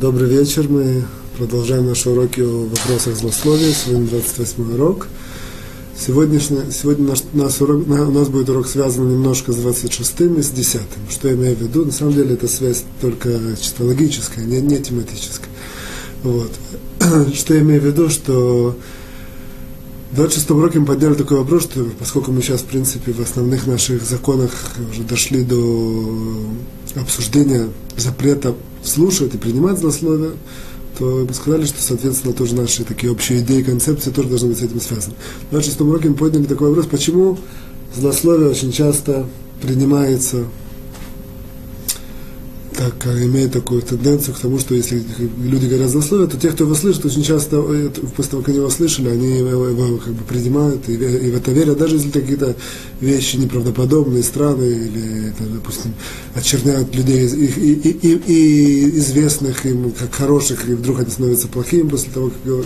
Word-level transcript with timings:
Добрый 0.00 0.30
вечер. 0.30 0.66
Мы 0.66 1.04
продолжаем 1.36 1.84
наши 1.84 2.08
уроки 2.08 2.40
о 2.40 2.68
вопросах 2.68 3.16
злословия. 3.16 3.70
Сегодня 3.70 4.06
28 4.06 4.74
урок. 4.74 5.08
Сегодняшний, 5.94 6.72
сегодня 6.72 7.08
наш, 7.08 7.18
наш 7.34 7.60
урок, 7.60 7.86
у 7.86 8.10
нас 8.10 8.28
будет 8.30 8.48
урок 8.48 8.66
связан 8.66 9.10
немножко 9.10 9.52
с 9.52 9.56
26 9.56 10.20
и 10.38 10.40
с 10.40 10.48
10. 10.48 10.80
Что 11.10 11.28
я 11.28 11.34
имею 11.34 11.54
в 11.54 11.60
виду? 11.60 11.84
На 11.84 11.92
самом 11.92 12.14
деле 12.14 12.32
это 12.32 12.48
связь 12.48 12.84
только 13.02 13.28
чисто 13.60 13.84
логическая, 13.84 14.46
не, 14.46 14.62
не 14.62 14.78
тематическая. 14.78 15.50
Вот. 16.22 16.50
Что 17.34 17.52
я 17.52 17.60
имею 17.60 17.82
в 17.82 17.84
виду, 17.84 18.08
что 18.08 18.74
в 20.12 20.16
26 20.16 20.50
уроке 20.52 20.78
мы 20.78 20.86
подняли 20.86 21.12
такой 21.12 21.36
вопрос, 21.36 21.64
что 21.64 21.86
поскольку 21.98 22.32
мы 22.32 22.40
сейчас, 22.40 22.62
в 22.62 22.64
принципе, 22.64 23.12
в 23.12 23.20
основных 23.20 23.66
наших 23.66 24.02
законах 24.02 24.50
уже 24.90 25.02
дошли 25.02 25.44
до 25.44 26.42
обсуждения 26.96 27.68
запрета 27.98 28.54
слушать 28.84 29.34
и 29.34 29.38
принимать 29.38 29.78
злословие, 29.78 30.32
то 30.98 31.24
мы 31.26 31.34
сказали, 31.34 31.64
что, 31.64 31.80
соответственно, 31.80 32.34
тоже 32.34 32.54
наши 32.54 32.84
такие 32.84 33.12
общие 33.12 33.40
идеи 33.40 33.62
концепции 33.62 34.10
тоже 34.10 34.28
должны 34.28 34.48
быть 34.48 34.58
с 34.58 34.62
этим 34.62 34.80
связаны. 34.80 35.14
В 35.48 35.50
26 35.50 35.80
уроке 35.80 36.08
мы 36.08 36.14
подняли 36.14 36.44
такой 36.44 36.68
вопрос, 36.68 36.86
почему 36.86 37.38
злословие 37.96 38.50
очень 38.50 38.72
часто 38.72 39.26
принимается 39.62 40.44
так, 42.80 43.06
имеет 43.06 43.52
такую 43.52 43.82
тенденцию 43.82 44.34
к 44.34 44.38
тому, 44.38 44.58
что 44.58 44.74
если 44.74 45.02
люди 45.38 45.66
говорят 45.66 45.90
злословие, 45.90 46.28
то 46.28 46.38
те, 46.38 46.48
кто 46.48 46.64
его 46.64 46.74
слышит, 46.74 47.04
очень 47.04 47.22
часто, 47.22 47.56
э, 47.56 47.90
после 48.16 48.30
того, 48.30 48.42
как 48.42 48.48
они 48.48 48.56
его 48.56 48.70
слышали, 48.70 49.10
они 49.10 49.36
его, 49.36 49.68
его 49.68 49.98
как 49.98 50.14
бы 50.14 50.24
принимают 50.24 50.88
и, 50.88 50.94
и 50.94 51.30
в 51.30 51.36
это 51.36 51.52
верят, 51.52 51.76
даже 51.76 51.96
если 51.96 52.08
какие-то 52.08 52.56
вещи 53.02 53.36
неправдоподобные, 53.36 54.22
странные, 54.22 54.86
или, 54.86 55.34
там, 55.36 55.52
допустим, 55.52 55.92
очерняют 56.34 56.94
людей 56.94 57.28
и, 57.28 57.44
и, 57.44 57.90
и, 57.90 58.22
и 58.26 58.98
известных 58.98 59.66
им 59.66 59.90
как 59.92 60.14
хороших, 60.14 60.66
и 60.66 60.72
вдруг 60.72 61.00
они 61.00 61.10
становятся 61.10 61.48
плохими 61.48 61.86
после 61.86 62.10
того, 62.10 62.30
как, 62.30 62.64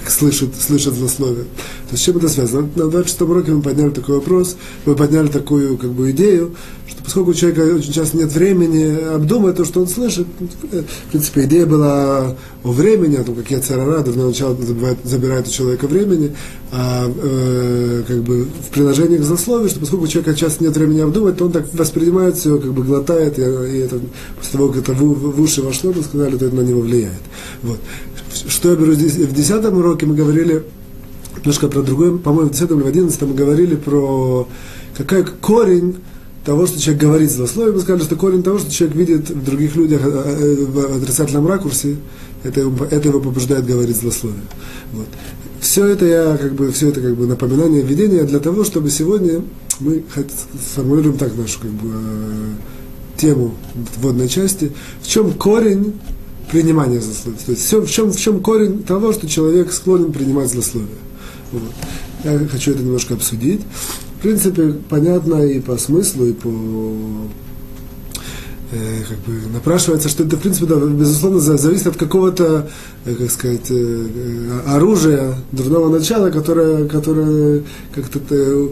как 0.00 0.10
слышат, 0.10 0.50
слышат 0.58 0.94
злословие. 0.94 1.44
То 1.44 1.92
есть 1.92 2.02
с 2.02 2.06
чем 2.06 2.16
это 2.16 2.28
связано? 2.28 2.68
На 2.74 2.88
26 2.88 3.20
уроке 3.22 3.52
мы 3.52 3.62
подняли 3.62 3.90
такой 3.90 4.16
вопрос, 4.16 4.56
мы 4.86 4.96
подняли 4.96 5.28
такую 5.28 5.76
как 5.76 5.90
бы 5.90 6.10
идею, 6.12 6.54
что 6.88 7.02
поскольку 7.04 7.30
у 7.30 7.34
человека 7.34 7.76
очень 7.76 7.92
часто 7.92 8.16
нет 8.16 8.32
времени 8.32 9.14
обдумать 9.14 9.56
то, 9.56 9.64
что 9.64 9.80
он 9.80 9.88
слышит, 9.88 10.26
в 10.26 11.10
принципе, 11.10 11.44
идея 11.44 11.66
была 11.66 12.34
о 12.64 12.72
времени, 12.72 13.16
о 13.16 13.24
том, 13.24 13.34
как 13.34 13.50
я 13.50 13.60
царара, 13.60 14.02
давно 14.02 14.28
начало 14.28 14.56
забирает, 14.56 14.98
забирает 15.04 15.48
у 15.48 15.50
человека 15.50 15.86
времени, 15.86 16.34
а 16.70 17.12
э, 17.14 18.02
как 18.06 18.22
бы 18.22 18.44
в 18.44 18.70
приложениях 18.70 19.24
засловий, 19.24 19.68
что 19.68 19.80
поскольку 19.80 20.04
у 20.04 20.08
человека 20.08 20.34
часто 20.34 20.64
нет 20.64 20.74
времени 20.76 21.00
обдумать, 21.00 21.36
то 21.36 21.46
он 21.46 21.52
так 21.52 21.72
воспринимает 21.74 22.36
все, 22.36 22.58
как 22.58 22.72
бы 22.72 22.82
глотает, 22.82 23.38
и, 23.38 23.42
и 23.42 23.78
это, 23.78 24.00
после 24.38 24.52
того, 24.52 24.68
как 24.68 24.82
это 24.82 24.92
в, 24.92 25.36
в 25.36 25.40
уши 25.40 25.60
вошло, 25.60 25.92
мы 25.94 26.02
сказали, 26.02 26.36
то 26.36 26.46
это 26.46 26.54
на 26.54 26.62
него 26.62 26.80
влияет. 26.80 27.20
Вот. 27.62 27.78
Что 28.32 28.70
я 28.70 28.76
беру 28.76 28.92
здесь? 28.94 29.14
В 29.14 29.32
десятом 29.34 29.76
уроке 29.76 30.06
мы 30.06 30.14
говорили 30.14 30.64
немножко 31.38 31.68
про 31.68 31.82
другое, 31.82 32.16
по-моему, 32.18 32.50
в 32.50 32.52
десятом 32.52 32.78
или 32.78 32.84
в 32.84 32.88
одиннадцатом 32.88 33.30
мы 33.30 33.34
говорили 33.34 33.76
про 33.76 34.48
какой 34.96 35.24
корень 35.24 35.96
того, 36.44 36.66
что 36.66 36.80
человек 36.80 37.02
говорит 37.02 37.30
злословие, 37.30 37.74
мы 37.74 37.80
сказали, 37.80 38.02
что 38.02 38.16
корень 38.16 38.42
того, 38.42 38.58
что 38.58 38.70
человек 38.70 38.96
видит 38.96 39.30
в 39.30 39.44
других 39.44 39.76
людях 39.76 40.00
э, 40.04 40.08
э, 40.08 40.64
в 40.64 40.96
отрицательном 40.96 41.46
ракурсе, 41.46 41.96
это, 42.42 42.60
это 42.90 43.08
его 43.08 43.20
побуждает 43.20 43.64
говорить 43.64 43.96
злословие. 43.96 44.42
Вот. 44.92 45.06
Все 45.60 45.86
это 45.86 46.04
я 46.06 46.36
как 46.36 46.54
бы 46.54 46.72
все 46.72 46.88
это 46.88 47.00
как 47.00 47.16
бы 47.16 47.26
напоминание, 47.26 47.82
введение 47.82 48.24
для 48.24 48.40
того, 48.40 48.64
чтобы 48.64 48.90
сегодня 48.90 49.42
мы 49.78 50.02
сформулируем 50.72 51.16
так 51.16 51.36
нашу 51.36 51.60
как 51.60 51.70
бы 51.70 51.90
э, 51.92 52.52
тему 53.16 53.54
вводной 54.00 54.28
части, 54.28 54.72
в 55.02 55.06
чем 55.06 55.32
корень 55.32 55.94
принимания 56.50 57.00
злословия. 57.00 57.38
То 57.44 57.52
есть 57.52 57.72
в 57.72 57.90
чем, 57.90 58.12
в 58.12 58.18
чем 58.18 58.40
корень 58.40 58.82
того, 58.82 59.12
что 59.12 59.28
человек 59.28 59.72
склонен 59.72 60.12
принимать 60.12 60.50
злословие. 60.50 60.88
Вот. 61.52 61.62
Я 62.24 62.38
хочу 62.48 62.72
это 62.72 62.82
немножко 62.82 63.14
обсудить 63.14 63.60
в 64.22 64.24
принципе, 64.24 64.74
понятно 64.88 65.44
и 65.44 65.58
по 65.58 65.76
смыслу, 65.76 66.26
и 66.26 66.32
по 66.32 66.48
э, 68.70 69.02
как 69.08 69.18
бы 69.18 69.52
напрашивается, 69.52 70.08
что 70.08 70.22
это, 70.22 70.36
в 70.36 70.40
принципе, 70.40 70.66
да, 70.66 70.76
безусловно, 70.76 71.40
зависит 71.40 71.88
от 71.88 71.96
какого-то, 71.96 72.70
э, 73.04 73.14
как 73.16 73.28
сказать, 73.32 73.66
э, 73.70 74.60
оружия 74.68 75.34
дурного 75.50 75.88
начала, 75.88 76.30
которое, 76.30 76.86
которое 76.86 77.64
как-то 77.92 78.20
э, 78.30 78.68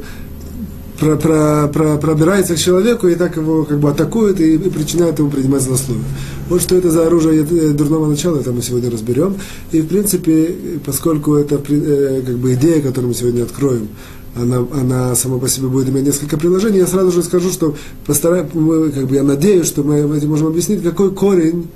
про, 1.00 1.16
про, 1.16 1.68
про, 1.68 1.96
пробирается 1.96 2.54
к 2.54 2.58
человеку 2.58 3.08
и 3.08 3.14
так 3.14 3.36
его 3.36 3.64
как 3.64 3.80
бы 3.80 3.90
атакует 3.90 4.38
и, 4.40 4.54
и 4.54 4.70
причиняет 4.70 5.18
ему 5.18 5.30
принимать 5.30 5.62
злословие. 5.62 6.04
Вот 6.48 6.60
что 6.60 6.76
это 6.76 6.90
за 6.90 7.06
оружие 7.06 7.42
э, 7.42 7.70
дурного 7.70 8.06
начала, 8.06 8.38
это 8.38 8.52
мы 8.52 8.60
сегодня 8.60 8.90
разберем. 8.90 9.36
И, 9.72 9.80
в 9.80 9.86
принципе, 9.86 10.54
поскольку 10.84 11.36
это 11.36 11.60
э, 11.68 12.22
как 12.24 12.36
бы 12.36 12.52
идея, 12.52 12.82
которую 12.82 13.08
мы 13.08 13.14
сегодня 13.14 13.42
откроем, 13.44 13.88
она, 14.36 14.58
она 14.72 15.14
сама 15.14 15.38
по 15.38 15.48
себе 15.48 15.68
будет 15.68 15.88
иметь 15.88 16.04
несколько 16.04 16.36
приложений, 16.36 16.80
я 16.80 16.86
сразу 16.86 17.10
же 17.12 17.22
скажу, 17.22 17.50
что 17.50 17.74
постараюсь, 18.06 18.50
как 18.50 19.06
бы 19.06 19.14
я 19.14 19.22
надеюсь, 19.22 19.66
что 19.66 19.82
мы 19.82 20.00
этим 20.16 20.28
можем 20.28 20.48
объяснить, 20.48 20.82
какой 20.82 21.12
корень, 21.12 21.68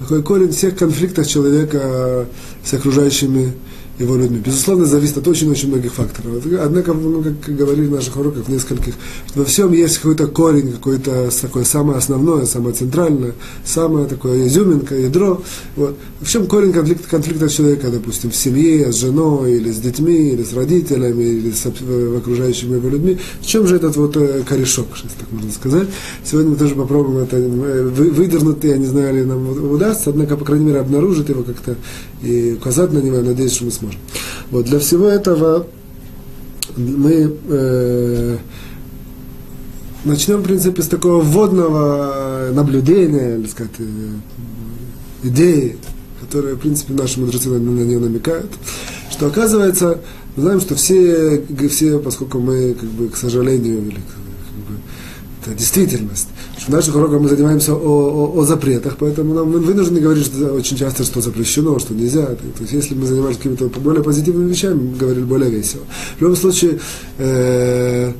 какой 0.00 0.22
корень 0.22 0.52
всех 0.52 0.76
конфликтов 0.76 1.26
человека 1.26 2.26
с 2.62 2.74
окружающими 2.74 3.54
его 3.98 4.16
людьми. 4.16 4.40
Безусловно, 4.44 4.84
зависит 4.84 5.18
от 5.18 5.28
очень-очень 5.28 5.68
многих 5.68 5.94
факторов. 5.94 6.44
Однако, 6.60 6.92
ну, 6.92 7.22
как 7.22 7.56
говорили 7.56 7.86
в 7.86 7.92
наших 7.92 8.16
уроках, 8.16 8.44
в 8.44 8.48
нескольких, 8.48 8.94
во 9.34 9.44
всем 9.44 9.72
есть 9.72 9.98
какой-то 9.98 10.26
корень, 10.26 10.72
какое-то 10.72 11.30
такое 11.40 11.64
самое 11.64 11.98
основное, 11.98 12.44
самое 12.46 12.74
центральное, 12.74 13.32
самое 13.64 14.06
такое 14.06 14.46
изюминка, 14.46 14.94
ядро. 14.94 15.42
Вот. 15.76 15.96
В 16.20 16.28
чем 16.28 16.46
корень 16.46 16.72
конфликта, 16.72 17.08
конфликта 17.08 17.48
человека, 17.48 17.90
допустим, 17.90 18.30
в 18.30 18.36
семье, 18.36 18.92
с 18.92 18.96
женой, 18.96 19.54
или 19.54 19.70
с 19.70 19.78
детьми, 19.78 20.30
или 20.30 20.42
с 20.42 20.52
родителями, 20.52 21.24
или 21.24 21.50
с 21.50 21.66
окружающими 21.66 22.76
его 22.76 22.88
людьми. 22.88 23.18
В 23.40 23.46
чем 23.46 23.66
же 23.66 23.76
этот 23.76 23.96
вот 23.96 24.16
э, 24.16 24.42
корешок, 24.46 24.88
если 24.94 25.08
так 25.18 25.30
можно 25.32 25.52
сказать? 25.52 25.88
Сегодня 26.24 26.50
мы 26.50 26.56
тоже 26.56 26.74
попробуем 26.74 27.18
это 27.18 27.36
э, 27.36 27.82
выдернуть, 27.84 28.62
я 28.64 28.76
не 28.76 28.86
знаю, 28.86 29.14
ли 29.14 29.24
нам 29.24 29.48
удастся, 29.72 30.10
однако, 30.10 30.36
по 30.36 30.44
крайней 30.44 30.66
мере, 30.66 30.80
обнаружить 30.80 31.28
его 31.28 31.42
как-то 31.42 31.76
и 32.22 32.52
указать 32.52 32.92
на 32.92 32.98
него, 32.98 33.16
я 33.16 33.22
надеюсь, 33.22 33.52
что 33.52 33.64
мы 33.64 33.70
сможем. 33.70 34.00
Вот 34.50 34.64
для 34.66 34.78
всего 34.78 35.06
этого 35.06 35.66
мы 36.76 37.36
э, 37.48 38.36
начнем, 40.04 40.38
в 40.38 40.42
принципе, 40.42 40.82
с 40.82 40.88
такого 40.88 41.22
вводного 41.22 42.50
наблюдения, 42.52 43.36
или 43.36 43.46
сказать, 43.46 43.72
э, 43.78 44.12
идеи, 45.24 45.76
которые, 46.20 46.54
в 46.54 46.58
принципе, 46.58 46.94
наши 46.94 47.20
мудрецы 47.20 47.48
на, 47.48 47.58
на 47.58 47.80
нее 47.80 47.98
намекают, 47.98 48.50
что 49.10 49.26
оказывается, 49.26 50.00
мы 50.36 50.42
знаем, 50.42 50.60
что 50.60 50.74
все, 50.74 51.44
все, 51.70 51.98
поскольку 51.98 52.38
мы, 52.38 52.74
как 52.74 52.88
бы, 52.90 53.08
к 53.08 53.16
сожалению, 53.16 53.82
или 53.82 53.94
как 53.94 54.64
бы, 54.66 54.80
это 55.42 55.54
действительность, 55.54 56.28
в 56.66 56.68
наших 56.68 56.96
уроках 56.96 57.20
мы 57.20 57.28
занимаемся 57.28 57.74
о, 57.74 57.76
о, 57.76 58.40
о 58.40 58.44
запретах, 58.44 58.96
поэтому 58.98 59.34
нам 59.34 59.50
мы 59.50 59.60
вынуждены 59.60 60.00
говорить 60.00 60.26
что 60.26 60.52
очень 60.52 60.76
часто, 60.76 61.04
что 61.04 61.20
запрещено, 61.20 61.78
что 61.78 61.94
нельзя. 61.94 62.26
То 62.26 62.60
есть, 62.60 62.72
если 62.72 62.94
мы 62.94 63.06
занимались 63.06 63.36
какими-то 63.36 63.68
более 63.80 64.02
позитивными 64.02 64.50
вещами, 64.50 64.74
мы 64.74 64.96
говорили 64.96 65.24
более 65.24 65.50
весело. 65.50 65.82
В 66.18 66.22
любом 66.22 66.36
случае, 66.36 66.80
э, 67.18 68.12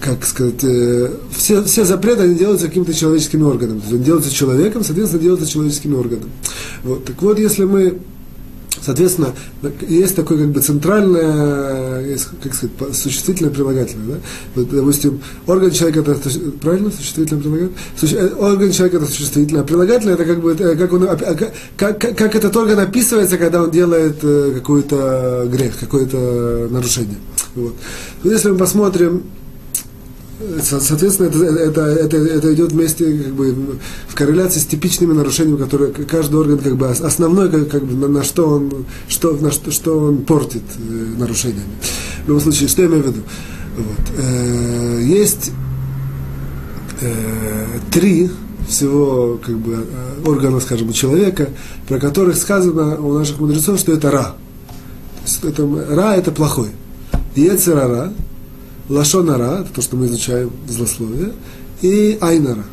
как 0.00 0.24
сказать, 0.26 0.62
э, 0.62 1.10
все, 1.34 1.64
все 1.64 1.84
запреты, 1.84 2.24
они 2.24 2.34
делаются 2.34 2.68
какими-то 2.68 2.92
человеческими 2.92 3.42
органами. 3.42 3.78
То 3.78 3.84
есть, 3.84 3.94
они 3.94 4.04
делаются 4.04 4.32
человеком, 4.32 4.84
соответственно, 4.84 5.22
делаются 5.22 5.50
человеческими 5.50 5.94
органами. 5.94 6.30
Вот. 6.82 7.04
Так 7.04 7.20
вот, 7.22 7.38
если 7.38 7.64
мы 7.64 7.98
Соответственно, 8.84 9.32
есть 9.88 10.14
такое 10.14 10.38
как 10.38 10.48
бы 10.48 10.60
центральное, 10.60 12.18
как 12.42 12.54
сказать, 12.54 12.94
существительное 12.94 13.50
прилагательное. 13.50 14.16
Да? 14.16 14.20
Вот, 14.54 14.70
допустим, 14.70 15.20
орган 15.46 15.70
человека 15.70 16.00
это 16.00 16.30
правильно 16.60 16.90
существительное 16.90 17.42
прилагательное? 17.42 17.72
Э, 18.02 18.34
орган 18.34 18.72
человека 18.72 18.96
это 18.98 19.06
существительное, 19.06 19.62
а 19.62 19.64
прилагательное 19.64 20.14
это 20.14 20.24
как 20.24 20.40
бы 20.40 20.54
как, 20.54 20.92
он, 20.92 21.08
а, 21.08 21.16
как, 21.16 21.52
как, 21.76 22.16
как 22.16 22.36
этот 22.36 22.54
орган 22.56 22.78
описывается, 22.78 23.38
когда 23.38 23.62
он 23.62 23.70
делает 23.70 24.16
э, 24.22 24.52
какой-то 24.54 25.48
грех, 25.50 25.78
какое-то 25.78 26.68
нарушение. 26.70 27.16
Вот. 27.54 27.74
Если 28.22 28.50
мы 28.50 28.58
посмотрим 28.58 29.22
Соответственно, 30.62 31.28
это, 31.28 31.44
это, 31.44 31.80
это, 31.82 32.16
это 32.16 32.54
идет 32.54 32.72
вместе 32.72 33.04
как 33.04 33.34
бы, 33.34 33.78
в 34.08 34.14
корреляции 34.14 34.58
с 34.58 34.66
типичными 34.66 35.12
нарушениями, 35.12 35.58
которые 35.58 35.92
каждый 35.92 36.36
орган 36.36 36.58
как 36.58 36.76
бы 36.76 36.88
основной, 36.88 37.50
как, 37.50 37.68
как 37.68 37.84
бы, 37.84 37.94
на, 37.94 38.08
на 38.08 38.24
что 38.24 38.48
он, 38.48 38.84
что, 39.08 39.32
на 39.36 39.52
что, 39.52 39.70
что 39.70 39.98
он 39.98 40.24
портит 40.24 40.62
э, 40.76 41.18
нарушениями. 41.18 41.70
В 42.24 42.28
любом 42.28 42.42
случае, 42.42 42.68
что 42.68 42.82
я 42.82 42.88
имею 42.88 43.04
в 43.04 43.06
виду? 43.06 43.20
Вот. 43.76 44.18
Э, 44.18 45.00
есть 45.02 45.52
э, 47.00 47.66
три 47.92 48.30
всего 48.68 49.38
как 49.44 49.56
бы, 49.56 49.86
э, 49.88 50.28
органа, 50.28 50.58
скажем, 50.60 50.92
человека, 50.92 51.48
про 51.88 51.98
которых 52.00 52.36
сказано 52.36 53.00
у 53.00 53.12
наших 53.12 53.38
мудрецов, 53.38 53.78
что 53.78 53.92
это 53.92 54.10
ра. 54.10 54.22
То 54.24 55.22
есть, 55.24 55.44
это, 55.44 55.94
ра 55.94 56.16
это 56.16 56.32
плохой. 56.32 56.70
Ецерара, 57.36 58.12
лашонара, 58.88 59.62
это 59.62 59.74
то, 59.74 59.82
что 59.82 59.96
мы 59.96 60.06
изучаем 60.06 60.50
злословие, 60.68 61.32
и 61.82 62.18
айнара. 62.20 62.64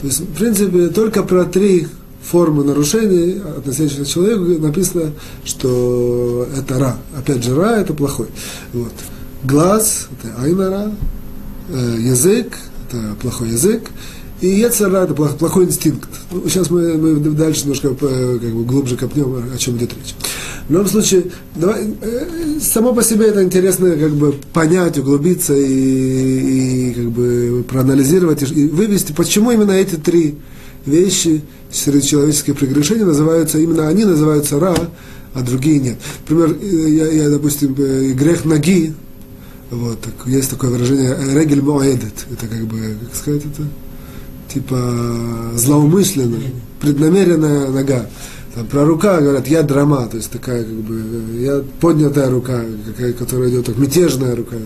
То 0.00 0.06
есть, 0.06 0.20
в 0.20 0.34
принципе, 0.34 0.88
только 0.88 1.22
про 1.22 1.44
три 1.44 1.88
формы 2.22 2.64
нарушений, 2.64 3.40
относящихся 3.56 4.04
к 4.04 4.08
человеку, 4.08 4.60
написано, 4.62 5.12
что 5.44 6.46
это 6.56 6.78
ра. 6.78 6.96
Опять 7.16 7.44
же, 7.44 7.54
ра 7.54 7.76
это 7.76 7.94
плохой. 7.94 8.26
Вот. 8.72 8.92
Глаз, 9.44 10.08
это 10.22 10.42
айнара, 10.42 10.92
э, 11.68 11.96
язык, 12.00 12.58
это 12.88 13.14
плохой 13.20 13.50
язык, 13.50 13.90
и 14.40 14.48
Ецара 14.48 15.04
это 15.04 15.14
плохой 15.14 15.64
инстинкт. 15.64 16.08
Ну, 16.30 16.46
сейчас 16.48 16.70
мы, 16.70 16.94
мы 16.98 17.16
дальше 17.30 17.62
немножко 17.62 17.88
э, 17.88 18.38
как 18.40 18.52
бы, 18.52 18.64
глубже 18.64 18.96
копнем, 18.96 19.42
о 19.54 19.56
чем 19.56 19.76
идет 19.76 19.94
речь. 19.94 20.14
В 20.68 20.72
любом 20.72 20.88
случае, 20.88 21.24
давай, 21.54 21.94
э, 22.02 22.58
само 22.60 22.92
по 22.92 23.02
себе 23.02 23.26
это 23.26 23.42
интересно 23.42 23.90
как 23.96 24.12
бы 24.12 24.34
понять, 24.52 24.98
углубиться 24.98 25.54
и, 25.54 26.90
и 26.90 26.92
как 26.92 27.10
бы 27.10 27.64
проанализировать 27.68 28.42
и 28.42 28.66
вывести, 28.66 29.12
почему 29.12 29.52
именно 29.52 29.72
эти 29.72 29.94
три 29.94 30.36
вещи 30.84 31.42
среди 31.70 32.06
человеческих 32.06 32.56
прегрешений 32.56 33.04
называются, 33.04 33.58
именно 33.58 33.86
они 33.86 34.04
называются 34.04 34.58
ра, 34.58 34.74
а 35.34 35.42
другие 35.42 35.78
нет. 35.78 35.98
Например, 36.28 36.56
э, 36.60 36.88
я, 36.88 37.06
я 37.12 37.30
допустим, 37.30 37.74
грех 37.74 38.44
ноги, 38.44 38.92
вот, 39.70 40.00
так, 40.00 40.14
есть 40.26 40.50
такое 40.50 40.70
выражение 40.70 41.16
«регель 41.32 41.62
моэдет», 41.62 42.26
это 42.32 42.46
как 42.48 42.66
бы, 42.66 42.96
как 43.04 43.14
сказать 43.14 43.42
это? 43.42 43.62
типа 44.52 45.52
злоумышленная, 45.54 46.52
преднамеренная 46.80 47.68
нога. 47.70 48.06
Там, 48.56 48.66
про 48.68 48.86
рука 48.86 49.20
говорят, 49.20 49.46
я 49.48 49.62
драма, 49.62 50.06
то 50.06 50.16
есть 50.16 50.30
такая 50.30 50.64
как 50.64 50.72
бы, 50.72 51.42
я 51.42 51.62
поднятая 51.78 52.30
рука, 52.30 52.62
какая, 52.86 53.12
которая 53.12 53.50
идет, 53.50 53.66
так, 53.66 53.76
мятежная 53.76 54.34
рука. 54.34 54.56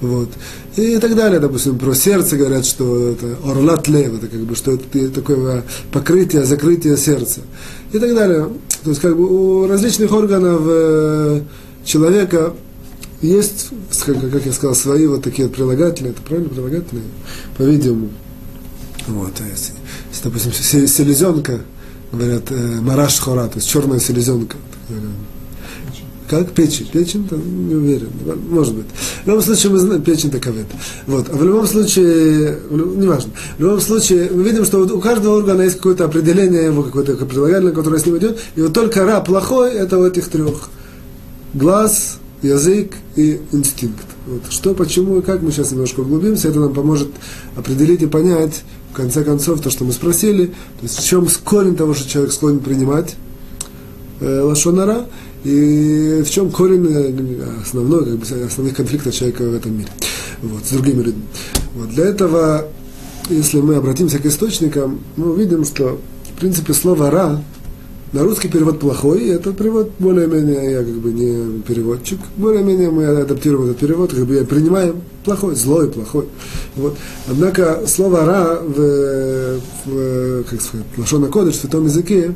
Вот. 0.00 0.28
И 0.76 0.98
так 0.98 1.16
далее, 1.16 1.40
допустим, 1.40 1.80
про 1.80 1.94
сердце 1.94 2.36
говорят, 2.36 2.64
что 2.64 3.08
это 3.08 3.36
орлат 3.44 3.88
лев, 3.88 4.14
это 4.18 4.28
как 4.28 4.38
бы, 4.42 4.54
что 4.54 4.74
это 4.74 5.08
такое 5.10 5.64
покрытие, 5.90 6.44
закрытие 6.44 6.96
сердца. 6.96 7.40
И 7.92 7.98
так 7.98 8.14
далее. 8.14 8.50
То 8.84 8.90
есть, 8.90 9.02
как 9.02 9.16
бы, 9.16 9.26
у 9.26 9.66
различных 9.66 10.12
органов 10.12 10.62
э, 10.66 11.40
человека 11.84 12.54
есть, 13.20 13.70
как 14.06 14.46
я 14.46 14.52
сказал, 14.52 14.76
свои 14.76 15.08
вот 15.08 15.24
такие 15.24 15.48
прилагательные, 15.48 16.12
это 16.12 16.22
правильно 16.22 16.50
прилагательные, 16.50 17.06
по-видимому. 17.56 18.10
Вот, 19.08 19.34
то 19.34 19.42
есть, 19.42 19.72
если, 20.12 20.22
допустим, 20.22 20.52
селезенка, 20.86 21.62
говорят, 22.12 22.50
э, 22.50 22.80
мараш 22.80 23.18
хора, 23.18 23.46
то 23.48 23.56
есть 23.56 23.68
черная 23.68 24.00
селезенка. 24.00 24.56
Как? 26.28 26.50
Печень. 26.50 26.86
Печень, 26.92 27.26
там, 27.26 27.68
не 27.68 27.74
уверен. 27.74 28.10
Может 28.50 28.74
быть. 28.74 28.86
В 29.24 29.26
любом 29.26 29.42
случае, 29.42 29.72
мы 29.72 29.78
знаем, 29.78 30.02
печень 30.02 30.30
таковет. 30.30 30.66
Вот. 31.06 31.26
А 31.30 31.36
в 31.36 31.42
любом 31.42 31.66
случае, 31.66 32.58
неважно. 32.70 33.30
В 33.56 33.62
любом 33.62 33.80
случае, 33.80 34.30
мы 34.30 34.42
видим, 34.42 34.66
что 34.66 34.78
вот 34.80 34.90
у 34.90 35.00
каждого 35.00 35.38
органа 35.38 35.62
есть 35.62 35.76
какое-то 35.76 36.04
определение 36.04 36.64
его, 36.64 36.82
какое-то 36.82 37.16
прилагательное, 37.24 37.72
которое 37.72 37.98
с 37.98 38.04
ним 38.04 38.18
идет. 38.18 38.38
И 38.56 38.60
вот 38.60 38.74
только 38.74 39.06
ра 39.06 39.20
плохой, 39.20 39.72
это 39.72 39.98
у 39.98 40.04
этих 40.04 40.28
трех. 40.28 40.68
Глаз, 41.54 42.18
язык 42.42 42.92
и 43.16 43.40
инстинкт. 43.52 44.04
Вот. 44.26 44.42
Что, 44.50 44.74
почему 44.74 45.18
и 45.18 45.22
как, 45.22 45.40
мы 45.40 45.50
сейчас 45.50 45.70
немножко 45.70 46.00
углубимся. 46.00 46.48
Это 46.48 46.60
нам 46.60 46.74
поможет 46.74 47.08
определить 47.56 48.02
и 48.02 48.06
понять, 48.06 48.64
в 48.92 48.96
конце 48.96 49.24
концов, 49.24 49.60
то, 49.60 49.70
что 49.70 49.84
мы 49.84 49.92
спросили, 49.92 50.46
то 50.46 50.82
есть 50.82 50.98
в 50.98 51.04
чем 51.06 51.26
корень 51.44 51.76
того, 51.76 51.94
что 51.94 52.08
человек 52.08 52.32
склонен 52.32 52.60
принимать 52.60 53.16
э, 54.20 54.40
лошонара, 54.40 55.06
и 55.44 56.22
в 56.26 56.30
чем 56.30 56.50
корень 56.50 56.86
э, 56.88 57.62
основной, 57.62 58.04
как 58.04 58.16
бы, 58.16 58.44
основных 58.44 58.76
конфликтов 58.76 59.14
человека 59.14 59.42
в 59.42 59.54
этом 59.54 59.78
мире, 59.78 59.88
вот, 60.42 60.64
с 60.64 60.70
другими 60.70 61.02
людьми. 61.02 61.22
Вот, 61.74 61.90
для 61.90 62.06
этого, 62.06 62.66
если 63.28 63.60
мы 63.60 63.76
обратимся 63.76 64.18
к 64.18 64.26
источникам, 64.26 65.00
мы 65.16 65.32
увидим, 65.32 65.64
что, 65.64 66.00
в 66.34 66.40
принципе, 66.40 66.72
слово 66.74 67.10
«ра» 67.10 67.42
на 68.12 68.22
русский 68.22 68.48
перевод 68.48 68.80
плохой, 68.80 69.24
и 69.24 69.28
этот 69.28 69.56
перевод 69.56 69.90
более-менее, 69.98 70.70
я 70.70 70.78
как 70.78 70.94
бы 70.94 71.12
не 71.12 71.60
переводчик, 71.62 72.18
более-менее 72.36 72.90
мы 72.90 73.06
адаптируем 73.06 73.70
этот 73.70 73.78
перевод, 73.78 74.12
как 74.12 74.26
бы 74.26 74.44
принимаем 74.48 74.96
плохой, 75.24 75.54
злой, 75.54 75.88
плохой. 75.90 76.26
Вот. 76.76 76.96
Однако 77.28 77.82
слово 77.86 78.24
«ра» 78.24 78.60
в, 78.62 79.60
в 79.84 80.44
как 80.44 80.60
сказать, 80.60 80.86
Лашона 80.96 81.28
Кодыш, 81.28 81.56
в 81.56 81.60
святом 81.60 81.84
языке, 81.84 82.34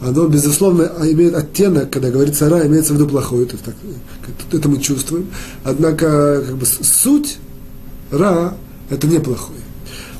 оно, 0.00 0.28
безусловно, 0.28 0.90
имеет 1.02 1.34
оттенок, 1.34 1.90
когда 1.90 2.10
говорится 2.10 2.48
«ра», 2.48 2.66
имеется 2.66 2.92
в 2.92 2.96
виду 2.96 3.08
плохой, 3.08 3.44
это, 3.44 3.56
так, 3.58 3.74
это 4.52 4.68
мы 4.68 4.78
чувствуем. 4.78 5.26
Однако, 5.64 6.42
как 6.46 6.56
бы, 6.56 6.66
суть 6.66 7.38
«ра»– 8.10 8.54
это 8.90 9.06
неплохой. 9.06 9.56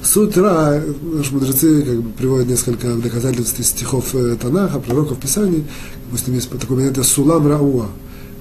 Суть 0.02 0.36
Ра, 0.36 0.82
наши 1.02 1.34
мудрецы 1.34 1.82
как 1.82 2.02
бы, 2.02 2.10
приводят 2.12 2.48
несколько 2.48 2.94
доказательств 2.94 3.60
из 3.60 3.68
стихов 3.68 4.14
э, 4.14 4.36
Танаха, 4.36 4.80
пророков 4.80 5.18
Писаний. 5.18 5.64
Допустим, 6.06 6.34
есть 6.34 6.50
такое 6.50 6.78
понятие 6.78 7.04
Сулам 7.04 7.46
Рауа. 7.46 7.88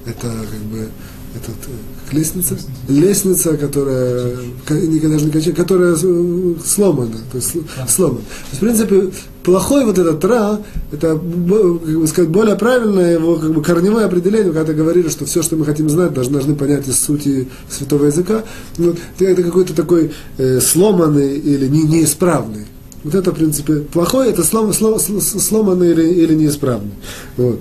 Это 0.06 0.28
как 0.28 0.60
бы 0.70 0.88
этот, 1.34 1.56
э, 1.66 1.99
лестница, 2.12 2.56
лестница, 2.88 3.56
которая, 3.56 4.36
никогда 4.68 5.16
не 5.16 5.30
качает, 5.30 5.56
которая 5.56 5.94
э, 5.94 6.54
сломана, 6.64 7.16
то 7.30 7.36
есть 7.36 7.56
сломана. 7.88 8.20
То 8.20 8.50
есть, 8.50 8.56
в 8.56 8.60
принципе, 8.60 9.10
плохой 9.42 9.84
вот 9.84 9.98
этот 9.98 10.24
ра, 10.24 10.60
это, 10.92 11.08
как 11.08 11.20
бы 11.20 12.06
сказать, 12.06 12.30
более 12.30 12.56
правильное 12.56 13.14
его 13.14 13.36
как 13.36 13.52
бы 13.52 13.62
корневое 13.62 14.06
определение, 14.06 14.52
когда 14.52 14.72
говорили, 14.72 15.08
что 15.08 15.24
все, 15.24 15.42
что 15.42 15.56
мы 15.56 15.64
хотим 15.64 15.88
знать, 15.88 16.12
должны, 16.12 16.34
должны 16.34 16.54
понять 16.54 16.88
из 16.88 16.98
сути 16.98 17.48
святого 17.70 18.06
языка, 18.06 18.44
ну, 18.78 18.94
это 19.18 19.42
какой-то 19.42 19.74
такой 19.74 20.12
э, 20.38 20.60
сломанный 20.60 21.38
или 21.38 21.66
не, 21.66 21.82
неисправный. 21.84 22.66
Вот 23.02 23.14
это, 23.14 23.30
в 23.30 23.34
принципе, 23.34 23.76
плохой, 23.76 24.28
это 24.28 24.44
слом, 24.44 24.72
слом, 24.72 24.98
сломанный 24.98 25.92
или, 25.92 26.06
или 26.06 26.34
неисправный. 26.34 26.92
Вот. 27.36 27.60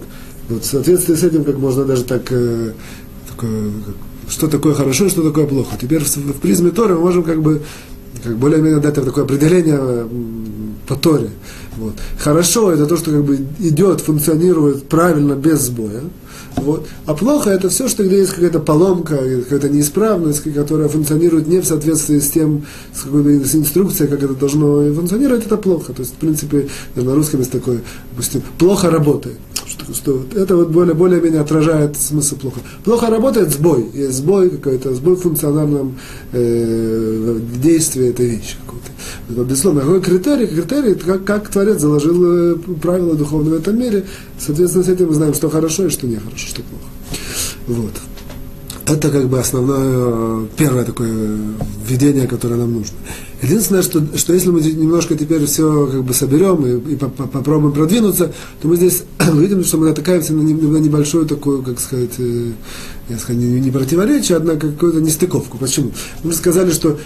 Вот 0.50 0.64
в 0.64 0.66
соответствии 0.66 1.16
с 1.16 1.24
этим, 1.24 1.44
как 1.44 1.58
можно 1.58 1.86
даже 1.86 2.04
так, 2.04 2.24
э, 2.32 2.74
такое, 3.30 3.72
что 4.30 4.48
такое 4.48 4.74
хорошо 4.74 5.06
и 5.06 5.10
что 5.10 5.24
такое 5.24 5.46
плохо. 5.48 5.76
Теперь 5.80 6.04
в, 6.04 6.34
призме 6.40 6.72
Торы 6.72 6.96
мы 6.96 7.02
можем 7.02 7.24
как 7.24 7.42
бы 7.42 7.62
как 8.24 8.38
более-менее 8.38 8.80
дать 8.80 8.96
такое 8.96 9.24
определение 9.24 10.08
по 10.88 10.96
Торе. 10.96 11.30
Вот. 11.78 11.94
Хорошо 12.18 12.72
это 12.72 12.86
то, 12.86 12.98
что 12.98 13.12
как 13.12 13.24
бы 13.24 13.40
идет, 13.60 14.02
функционирует 14.02 14.90
правильно, 14.90 15.34
без 15.34 15.62
сбоя. 15.62 16.02
Вот. 16.56 16.88
А 17.06 17.14
плохо 17.14 17.50
это 17.50 17.70
все, 17.70 17.88
что 17.88 18.04
где 18.04 18.20
есть 18.20 18.34
какая-то 18.34 18.60
поломка, 18.60 19.18
какая-то 19.18 19.70
неисправность, 19.70 20.42
которая 20.54 20.90
функционирует 20.90 21.48
не 21.48 21.60
в 21.60 21.66
соответствии 21.66 22.20
с 22.20 22.30
тем, 22.32 22.66
с 22.94 23.04
какой-то 23.04 23.30
инструкцией, 23.58 24.10
как 24.10 24.24
это 24.24 24.34
должно 24.34 24.94
функционировать, 24.94 25.46
это 25.46 25.58
плохо. 25.58 25.94
То 25.94 26.02
есть, 26.02 26.14
в 26.14 26.18
принципе, 26.18 26.68
на 26.96 27.16
русском 27.16 27.40
есть 27.40 27.52
такое, 27.52 27.82
допустим, 28.12 28.42
плохо 28.58 28.90
работает. 28.90 29.38
Что, 29.80 29.94
что 29.94 30.26
это 30.36 30.56
вот 30.56 30.70
более, 30.70 30.94
более-менее 30.94 31.42
отражает 31.42 31.96
смысл 31.98 32.36
плохо. 32.36 32.60
Плохо 32.84 33.08
работает 33.08 33.52
сбой. 33.52 33.86
Есть 33.94 34.18
сбой 34.18 34.50
какой-то, 34.50 34.94
сбой 34.94 35.16
в 35.16 35.22
функциональном 35.22 35.98
э, 36.34 37.40
действии 37.62 38.10
этой 38.10 38.28
вещи 38.28 38.56
какой-то. 38.66 39.44
Безусловно, 39.44 39.82
какой 39.82 40.02
критерий? 40.02 40.48
Критерий, 40.48 40.96
как, 40.96 41.24
как 41.24 41.50
Творец 41.50 41.80
заложил 41.80 42.24
э, 42.26 42.56
правила 42.82 43.16
духовного 43.16 43.56
в 43.56 43.60
этом 43.60 43.80
мире. 43.80 44.06
Соответственно, 44.38 44.84
с 44.84 44.90
этим 44.90 45.08
мы 45.08 45.14
знаем, 45.14 45.34
что 45.34 45.50
хорошо 45.50 45.86
и 45.86 45.90
что 45.90 46.08
нехорошо, 46.08 46.48
что 46.48 46.62
плохо. 46.62 46.86
Вот. 47.68 47.94
Это 48.90 49.12
как 49.12 49.30
бы 49.30 49.40
основное, 49.40 50.48
первое 50.58 50.84
такое 50.84 51.12
введение, 51.88 52.28
которое 52.28 52.56
нам 52.56 52.74
нужно. 52.74 52.98
Единственное, 53.42 53.84
что, 53.84 54.02
что 54.18 54.34
если 54.34 54.50
мы 54.50 54.62
немножко 54.62 55.16
теперь 55.16 55.46
все 55.46 55.88
как 55.88 56.04
бы 56.04 56.14
соберем 56.14 56.66
и, 56.66 56.94
и 56.94 56.96
попробуем 56.96 57.72
продвинуться, 57.72 58.34
то 58.62 58.68
мы 58.68 58.78
здесь 58.78 59.04
увидим, 59.32 59.64
что 59.64 59.78
мы 59.78 59.90
натыкаемся 59.90 60.34
на, 60.34 60.42
на 60.42 60.78
небольшую 60.78 61.28
такую, 61.28 61.62
как 61.62 61.80
сказать, 61.80 62.16
э, 62.18 62.52
я 63.10 63.18
скажу, 63.20 63.40
не, 63.40 63.60
не 63.60 63.70
противоречие, 63.70 64.38
однако 64.38 64.72
какую-то 64.72 65.02
нестыковку. 65.02 65.60
Почему? 65.60 65.92
Мы 66.24 66.34
сказали, 66.34 66.72
что 66.72 67.00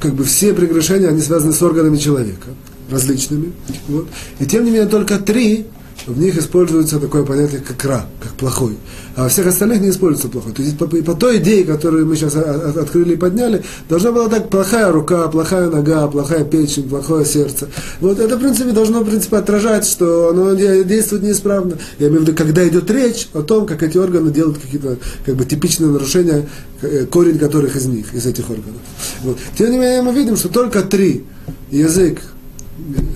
как 0.00 0.14
бы 0.14 0.24
все 0.24 0.54
прегрешения, 0.54 1.08
они 1.08 1.20
связаны 1.20 1.52
с 1.52 1.60
органами 1.60 1.98
человека, 1.98 2.48
различными. 2.90 3.52
Вот. 3.88 4.06
И 4.40 4.46
тем 4.46 4.64
не 4.64 4.70
менее 4.70 4.88
только 4.88 5.18
три 5.18 5.66
в 6.06 6.18
них 6.18 6.36
используется 6.38 6.98
такое 6.98 7.24
понятие, 7.24 7.60
как 7.60 7.84
ра, 7.84 8.06
как 8.22 8.32
плохой. 8.32 8.76
А 9.16 9.24
во 9.24 9.28
всех 9.28 9.46
остальных 9.46 9.80
не 9.80 9.90
используется 9.90 10.28
плохой. 10.28 10.52
То 10.52 10.62
есть 10.62 10.78
по, 10.78 10.86
по 10.86 11.14
той 11.14 11.38
идее, 11.38 11.64
которую 11.64 12.06
мы 12.06 12.16
сейчас 12.16 12.36
открыли 12.36 13.14
и 13.14 13.16
подняли, 13.16 13.62
должна 13.88 14.12
была 14.12 14.28
так 14.28 14.48
плохая 14.48 14.90
рука, 14.92 15.28
плохая 15.28 15.68
нога, 15.68 16.06
плохая 16.08 16.44
печень, 16.44 16.88
плохое 16.88 17.24
сердце. 17.24 17.68
Вот 18.00 18.18
это, 18.18 18.36
в 18.36 18.40
принципе, 18.40 18.70
должно, 18.70 19.00
в 19.00 19.08
принципе, 19.08 19.36
отражать, 19.36 19.84
что 19.84 20.30
оно 20.30 20.54
действует 20.54 21.22
неисправно. 21.22 21.78
Я 21.98 22.08
имею 22.08 22.20
в 22.20 22.22
виду, 22.24 22.36
когда 22.36 22.66
идет 22.66 22.90
речь 22.90 23.28
о 23.34 23.42
том, 23.42 23.66
как 23.66 23.82
эти 23.82 23.98
органы 23.98 24.30
делают 24.30 24.58
какие-то 24.58 24.98
как 25.26 25.34
бы, 25.34 25.44
типичные 25.44 25.90
нарушения, 25.90 26.48
э, 26.82 27.06
корень 27.06 27.38
которых 27.38 27.76
из 27.76 27.86
них, 27.86 28.14
из 28.14 28.26
этих 28.26 28.48
органов. 28.48 28.80
Вот. 29.22 29.38
Тем 29.56 29.70
не 29.70 29.78
менее, 29.78 30.02
мы 30.02 30.12
видим, 30.12 30.36
что 30.36 30.48
только 30.48 30.82
три 30.82 31.24
язык, 31.70 32.20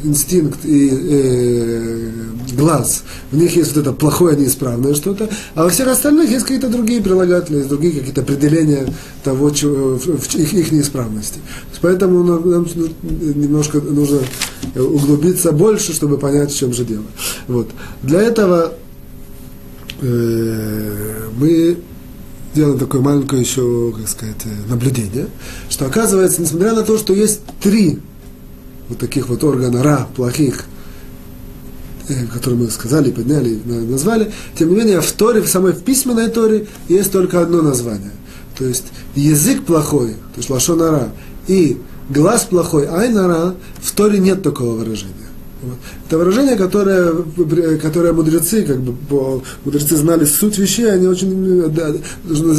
инстинкт 0.04 0.64
и 0.64 0.90
э, 0.92 2.10
глаз, 2.56 3.04
в 3.30 3.36
них 3.36 3.56
есть 3.56 3.74
вот 3.74 3.82
это 3.82 3.92
плохое, 3.92 4.36
неисправное 4.36 4.94
что-то, 4.94 5.28
а 5.54 5.64
во 5.64 5.70
всех 5.70 5.88
остальных 5.88 6.30
есть 6.30 6.44
какие-то 6.44 6.68
другие 6.68 7.02
прилагательные, 7.02 7.60
есть 7.60 7.70
другие 7.70 7.94
какие-то 7.94 8.20
определения 8.22 8.86
того, 9.24 9.50
чего, 9.50 9.98
в, 9.98 10.34
их, 10.34 10.52
их 10.52 10.72
неисправности. 10.72 11.40
Поэтому 11.80 12.22
нам 12.22 12.66
немножко 13.02 13.80
нужно 13.80 14.20
углубиться 14.76 15.52
больше, 15.52 15.92
чтобы 15.92 16.18
понять, 16.18 16.52
в 16.52 16.56
чем 16.56 16.72
же 16.72 16.84
дело. 16.84 17.04
Вот. 17.48 17.70
Для 18.02 18.22
этого 18.22 18.72
э, 20.00 21.28
мы 21.36 21.78
делаем 22.54 22.78
такое 22.78 23.00
маленькое 23.00 23.42
еще, 23.42 23.92
как 23.96 24.08
сказать, 24.08 24.44
наблюдение, 24.68 25.26
что 25.68 25.86
оказывается, 25.86 26.42
несмотря 26.42 26.74
на 26.74 26.82
то, 26.82 26.98
что 26.98 27.14
есть 27.14 27.40
три 27.60 28.00
вот 28.92 28.98
таких 28.98 29.28
вот 29.28 29.42
органа 29.42 29.82
ра, 29.82 30.06
плохих, 30.14 30.64
э, 32.08 32.26
которые 32.26 32.60
мы 32.60 32.70
сказали, 32.70 33.10
подняли, 33.10 33.58
назвали, 33.64 34.32
тем 34.58 34.70
не 34.70 34.76
менее 34.76 35.00
в 35.00 35.12
Торе, 35.12 35.40
в 35.40 35.48
самой 35.48 35.72
письменной 35.72 36.28
Торе 36.28 36.66
есть 36.88 37.10
только 37.10 37.40
одно 37.40 37.62
название. 37.62 38.12
То 38.58 38.66
есть 38.66 38.84
язык 39.14 39.64
плохой, 39.64 40.10
то 40.10 40.38
есть 40.38 40.50
лашонара, 40.50 41.12
и 41.48 41.78
глаз 42.10 42.44
плохой, 42.44 42.86
айнара, 42.86 43.54
в 43.80 43.92
Торе 43.92 44.18
нет 44.18 44.42
такого 44.42 44.76
выражения. 44.76 45.21
Это 46.06 46.18
выражение, 46.18 46.56
которое, 46.56 47.12
которое 47.80 48.12
мудрецы, 48.12 48.62
как 48.62 48.80
бы, 48.80 48.92
по, 49.08 49.42
мудрецы 49.64 49.96
знали 49.96 50.24
суть 50.24 50.58
вещей, 50.58 50.90
они 50.90 51.06
очень 51.06 51.70
да, 51.70 51.92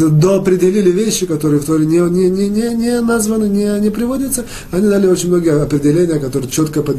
доопределили 0.10 0.92
вещи, 0.92 1.26
которые 1.26 1.60
в 1.60 1.66
Торе 1.66 1.86
не, 1.86 2.00
не, 2.00 2.30
не, 2.30 2.50
не, 2.50 2.76
не 2.76 3.02
названы, 3.02 3.46
не, 3.46 3.80
не 3.80 3.90
приводятся. 3.90 4.46
Они 4.72 4.88
дали 4.88 5.08
очень 5.08 5.30
многие 5.30 5.62
определения, 5.62 6.20
которые 6.20 6.50
четко 6.50 6.82
под, 6.82 6.98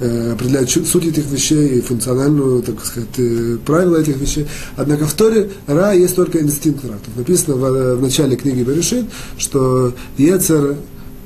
э, 0.00 0.32
определяют 0.32 0.70
суть 0.70 1.06
этих 1.06 1.26
вещей 1.26 1.78
и 1.78 1.80
функциональную, 1.80 2.62
так 2.62 2.84
сказать, 2.84 3.08
э, 3.18 3.58
правила 3.64 3.96
этих 3.96 4.16
вещей. 4.18 4.46
Однако 4.76 5.06
в 5.06 5.14
Торе 5.14 5.50
Ра 5.66 5.92
есть 5.92 6.16
только 6.16 6.40
инстинкт 6.40 6.84
Ра. 6.84 6.98
Написано 7.16 7.56
в, 7.56 7.96
в 7.96 8.02
начале 8.02 8.36
книги 8.36 8.62
Берешит, 8.62 9.06
что 9.38 9.94
Ецер 10.18 10.76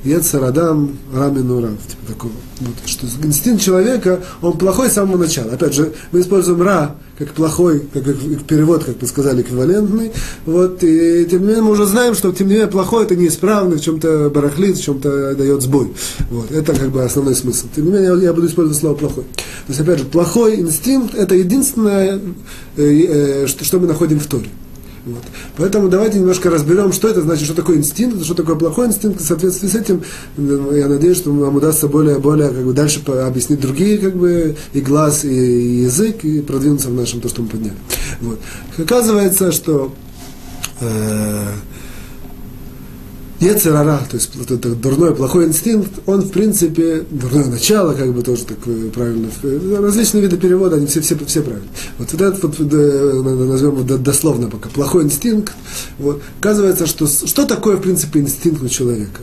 Ецарадам 0.03 0.97
Раминурав, 1.13 1.77
типа 1.87 2.07
такого. 2.07 2.33
Вот, 2.59 2.75
что 2.85 3.05
инстинкт 3.23 3.61
человека, 3.61 4.19
он 4.41 4.57
плохой 4.57 4.89
с 4.89 4.93
самого 4.93 5.17
начала. 5.17 5.53
Опять 5.53 5.73
же, 5.73 5.93
мы 6.11 6.21
используем 6.21 6.61
ра 6.61 6.95
как 7.17 7.33
плохой, 7.33 7.83
как, 7.93 8.03
как 8.03 8.15
перевод, 8.47 8.83
как 8.83 8.95
мы 8.99 9.07
сказали, 9.07 9.41
эквивалентный. 9.43 10.11
Вот, 10.45 10.83
и 10.83 11.25
тем 11.29 11.41
не 11.41 11.47
менее 11.47 11.63
мы 11.63 11.71
уже 11.71 11.85
знаем, 11.85 12.15
что 12.15 12.31
тем 12.31 12.47
не 12.47 12.53
менее 12.53 12.67
плохой 12.67 13.03
это 13.03 13.15
неисправный, 13.15 13.77
в 13.77 13.81
чем-то 13.81 14.31
барахлит, 14.33 14.77
в 14.77 14.83
чем-то 14.83 15.35
дает 15.35 15.61
сбой. 15.61 15.93
Вот, 16.31 16.51
это 16.51 16.73
как 16.73 16.89
бы 16.89 17.03
основной 17.03 17.35
смысл. 17.35 17.67
Тем 17.75 17.85
не 17.85 17.91
менее 17.91 18.19
я 18.23 18.33
буду 18.33 18.47
использовать 18.47 18.79
слово 18.79 18.95
плохой. 18.95 19.23
То 19.23 19.69
есть, 19.69 19.79
опять 19.79 19.99
же, 19.99 20.05
плохой 20.05 20.59
инстинкт 20.59 21.13
это 21.13 21.35
единственное, 21.35 22.19
э, 22.75 22.83
э, 22.83 23.47
что 23.47 23.79
мы 23.79 23.85
находим 23.85 24.19
в 24.19 24.25
Торе. 24.25 24.49
Вот. 25.05 25.23
Поэтому 25.57 25.89
давайте 25.89 26.19
немножко 26.19 26.49
разберем, 26.49 26.93
что 26.93 27.07
это 27.07 27.21
значит, 27.21 27.45
что 27.45 27.55
такое 27.55 27.77
инстинкт, 27.77 28.23
что 28.23 28.35
такое 28.35 28.55
плохой 28.55 28.87
инстинкт. 28.87 29.19
В 29.19 29.25
соответствии 29.25 29.67
с 29.67 29.75
этим, 29.75 30.03
я 30.37 30.87
надеюсь, 30.87 31.17
что 31.17 31.33
нам 31.33 31.55
удастся 31.55 31.87
более, 31.87 32.19
более 32.19 32.49
как 32.49 32.63
бы, 32.63 32.73
дальше 32.73 33.01
объяснить 33.07 33.59
другие 33.59 33.97
как 33.97 34.15
бы, 34.15 34.55
и 34.73 34.81
глаз, 34.81 35.25
и 35.25 35.81
язык, 35.83 36.23
и 36.23 36.41
продвинуться 36.41 36.89
в 36.89 36.93
нашем, 36.93 37.19
то, 37.21 37.29
что 37.29 37.41
мы 37.41 37.47
подняли. 37.47 37.73
Вот. 38.21 38.39
Оказывается, 38.77 39.51
что 39.51 39.93
э, 40.81 41.47
Ецерара, 43.41 43.99
то 44.09 44.17
есть 44.17 44.35
вот 44.35 44.51
это 44.51 44.69
дурной, 44.69 45.15
плохой 45.15 45.47
инстинкт, 45.47 45.89
он, 46.05 46.21
в 46.21 46.29
принципе, 46.29 47.03
дурное 47.09 47.47
начало, 47.47 47.93
как 47.93 48.13
бы 48.13 48.21
тоже 48.21 48.45
так 48.45 48.57
правильно, 48.93 49.29
различные 49.81 50.21
виды 50.21 50.37
перевода, 50.37 50.75
они 50.75 50.85
все, 50.85 51.01
все, 51.01 51.17
все 51.25 51.41
правильно. 51.41 51.67
Вот, 51.97 52.13
этот 52.13 52.43
вот, 52.43 52.59
назовем 52.59 53.79
его 53.79 53.97
дословно 53.97 54.47
пока, 54.47 54.69
плохой 54.69 55.05
инстинкт, 55.05 55.53
вот, 55.97 56.21
оказывается, 56.39 56.85
что, 56.85 57.07
что 57.07 57.45
такое, 57.47 57.77
в 57.77 57.81
принципе, 57.81 58.19
инстинкт 58.19 58.61
у 58.61 58.69
человека? 58.69 59.21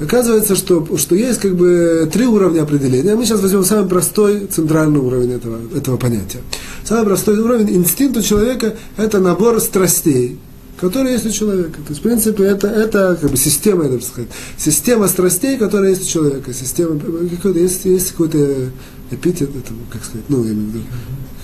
Оказывается, 0.00 0.56
что, 0.56 0.88
что 0.96 1.14
есть 1.14 1.40
как 1.40 1.54
бы 1.54 2.10
три 2.12 2.26
уровня 2.26 2.62
определения. 2.62 3.14
Мы 3.14 3.24
сейчас 3.24 3.40
возьмем 3.40 3.64
самый 3.64 3.88
простой 3.88 4.46
центральный 4.46 4.98
уровень 4.98 5.32
этого, 5.32 5.58
этого 5.76 5.96
понятия. 5.96 6.40
Самый 6.82 7.04
простой 7.04 7.38
уровень 7.38 7.76
инстинкта 7.76 8.20
у 8.20 8.22
человека– 8.22 8.74
это 8.96 9.20
набор 9.20 9.60
страстей, 9.60 10.38
которая 10.82 11.12
есть 11.12 11.24
у 11.24 11.30
человека. 11.30 11.74
То 11.74 11.90
есть, 11.90 12.00
в 12.00 12.02
принципе, 12.02 12.42
это, 12.42 12.66
это 12.66 13.16
как 13.20 13.30
бы 13.30 13.36
система, 13.36 13.84
это, 13.84 14.04
сказать, 14.04 14.28
система 14.58 15.06
страстей, 15.06 15.56
которая 15.56 15.90
есть 15.90 16.02
у 16.02 16.08
человека. 16.08 16.52
Система, 16.52 16.98
какой-то, 16.98 17.60
есть, 17.60 17.84
есть 17.84 18.10
какой-то 18.10 18.68
эпитет 19.12 19.50
этому, 19.50 19.78
как 19.92 20.04
сказать, 20.04 20.24
ну, 20.28 20.42
я 20.42 20.50
имею 20.50 20.70
в 20.70 20.74
виду, 20.74 20.84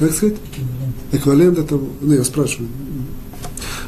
как 0.01 0.13
сказать, 0.13 0.35
эквивалент 1.13 1.57
этому, 1.57 1.89
ну, 2.01 2.15
я 2.15 2.25
спрашиваю. 2.25 2.69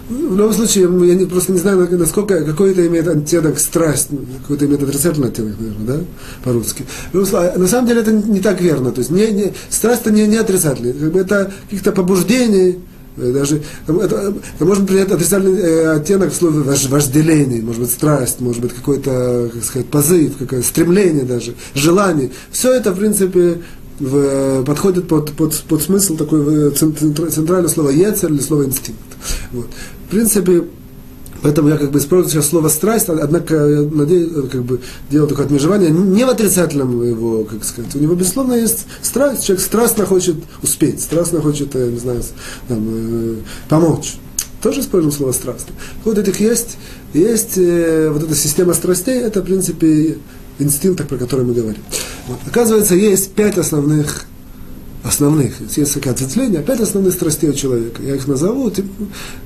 В 0.09 0.37
любом 0.37 0.53
случае, 0.53 0.85
я 0.85 1.15
не, 1.17 1.27
просто 1.27 1.51
не 1.51 1.59
знаю, 1.59 1.89
насколько, 1.99 2.45
какой 2.45 2.71
это 2.71 2.87
имеет 2.87 3.09
оттенок 3.09 3.59
страсть, 3.59 4.09
какой-то 4.43 4.67
имеет 4.67 4.85
отрицательный 4.85 5.29
оттенок, 5.29 5.59
наверное, 5.59 5.87
да, 5.87 6.05
по-русски. 6.45 6.85
А 7.13 7.59
на 7.59 7.67
самом 7.67 7.89
деле 7.89 8.03
это 8.03 8.13
не 8.13 8.39
так 8.39 8.61
верно. 8.61 8.93
То 8.93 9.01
есть 9.01 9.11
не, 9.11 9.27
не, 9.33 9.53
страсть-то 9.69 10.13
не, 10.13 10.29
не 10.29 10.37
отрицательная. 10.37 10.93
Как 10.93 11.13
бы 11.13 11.19
это 11.19 11.53
каких-то 11.65 11.91
побуждений, 11.91 12.79
даже, 13.17 13.63
это, 13.87 14.35
это 14.57 14.65
может 14.65 14.87
принять 14.87 15.11
отрицательный 15.11 15.61
э, 15.61 15.97
оттенок 15.97 16.33
в 16.33 16.35
слове 16.35 16.61
вожделение, 16.63 17.63
может 17.63 17.83
быть, 17.83 17.91
страсть, 17.91 18.41
может 18.41 18.63
быть, 18.63 18.73
какой-то, 18.73 19.51
как 19.53 19.65
сказать, 19.65 19.89
позыв, 19.89 20.37
какое-то 20.39 20.67
стремление 20.67 21.25
даже, 21.25 21.55
желание. 21.75 22.31
Все 22.51 22.73
это, 22.73 22.93
в 22.93 22.99
принципе, 22.99 23.63
в, 23.99 24.65
подходит 24.65 25.09
под, 25.09 25.33
под, 25.33 25.55
под 25.69 25.83
смысл 25.83 26.17
такой 26.17 26.71
центральное 26.73 27.69
слово 27.69 27.91
«ецер» 27.91 28.33
или 28.33 28.41
слово 28.41 28.65
«инстинкт». 28.65 29.01
Вот. 29.53 29.67
В 30.07 30.11
принципе, 30.11 30.65
Поэтому 31.43 31.69
я 31.69 31.79
как 31.79 31.91
бы 31.91 31.99
использую 31.99 32.31
сейчас 32.31 32.49
слово 32.49 32.69
страсть, 32.69 33.09
однако 33.09 33.55
я 33.55 33.81
надеюсь, 33.83 34.31
как 34.51 34.63
бы 34.63 34.81
делаю 35.11 35.29
такое 35.29 35.47
отмежевание, 35.47 35.91
не 35.91 36.25
в 36.25 36.29
отрицательном 36.29 37.03
его, 37.03 37.45
как 37.45 37.65
сказать. 37.65 37.95
У 37.95 37.99
него, 37.99 38.15
безусловно, 38.15 38.55
есть 38.55 38.87
страсть. 39.03 39.45
Человек 39.45 39.65
страстно 39.65 40.07
хочет 40.07 40.37
успеть, 40.63 41.01
страстно 41.01 41.41
хочет, 41.41 41.75
я 41.75 41.87
не 41.87 41.99
знаю, 41.99 42.23
там, 42.69 42.87
э, 42.89 43.37
помочь. 43.69 44.17
Тоже 44.63 44.81
используем 44.81 45.13
слово 45.13 45.33
страстно. 45.33 45.75
Вот 46.05 46.19
этих 46.19 46.39
есть, 46.41 46.77
есть 47.15 47.57
э, 47.57 48.11
вот 48.11 48.23
эта 48.23 48.35
система 48.35 48.75
страстей, 48.75 49.21
это, 49.21 49.41
в 49.41 49.45
принципе, 49.45 50.19
инстинкт, 50.59 51.09
про 51.09 51.17
который 51.17 51.47
мы 51.47 51.55
говорим. 51.55 51.83
Вот. 52.29 52.39
Оказывается, 52.47 52.95
есть 52.95 53.33
пять 53.33 53.57
основных 53.57 54.27
основных, 55.03 55.55
есть 55.77 55.95
такое 55.95 56.13
ответвление, 56.13 56.61
опять 56.61 56.81
основных 56.81 57.15
страстей 57.15 57.51
у 57.51 57.55
человека. 57.55 58.03
Я 58.03 58.17
их 58.17 58.27
назову, 58.29 58.71
типа, 58.71 58.89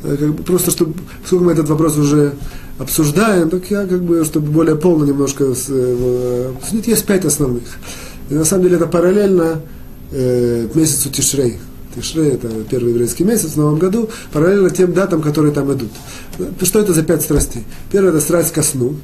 как 0.02 0.34
бы, 0.34 0.42
просто 0.42 0.70
чтобы, 0.70 0.94
сколько 1.24 1.44
мы 1.44 1.52
этот 1.52 1.68
вопрос 1.68 1.96
уже 1.96 2.34
обсуждаем, 2.78 3.50
так 3.50 3.70
я 3.70 3.86
как 3.86 4.02
бы, 4.02 4.24
чтобы 4.24 4.50
более 4.50 4.76
полно 4.76 5.04
немножко 5.04 5.44
э, 5.44 6.52
обсудить, 6.56 6.88
есть 6.88 7.04
пять 7.04 7.24
основных. 7.24 7.64
И 8.30 8.34
на 8.34 8.44
самом 8.44 8.64
деле 8.64 8.76
это 8.76 8.86
параллельно 8.86 9.60
э, 10.10 10.68
месяцу 10.74 11.10
Тишрей. 11.10 11.58
Тишрей– 11.94 12.30
это 12.32 12.48
первый 12.68 12.90
еврейский 12.90 13.22
месяц 13.22 13.50
в 13.52 13.56
новом 13.56 13.78
году, 13.78 14.10
параллельно 14.32 14.70
тем 14.70 14.92
датам, 14.92 15.22
которые 15.22 15.52
там 15.52 15.72
идут. 15.72 15.90
Что 16.62 16.80
это 16.80 16.92
за 16.92 17.04
пять 17.04 17.22
страстей? 17.22 17.62
Первая– 17.92 18.12
это 18.12 18.20
страсть 18.20 18.52
ко 18.52 18.64
сну, 18.64 18.96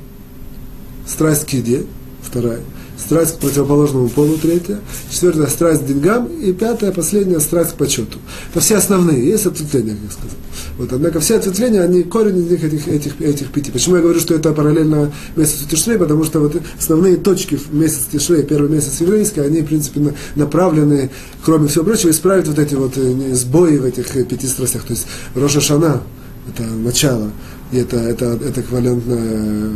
страсть 1.06 1.46
к 1.46 1.50
еде, 1.50 1.84
вторая– 2.22 2.60
страсть 3.00 3.36
к 3.36 3.38
противоположному 3.38 4.08
полу, 4.08 4.36
третья, 4.36 4.80
четвертая 5.10 5.46
страсть 5.46 5.82
к 5.82 5.86
деньгам, 5.86 6.26
и 6.26 6.52
пятая, 6.52 6.92
последняя 6.92 7.40
страсть 7.40 7.72
к 7.72 7.74
почету. 7.74 8.18
Это 8.50 8.60
все 8.60 8.76
основные, 8.76 9.26
есть 9.26 9.46
ответвления, 9.46 9.94
как 9.94 10.02
я 10.04 10.10
сказал. 10.10 10.36
Вот, 10.78 10.92
однако 10.92 11.20
все 11.20 11.36
ответвления, 11.36 11.82
они 11.82 12.02
корень 12.02 12.38
из 12.38 12.50
них 12.50 12.64
этих, 12.64 12.88
этих, 12.88 13.20
этих 13.20 13.50
пяти. 13.52 13.70
Почему 13.70 13.96
я 13.96 14.02
говорю, 14.02 14.20
что 14.20 14.34
это 14.34 14.52
параллельно 14.52 15.12
месяцу 15.36 15.68
Тишрей? 15.68 15.98
Потому 15.98 16.24
что 16.24 16.40
вот 16.40 16.56
основные 16.78 17.16
точки 17.16 17.56
в 17.56 17.74
месяц 17.74 18.06
Тишрей, 18.12 18.42
первый 18.42 18.70
месяц 18.70 19.00
еврейский, 19.00 19.40
они, 19.40 19.62
в 19.62 19.66
принципе, 19.66 20.14
направлены, 20.36 21.10
кроме 21.44 21.68
всего 21.68 21.84
прочего, 21.84 22.10
исправить 22.10 22.48
вот 22.48 22.58
эти 22.58 22.74
вот 22.74 22.96
э, 22.96 23.34
сбои 23.34 23.76
в 23.78 23.84
этих 23.84 24.16
э, 24.16 24.24
пяти 24.24 24.46
страстях. 24.46 24.84
То 24.84 24.92
есть 24.92 25.06
Роша 25.34 25.60
Шана, 25.60 26.02
это 26.48 26.62
начало, 26.64 27.30
и 27.72 27.78
это, 27.78 27.96
это, 27.96 28.38
это 28.42 28.60
эквивалентно 28.60 29.72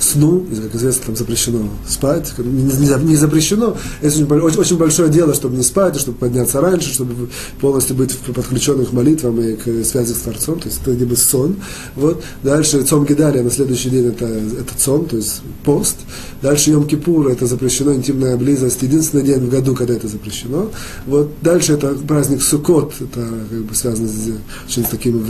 сну, 0.00 0.46
как 0.62 0.74
известно, 0.74 1.06
там 1.06 1.16
запрещено 1.16 1.68
спать, 1.88 2.32
не, 2.38 3.16
запрещено, 3.16 3.76
это 4.00 4.34
очень, 4.42 4.76
большое 4.76 5.10
дело, 5.10 5.34
чтобы 5.34 5.56
не 5.56 5.62
спать, 5.62 5.96
чтобы 5.96 6.18
подняться 6.18 6.60
раньше, 6.60 6.92
чтобы 6.92 7.28
полностью 7.60 7.96
быть 7.96 8.16
подключенным 8.16 8.86
к 8.86 8.92
молитвам 8.92 9.40
и 9.40 9.54
к 9.54 9.84
связи 9.84 10.12
с 10.12 10.18
Творцом, 10.18 10.58
то 10.60 10.68
есть 10.68 10.80
это 10.82 10.92
либо 10.92 11.14
сон. 11.14 11.56
Вот. 11.96 12.22
Дальше 12.42 12.82
Цом 12.82 13.04
Гидария 13.04 13.42
на 13.42 13.50
следующий 13.50 13.90
день 13.90 14.06
это, 14.06 14.24
это 14.26 14.72
цом, 14.76 15.06
то 15.06 15.16
есть 15.16 15.42
пост. 15.64 15.96
Дальше 16.42 16.70
Йом 16.70 16.86
Кипур, 16.86 17.28
это 17.28 17.46
запрещено, 17.46 17.92
интимная 17.92 18.36
близость, 18.36 18.82
единственный 18.82 19.22
день 19.22 19.40
в 19.40 19.50
году, 19.50 19.74
когда 19.74 19.94
это 19.94 20.08
запрещено. 20.08 20.70
Вот. 21.06 21.30
Дальше 21.42 21.74
это 21.74 21.94
праздник 21.94 22.42
Суккот, 22.42 22.94
это 23.00 23.28
как 23.50 23.62
бы 23.64 23.74
связано 23.74 24.08
с, 24.08 24.30
очень 24.66 24.84
с 24.84 24.88
такими 24.88 25.20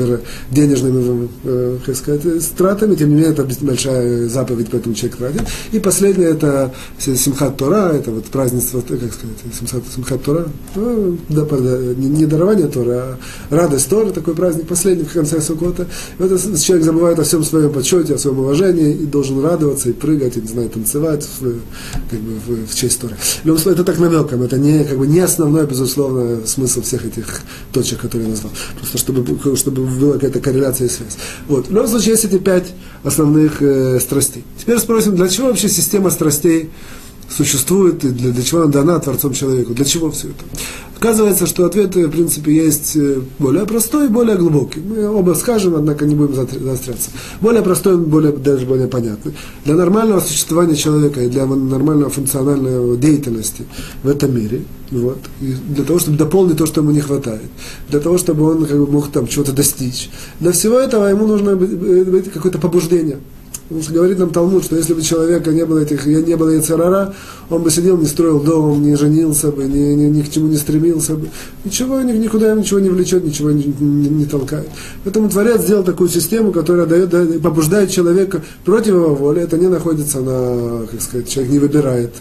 денежными, 0.50 1.28
э, 1.44 1.78
как 1.84 1.96
сказать, 1.96 2.42
стратами, 2.42 2.94
тем 2.94 3.10
не 3.10 3.16
менее 3.16 3.32
это 3.32 3.46
большая 3.60 4.28
заповедь 4.28 4.59
видит, 4.60 4.72
поэтому 4.72 4.94
человек 4.94 5.20
радует. 5.20 5.48
И 5.72 5.78
последнее 5.78 6.30
это 6.30 6.72
Симхат 6.98 7.56
Тора, 7.56 7.92
это 7.92 8.10
вот 8.10 8.26
празднество, 8.26 8.80
как 8.80 8.98
сказать, 8.98 9.36
Симхат, 9.58 9.82
Симхат 9.94 10.22
Тора, 10.22 10.48
ну, 10.74 11.18
да, 11.28 11.44
не, 11.96 12.08
не 12.08 12.26
дарование 12.26 12.68
Тора, 12.68 13.18
а 13.50 13.54
радость 13.54 13.88
Тора, 13.88 14.10
такой 14.10 14.34
праздник 14.34 14.66
последний 14.66 15.04
в 15.04 15.12
конце 15.12 15.40
Сукота. 15.40 15.86
И 16.18 16.22
вот 16.22 16.40
человек 16.60 16.84
забывает 16.84 17.18
о 17.18 17.24
всем 17.24 17.44
своем 17.44 17.72
почете, 17.72 18.14
о 18.14 18.18
своем 18.18 18.38
уважении 18.40 18.92
и 18.92 19.06
должен 19.06 19.42
радоваться 19.42 19.90
и 19.90 19.92
прыгать, 19.92 20.36
и, 20.36 20.40
не 20.40 20.48
знаю, 20.48 20.68
танцевать 20.68 21.26
в, 21.40 21.54
как 22.10 22.20
бы, 22.20 22.32
в, 22.46 22.66
в 22.66 22.74
честь 22.74 23.00
Торы. 23.00 23.16
Случае, 23.42 23.72
это 23.72 23.84
так 23.84 23.98
намеком, 23.98 24.42
это 24.42 24.58
не, 24.58 24.84
как 24.84 24.98
бы, 24.98 25.06
не 25.06 25.20
основной, 25.20 25.66
безусловно, 25.66 26.46
смысл 26.46 26.82
всех 26.82 27.04
этих 27.04 27.40
точек, 27.72 28.00
которые 28.00 28.28
я 28.28 28.30
назвал. 28.30 28.52
Просто 28.78 28.98
чтобы, 28.98 29.56
чтобы 29.56 29.84
была 29.84 30.14
какая-то 30.14 30.40
корреляция 30.40 30.86
и 30.86 30.90
связь. 30.90 31.16
Вот. 31.48 31.68
В 31.68 31.70
любом 31.70 31.88
случае, 31.88 32.12
есть 32.12 32.24
эти 32.24 32.38
пять 32.38 32.72
основных 33.02 33.62
э, 33.62 33.98
страстей. 34.00 34.44
Теперь 34.58 34.78
спросим, 34.78 35.16
для 35.16 35.28
чего 35.28 35.48
вообще 35.48 35.68
система 35.68 36.10
страстей 36.10 36.70
существует, 37.30 38.04
и 38.04 38.08
для, 38.08 38.30
для 38.30 38.42
чего 38.42 38.62
она 38.62 38.70
дана 38.70 38.98
Творцом 38.98 39.32
человеку, 39.32 39.72
для 39.72 39.84
чего 39.84 40.10
все 40.10 40.28
это. 40.28 40.44
Оказывается, 40.96 41.46
что 41.46 41.64
ответ, 41.64 41.94
в 41.94 42.10
принципе, 42.10 42.54
есть 42.54 42.94
э, 42.94 43.22
более 43.38 43.64
простой 43.64 44.06
и 44.06 44.08
более 44.08 44.36
глубокий. 44.36 44.80
Мы 44.80 45.08
оба 45.08 45.32
скажем, 45.32 45.74
однако 45.74 46.04
не 46.04 46.14
будем 46.14 46.34
заостряться. 46.34 47.10
Более 47.40 47.62
простой, 47.62 47.96
более, 47.96 48.32
даже 48.32 48.66
более 48.66 48.86
понятный. 48.86 49.32
Для 49.64 49.76
нормального 49.76 50.20
существования 50.20 50.76
человека 50.76 51.22
и 51.22 51.28
для 51.28 51.46
нормального 51.46 52.10
функциональной 52.10 52.98
деятельности 52.98 53.64
в 54.02 54.08
этом 54.08 54.36
мире, 54.36 54.64
вот, 54.90 55.20
и 55.40 55.54
для 55.74 55.84
того, 55.84 56.00
чтобы 56.00 56.18
дополнить 56.18 56.58
то, 56.58 56.66
что 56.66 56.82
ему 56.82 56.90
не 56.90 57.00
хватает, 57.00 57.48
для 57.88 58.00
того, 58.00 58.18
чтобы 58.18 58.44
он 58.44 58.66
как 58.66 58.76
бы, 58.76 58.86
мог 58.86 59.10
там 59.10 59.26
чего-то 59.26 59.52
достичь, 59.52 60.10
для 60.38 60.52
всего 60.52 60.78
этого 60.78 61.06
ему 61.06 61.26
нужно 61.26 61.56
быть, 61.56 61.70
быть 61.70 62.30
какое-то 62.30 62.58
побуждение– 62.58 63.18
говорит 63.70 64.18
нам 64.18 64.30
Талмуд, 64.30 64.64
что 64.64 64.76
если 64.76 64.94
бы 64.94 65.02
человека 65.02 65.52
не 65.52 65.64
было 65.64 65.78
этих, 65.78 66.04
не 66.06 66.36
было 66.36 66.50
Яцерара, 66.50 67.14
он 67.48 67.62
бы 67.62 67.70
сидел, 67.70 67.96
не 67.96 68.06
строил 68.06 68.40
дом, 68.40 68.82
не 68.82 68.96
женился 68.96 69.52
бы, 69.52 69.64
ни, 69.64 69.94
ни, 69.94 70.08
ни 70.08 70.22
к 70.22 70.30
чему 70.30 70.48
не 70.48 70.56
стремился 70.56 71.14
бы. 71.14 71.28
Ничего, 71.64 72.00
ни, 72.00 72.12
никуда 72.12 72.54
ничего 72.54 72.80
не 72.80 72.90
влечет, 72.90 73.24
ничего 73.24 73.50
не, 73.52 73.72
не, 73.78 74.08
не 74.08 74.26
толкает. 74.26 74.68
Поэтому 75.04 75.28
Творец 75.28 75.62
сделал 75.62 75.84
такую 75.84 76.08
систему, 76.08 76.52
которая 76.52 76.86
дает, 76.86 77.10
дает, 77.10 77.42
побуждает 77.42 77.90
человека 77.90 78.42
против 78.64 78.94
его 78.94 79.14
воли. 79.14 79.42
Это 79.42 79.56
не 79.56 79.68
находится 79.68 80.20
на, 80.20 80.86
как 80.90 81.00
сказать, 81.00 81.28
человек 81.28 81.52
не 81.52 81.58
выбирает 81.58 82.12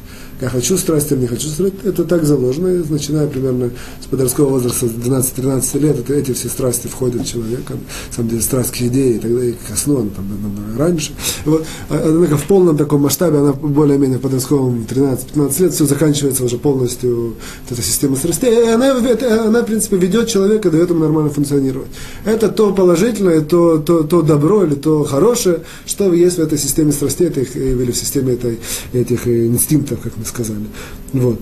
я 0.41 0.49
хочу 0.49 0.77
страсть 0.77 1.11
или 1.11 1.19
не 1.19 1.27
хочу 1.27 1.47
страсть, 1.49 1.73
это 1.83 2.05
так 2.05 2.23
заложено, 2.23 2.83
начиная 2.89 3.27
примерно 3.27 3.71
с 4.01 4.05
подросткового 4.05 4.53
возраста, 4.53 4.87
с 4.87 4.91
12-13 4.91 5.79
лет, 5.79 5.99
это, 5.99 6.13
эти 6.13 6.31
все 6.31 6.47
страсти 6.47 6.87
входят 6.87 7.23
в 7.23 7.25
человека, 7.25 7.73
на 7.73 8.15
самом 8.15 8.29
деле 8.29 8.41
страсть 8.41 8.71
к 8.71 8.75
еде 8.77 9.15
и 9.15 9.19
так 9.19 9.33
далее, 9.33 9.55
ко 9.67 9.75
сну, 9.75 9.99
она 9.99 10.09
там 10.15 10.29
намного 10.29 10.77
раньше. 10.77 11.11
Вот, 11.45 11.65
а, 11.89 12.03
однако 12.05 12.37
в 12.37 12.45
полном 12.45 12.77
таком 12.77 13.01
масштабе, 13.01 13.39
она 13.39 13.53
более-менее 13.53 14.17
в 14.17 14.21
подростковом 14.21 14.85
13-15 14.89 15.61
лет, 15.61 15.73
все 15.73 15.85
заканчивается 15.85 16.45
уже 16.45 16.57
полностью 16.57 17.27
вот 17.27 17.71
эта 17.71 17.81
система 17.81 18.15
страстей, 18.15 18.65
и 18.65 18.69
она, 18.69 18.87
это, 18.87 19.43
она, 19.45 19.61
в 19.61 19.65
принципе, 19.65 19.97
ведет 19.97 20.29
человека, 20.29 20.71
дает 20.71 20.89
ему 20.89 21.01
нормально 21.01 21.29
функционировать. 21.31 21.89
Это 22.23 22.47
то 22.49 22.73
положительное, 22.73 23.41
то, 23.41 23.77
то, 23.77 24.03
то 24.03 24.21
добро 24.21 24.63
или 24.63 24.75
то 24.75 25.03
хорошее, 25.03 25.61
что 25.85 26.13
есть 26.13 26.37
в 26.37 26.41
этой 26.41 26.57
системе 26.57 26.93
страстей, 26.93 27.27
этих, 27.27 27.55
или 27.57 27.91
в 27.91 27.97
системе 27.97 28.33
этой, 28.33 28.59
этих 28.93 29.27
инстинктов, 29.27 29.99
как 29.99 30.13
мы 30.17 30.25
сказали. 30.29 30.65
Вот. 31.13 31.39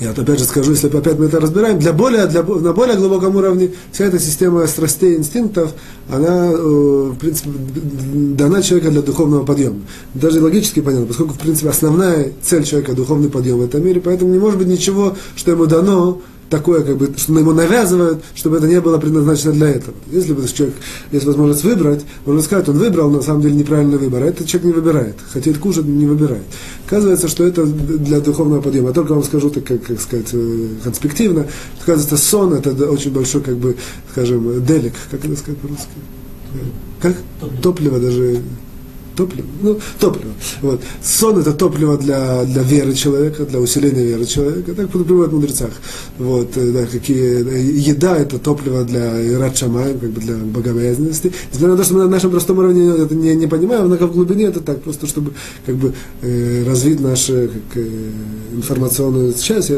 Я 0.00 0.12
опять 0.12 0.38
же 0.38 0.46
скажу, 0.46 0.70
если 0.70 0.86
опять 0.86 1.18
мы 1.18 1.26
это 1.26 1.40
разбираем, 1.40 1.78
для 1.78 1.92
более, 1.92 2.26
для, 2.26 2.42
на 2.42 2.72
более 2.72 2.96
глубоком 2.96 3.36
уровне 3.36 3.72
вся 3.92 4.06
эта 4.06 4.18
система 4.18 4.66
страстей 4.66 5.12
и 5.14 5.18
инстинктов, 5.18 5.74
она, 6.08 6.52
э, 6.52 6.56
в 6.56 7.16
принципе, 7.16 7.50
дана 7.52 8.62
человека 8.62 8.90
для 8.90 9.02
духовного 9.02 9.44
подъема. 9.44 9.80
Даже 10.14 10.42
логически 10.42 10.80
понятно, 10.80 11.06
поскольку, 11.06 11.34
в 11.34 11.38
принципе, 11.38 11.68
основная 11.68 12.32
цель 12.42 12.64
человека– 12.64 12.92
духовный 12.94 13.28
подъем 13.28 13.58
в 13.58 13.64
этом 13.64 13.84
мире, 13.84 14.00
поэтому 14.00 14.32
не 14.32 14.38
может 14.38 14.58
быть 14.58 14.68
ничего, 14.68 15.16
что 15.36 15.50
ему 15.50 15.66
дано, 15.66 16.22
такое, 16.50 16.82
как 16.82 16.96
бы, 16.98 17.14
что 17.16 17.38
ему 17.38 17.52
навязывают, 17.52 18.22
чтобы 18.34 18.58
это 18.58 18.66
не 18.66 18.80
было 18.80 18.98
предназначено 18.98 19.52
для 19.52 19.68
этого. 19.68 19.94
Если 20.10 20.32
бы 20.32 20.46
человек 20.46 20.74
есть 21.12 21.24
возможность 21.24 21.64
выбрать, 21.64 22.04
можно 22.26 22.42
сказать, 22.42 22.68
он 22.68 22.78
выбрал, 22.78 23.10
на 23.10 23.22
самом 23.22 23.40
деле 23.40 23.54
неправильный 23.54 23.96
выбор, 23.96 24.24
а 24.24 24.26
этот 24.26 24.46
человек 24.46 24.74
не 24.74 24.80
выбирает. 24.80 25.16
Хотит 25.32 25.58
кушать, 25.58 25.86
не 25.86 26.06
выбирает. 26.06 26.42
Оказывается, 26.86 27.28
что 27.28 27.44
это 27.44 27.64
для 27.64 28.20
духовного 28.20 28.60
подъема. 28.60 28.88
Я 28.88 28.94
только 28.94 29.14
вам 29.14 29.22
скажу, 29.22 29.48
так, 29.48 29.64
как, 29.64 29.82
как 29.84 30.00
сказать, 30.00 30.28
э, 30.32 30.68
конспективно, 30.82 31.46
оказывается, 31.80 32.16
сон 32.16 32.54
это 32.54 32.70
очень 32.90 33.12
большой, 33.12 33.40
как 33.42 33.56
бы, 33.56 33.76
скажем, 34.10 34.64
делик, 34.66 34.94
как 35.10 35.24
это 35.24 35.36
сказать 35.36 35.58
по-русски? 35.60 35.88
Как? 37.00 37.14
Топливо, 37.40 37.62
Топливо 37.62 37.98
даже 38.00 38.42
топливо, 39.20 39.46
ну, 39.62 39.78
топливо. 39.98 40.32
Вот. 40.62 40.80
Сон 41.02 41.38
это 41.38 41.52
топливо 41.52 41.98
для, 41.98 42.44
для 42.44 42.62
веры 42.62 42.94
человека, 42.94 43.44
для 43.44 43.60
усиления 43.60 44.04
веры 44.04 44.24
человека. 44.24 44.74
Так 44.74 44.88
приводят 44.88 45.32
в 45.32 45.34
мудрецах. 45.34 45.70
Вот, 46.18 46.56
э, 46.56 46.72
да, 46.72 46.86
какие, 46.86 47.46
э, 47.46 47.60
еда 47.90 48.16
это 48.16 48.38
топливо 48.38 48.84
для 48.84 49.26
Ират 49.26 49.58
как 49.58 50.10
бы 50.10 50.20
для 50.20 50.36
богобоязненности. 50.36 51.32
Несмотря 51.52 51.72
на 51.72 51.76
то, 51.76 51.84
что 51.84 51.94
мы 51.94 52.00
на 52.04 52.08
нашем 52.08 52.30
простом 52.30 52.58
уровне 52.58 52.88
это 53.04 53.14
не, 53.14 53.34
не 53.34 53.46
понимаем, 53.46 53.84
однако 53.84 54.06
в 54.06 54.12
глубине 54.12 54.46
это 54.46 54.60
так, 54.60 54.82
просто 54.82 55.06
чтобы 55.06 55.32
как 55.66 55.76
бы 55.76 55.92
э, 56.22 56.64
развить 56.66 57.00
нашу 57.00 57.32
как, 57.32 57.76
э, 57.76 57.88
информационную 58.54 59.34
часть. 59.34 59.70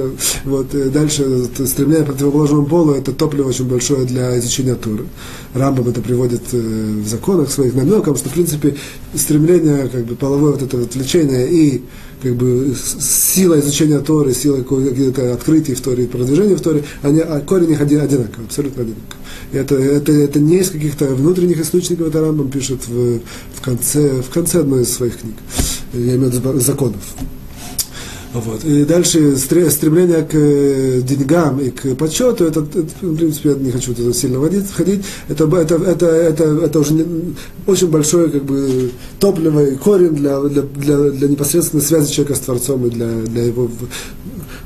Вот, 0.45 0.75
э, 0.75 0.89
дальше 0.91 1.47
стремление 1.67 2.05
к 2.05 2.09
противоположному 2.09 2.67
полу 2.67 2.93
это 2.93 3.13
топливо 3.13 3.49
очень 3.49 3.69
большое 3.69 4.05
для 4.05 4.39
изучения 4.39 4.75
Туры. 4.75 5.05
Рамбам 5.55 5.89
это 5.89 6.01
приводит 6.01 6.43
э, 6.53 6.57
в 6.57 7.07
законах 7.07 7.51
своих 7.51 7.75
намеком, 7.75 8.17
что 8.17 8.29
в 8.29 8.33
принципе 8.33 8.77
стремление, 9.15 9.89
как 9.89 10.05
бы, 10.05 10.15
половое 10.15 10.53
вот 10.53 10.63
это 10.63 10.77
вот 10.79 10.95
влечение 10.95 11.51
и 11.51 11.83
как 12.23 12.37
бы 12.37 12.75
сила 13.01 13.59
изучения 13.61 13.99
Торы, 13.99 14.33
сила 14.33 14.63
каких-то 14.63 15.35
открытий 15.35 15.75
в 15.75 15.81
Торе, 15.81 16.07
продвижения 16.07 16.55
в 16.55 16.61
Торе, 16.61 16.85
они, 17.03 17.21
а 17.21 17.41
корень 17.41 17.73
их 17.73 17.81
один, 17.81 18.01
одинаковый, 18.01 18.47
абсолютно 18.47 18.83
одинаковый. 18.83 19.23
Это, 19.53 19.75
это, 19.75 20.13
это 20.13 20.41
не 20.41 20.59
из 20.59 20.71
каких-то 20.71 21.07
внутренних 21.07 21.61
источников, 21.61 22.09
это 22.09 22.21
Рамбам 22.21 22.51
пишет 22.51 22.87
в, 22.87 23.19
в, 23.55 23.61
конце, 23.61 24.23
в 24.23 24.31
конце 24.31 24.61
одной 24.61 24.83
из 24.83 24.93
своих 24.93 25.19
книг, 25.19 25.35
я 25.93 26.15
имею 26.15 26.31
в 26.31 26.35
виду 26.35 26.61
законов. 26.61 27.03
Вот. 28.35 28.65
И 28.65 28.85
дальше 28.85 29.37
стремление 29.37 30.23
к 30.23 30.35
э, 30.35 31.03
деньгам 31.03 31.61
и 31.61 31.71
к 31.71 31.95
подсчету, 31.97 32.45
это, 32.45 32.61
это 32.61 32.87
в 33.03 33.17
принципе, 33.17 33.51
я 33.51 33.55
не 33.57 33.71
хочу 33.71 33.95
туда 33.95 34.13
сильно 34.15 34.39
водить, 34.39 34.65
входить, 34.67 35.05
это, 35.29 35.45
это, 35.45 35.75
это, 35.75 36.07
это, 36.07 36.45
это 36.45 36.81
уже 36.81 36.95
не, 36.95 37.35
очень 37.67 37.89
большое 37.89 38.31
как 38.31 38.45
бы, 38.45 38.91
топливо 39.21 39.65
и 39.67 39.77
корень 39.77 40.15
для, 40.15 40.41
для, 40.41 40.63
для, 40.63 41.11
для 41.11 41.29
непосредственной 41.29 41.83
связи 41.83 42.11
человека 42.11 42.35
с 42.35 42.41
Творцом 42.41 42.87
и 42.87 42.91
для, 42.91 43.07
для 43.07 43.45
его 43.45 43.71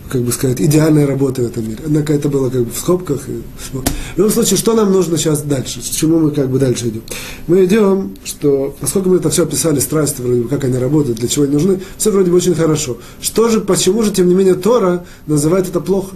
как 0.09 0.23
бы 0.23 0.33
сказать, 0.33 0.61
идеальной 0.61 1.05
работы 1.05 1.43
в 1.43 1.47
этом 1.47 1.65
мире. 1.65 1.79
Однако 1.85 2.13
это 2.13 2.29
было 2.29 2.49
как 2.51 2.65
бы 2.65 2.71
в 2.71 2.79
скобках. 2.79 3.29
И. 3.29 3.43
В 3.73 4.19
любом 4.19 4.33
случае, 4.33 4.57
что 4.57 4.75
нам 4.75 4.93
нужно 4.93 5.19
сейчас 5.19 5.43
дальше? 5.43 5.81
К 5.81 5.85
чему 5.85 6.19
мы 6.19 6.31
как 6.31 6.49
бы 6.49 6.59
дальше 6.59 6.89
идем? 6.89 7.03
Мы 7.47 7.65
идем, 7.65 8.15
что, 8.25 8.75
поскольку 8.81 9.11
мы 9.11 9.17
это 9.17 9.31
все 9.31 9.45
описали, 9.45 9.81
страсти, 9.81 10.23
вроде 10.23 10.43
бы, 10.43 10.49
как 10.49 10.65
они 10.65 10.79
работают, 10.79 11.19
для 11.19 11.29
чего 11.29 11.45
они 11.45 11.55
нужны, 11.55 11.81
все 11.97 12.11
вроде 12.11 12.31
бы 12.31 12.37
очень 12.37 12.55
хорошо. 12.55 12.99
Что 13.21 13.49
же, 13.49 13.61
почему 13.61 14.03
же, 14.03 14.13
тем 14.13 14.29
не 14.29 14.35
менее, 14.35 14.55
Тора 14.55 15.05
называет 15.27 15.69
это 15.69 15.81
плохо? 15.81 16.15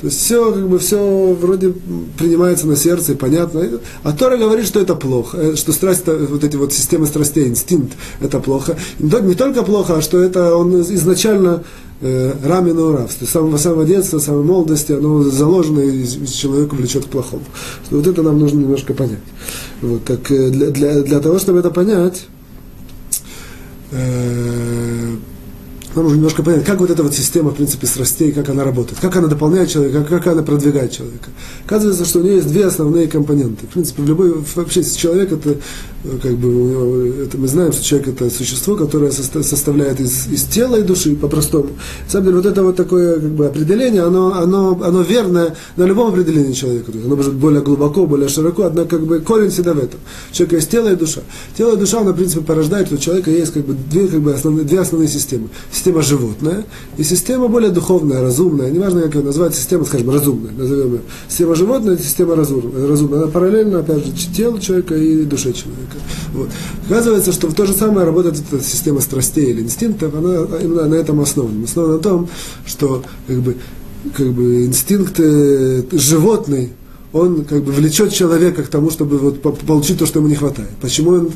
То 0.00 0.08
есть 0.08 0.20
все, 0.20 0.52
как 0.52 0.68
бы, 0.68 0.78
все 0.78 1.36
вроде 1.40 1.72
принимается 2.18 2.66
на 2.66 2.76
сердце, 2.76 3.14
понятно. 3.14 3.80
А 4.02 4.12
Тора 4.12 4.36
говорит, 4.36 4.66
что 4.66 4.78
это 4.78 4.94
плохо, 4.94 5.38
э, 5.38 5.56
что 5.56 5.72
страсть, 5.72 6.02
вот 6.06 6.44
эти 6.44 6.56
вот 6.56 6.74
системы 6.74 7.06
страстей, 7.06 7.48
инстинкт, 7.48 7.94
это 8.20 8.38
плохо. 8.40 8.76
Не 8.98 9.34
только 9.34 9.62
плохо, 9.62 9.96
а 9.96 10.02
что 10.02 10.20
это 10.20 10.54
он 10.54 10.82
изначально 10.82 11.64
э, 12.00 12.32
рамено 12.44 12.92
рабство. 12.92 13.26
С 13.26 13.30
самого, 13.30 13.56
самого 13.56 13.84
детства, 13.84 14.18
с 14.18 14.24
самой 14.24 14.44
молодости 14.44 14.92
оно 14.92 15.22
заложено 15.24 15.80
и 15.80 16.06
человека 16.26 16.74
влечет 16.74 17.06
к 17.06 17.08
плохому. 17.08 17.44
Вот 17.90 18.06
это 18.06 18.22
нам 18.22 18.38
нужно 18.38 18.60
немножко 18.60 18.94
понять. 18.94 19.18
Вот, 19.82 20.04
так 20.04 20.30
э, 20.30 20.50
для, 20.50 20.70
для, 20.70 21.02
для 21.02 21.20
того, 21.20 21.38
чтобы 21.38 21.60
это 21.60 21.70
понять, 21.70 22.26
э, 23.92 25.16
нам 25.96 26.04
нужно 26.04 26.16
немножко 26.16 26.42
понять, 26.42 26.64
как 26.64 26.80
вот 26.80 26.90
эта 26.90 27.02
вот 27.02 27.14
система, 27.14 27.50
в 27.50 27.54
принципе, 27.54 27.86
страстей, 27.86 28.32
как 28.32 28.48
она 28.48 28.64
работает, 28.64 28.98
как 29.00 29.16
она 29.16 29.28
дополняет 29.28 29.70
человека, 29.70 30.04
как, 30.04 30.26
она 30.26 30.42
продвигает 30.42 30.92
человека. 30.92 31.30
Оказывается, 31.64 32.04
что 32.04 32.20
у 32.20 32.22
нее 32.22 32.36
есть 32.36 32.48
две 32.48 32.66
основные 32.66 33.08
компоненты. 33.08 33.66
В 33.66 33.70
принципе, 33.70 34.02
в 34.02 34.06
любой, 34.06 34.34
вообще 34.54 34.84
человек 34.84 35.32
это, 35.32 35.56
как 36.22 36.32
бы, 36.36 37.24
это 37.26 37.38
мы 37.38 37.48
знаем, 37.48 37.72
что 37.72 37.82
человек 37.82 38.08
это 38.08 38.30
существо, 38.30 38.76
которое 38.76 39.10
составляет 39.10 40.00
из, 40.00 40.26
из 40.28 40.44
тела 40.44 40.76
и 40.76 40.82
души, 40.82 41.16
по-простому. 41.16 41.70
На 42.06 42.10
самом 42.10 42.26
деле, 42.26 42.36
вот 42.36 42.46
это 42.46 42.62
вот 42.62 42.76
такое 42.76 43.14
как 43.20 43.30
бы, 43.30 43.46
определение, 43.46 44.02
оно, 44.02 44.34
оно, 44.34 44.80
оно 44.82 45.02
верное 45.02 45.54
на 45.76 45.84
любом 45.84 46.08
определении 46.08 46.52
человека. 46.52 46.92
То 46.92 46.98
есть 46.98 47.06
оно 47.06 47.16
может 47.16 47.32
быть 47.32 47.40
более 47.40 47.62
глубоко, 47.62 48.06
более 48.06 48.28
широко, 48.28 48.64
однако 48.64 48.98
как 48.98 49.06
бы 49.06 49.20
корень 49.20 49.50
всегда 49.50 49.72
в 49.72 49.78
этом. 49.78 50.00
Человек 50.32 50.54
есть 50.54 50.70
тело 50.70 50.92
и 50.92 50.96
душа. 50.96 51.22
Тело 51.56 51.74
и 51.74 51.78
душа, 51.78 52.00
оно, 52.00 52.12
в 52.12 52.16
принципе, 52.16 52.42
порождает, 52.42 52.86
что 52.86 52.96
у 52.96 52.98
человека 52.98 53.30
есть 53.30 53.52
как 53.52 53.64
бы 53.64 53.74
две, 53.90 54.06
как 54.08 54.20
бы, 54.20 54.34
основные, 54.34 54.64
две 54.64 54.80
основные 54.80 55.08
системы 55.08 55.48
система 55.86 56.02
животная 56.02 56.64
и 56.96 57.04
система 57.04 57.46
более 57.46 57.70
духовная, 57.70 58.20
разумная, 58.20 58.70
неважно, 58.70 59.02
как 59.02 59.14
ее 59.14 59.22
назвать, 59.22 59.54
система, 59.54 59.84
скажем, 59.84 60.10
разумная, 60.10 60.50
назовем 60.50 60.94
ее. 60.94 61.00
Система 61.28 61.54
животная, 61.54 61.96
система 61.96 62.34
разумная. 62.34 63.22
Она 63.22 63.26
параллельно, 63.28 63.78
опять 63.78 64.04
же, 64.04 64.12
телу 64.34 64.58
человека 64.58 64.96
и 64.96 65.22
душе 65.22 65.52
человека. 65.52 65.96
Вот. 66.34 66.48
Оказывается, 66.86 67.30
что 67.30 67.46
в 67.46 67.54
то 67.54 67.66
же 67.66 67.72
самое 67.72 68.04
работает 68.04 68.34
эта 68.50 68.62
система 68.64 69.00
страстей 69.00 69.50
или 69.50 69.62
инстинктов, 69.62 70.12
она 70.12 70.34
именно 70.60 70.86
на 70.86 70.94
этом 70.96 71.20
основана. 71.20 71.64
Основана 71.64 71.94
на 71.94 72.00
том, 72.00 72.28
что 72.64 73.04
как 73.28 73.36
бы, 73.36 73.56
как 74.16 74.32
бы 74.32 74.66
инстинкт 74.66 75.20
животный, 75.92 76.72
он 77.16 77.44
как 77.44 77.62
бы 77.62 77.72
влечет 77.72 78.12
человека 78.12 78.62
к 78.62 78.68
тому, 78.68 78.90
чтобы 78.90 79.18
вот 79.18 79.40
получить 79.40 79.98
то, 79.98 80.06
что 80.06 80.18
ему 80.18 80.28
не 80.28 80.34
хватает. 80.34 80.70
Почему 80.80 81.10
он, 81.10 81.30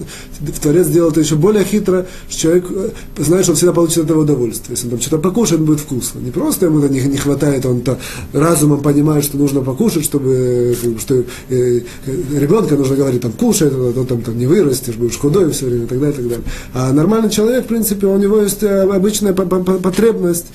Творец 0.63 0.87
сделал 0.87 1.11
это 1.11 1.21
еще 1.21 1.37
более 1.37 1.65
хитро, 1.65 2.07
что 2.29 2.41
человек 2.41 2.67
э, 2.71 2.91
знает, 3.19 3.45
что 3.45 3.53
он 3.53 3.57
всегда 3.57 3.73
получит 3.73 4.05
этого 4.05 4.23
удовольствие. 4.23 4.75
Если 4.75 4.87
он 4.87 4.91
там 4.93 5.01
что-то 5.01 5.19
покушает, 5.19 5.63
будет 5.63 5.81
вкусно. 5.81 6.21
Не 6.21 6.31
просто 6.31 6.67
ему 6.67 6.81
не, 6.87 7.01
не 7.03 7.17
хватает, 7.17 7.67
он 7.67 7.81
то 7.83 7.99
разумом 8.33 8.81
понимает, 8.81 9.25
что 9.25 9.37
нужно 9.37 9.61
покушать, 9.61 10.05
чтобы 10.05 10.77
что, 10.99 11.25
э, 11.49 11.81
ребенка 12.07 12.77
нужно 12.77 12.97
говорить, 12.97 13.23
там, 13.23 13.33
кушай, 13.33 13.71
то, 13.71 13.93
то, 13.93 14.05
там, 14.05 14.23
там 14.23 14.39
не 14.39 14.47
вырастешь, 14.47 14.95
будешь 14.95 15.19
худой 15.19 15.51
все 15.53 15.67
время, 15.67 15.85
и 15.85 15.87
так 15.87 16.01
далее, 16.01 16.15
и 16.15 16.17
так 16.17 16.29
далее. 16.29 16.45
А 16.75 16.93
нормальный 16.93 17.31
человек, 17.31 17.65
в 17.65 17.69
принципе, 17.69 18.07
у 18.07 18.19
него 18.19 18.41
есть 18.41 18.63
э, 18.63 18.83
обычная 18.83 19.33
потребность 19.33 20.47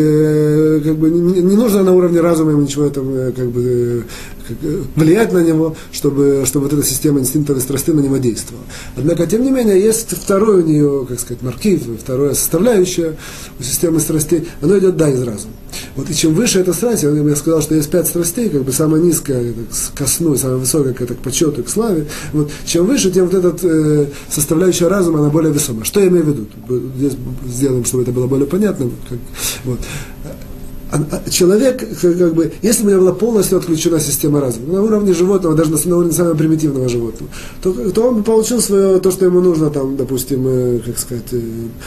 как 0.00 0.96
бы 0.96 1.10
не, 1.10 1.40
нужно 1.40 1.82
на 1.82 1.92
уровне 1.92 2.20
разума 2.20 2.52
ему 2.52 2.62
ничего 2.62 2.88
там, 2.88 3.08
э, 3.14 3.32
как 3.32 3.50
бы, 3.50 4.04
как, 4.48 4.56
э, 4.62 4.82
влиять 4.96 5.32
на 5.32 5.42
него, 5.42 5.76
чтобы, 5.92 6.44
чтобы 6.46 6.68
вот 6.68 6.72
эта 6.72 6.86
система 6.86 7.20
инстинктов 7.20 7.58
и 7.58 7.60
страсти 7.60 7.90
на 7.90 8.00
него 8.00 8.16
действовала. 8.16 8.64
Однако, 8.96 9.26
тем 9.26 9.42
не 9.42 9.50
менее, 9.50 9.80
есть 9.80 10.10
второй 10.10 10.62
у 10.62 10.66
нее, 10.66 11.06
как 11.08 11.20
сказать, 11.20 11.42
маркив, 11.42 11.82
вторая 12.00 12.34
составляющая 12.34 13.16
у 13.58 13.62
системы 13.62 14.00
страстей, 14.00 14.48
оно 14.60 14.78
идет, 14.78 14.96
да, 14.96 15.10
из 15.10 15.22
разума. 15.22 15.54
Вот 15.96 16.08
и 16.10 16.14
чем 16.14 16.34
выше 16.34 16.60
эта 16.60 16.72
страсть, 16.72 17.02
я, 17.02 17.36
сказал, 17.36 17.62
что 17.62 17.74
есть 17.74 17.90
пять 17.90 18.06
страстей, 18.06 18.48
как 18.48 18.64
бы 18.64 18.72
самая 18.72 19.00
низкая 19.00 19.42
это 19.42 20.06
самая 20.06 20.56
высокая 20.56 20.92
это 20.92 21.14
к 21.14 21.18
почету, 21.18 21.62
к 21.62 21.68
славе. 21.68 22.06
Вот, 22.32 22.50
чем 22.64 22.86
выше, 22.86 23.10
тем 23.10 23.26
вот 23.26 23.34
эта 23.34 23.56
э, 23.62 24.06
составляющая 24.28 24.88
разума, 24.88 25.20
она 25.20 25.30
более 25.30 25.52
весомая. 25.52 25.84
Что 25.84 26.00
я 26.00 26.08
имею 26.08 26.24
в 26.24 26.28
виду? 26.28 26.46
Здесь 26.96 27.12
сделаем, 27.46 27.84
чтобы 27.84 28.04
это 28.04 28.12
было 28.12 28.26
более 28.26 28.46
понятно. 28.46 28.90
Как, 29.08 29.18
вот. 29.64 29.80
А, 30.92 30.98
а, 31.10 31.30
человек, 31.30 31.88
как 32.00 32.34
бы, 32.34 32.52
если 32.60 32.82
бы 32.82 32.90
у 32.90 32.92
него 32.92 33.00
была 33.00 33.12
полностью 33.14 33.56
отключена 33.56 33.98
система 33.98 34.42
разума, 34.42 34.74
на 34.74 34.82
уровне 34.82 35.14
животного, 35.14 35.56
даже 35.56 35.70
на 35.88 35.96
уровне 35.96 36.12
самого 36.12 36.34
примитивного 36.34 36.86
животного, 36.90 37.32
то, 37.62 37.72
то 37.90 38.08
он 38.08 38.22
получил 38.22 38.60
свое, 38.60 39.00
то, 39.00 39.10
что 39.10 39.24
ему 39.24 39.40
нужно, 39.40 39.70
там, 39.70 39.96
допустим, 39.96 40.46
э, 40.46 40.80
как 40.84 40.98
сказать, 40.98 41.24
э, 41.32 41.40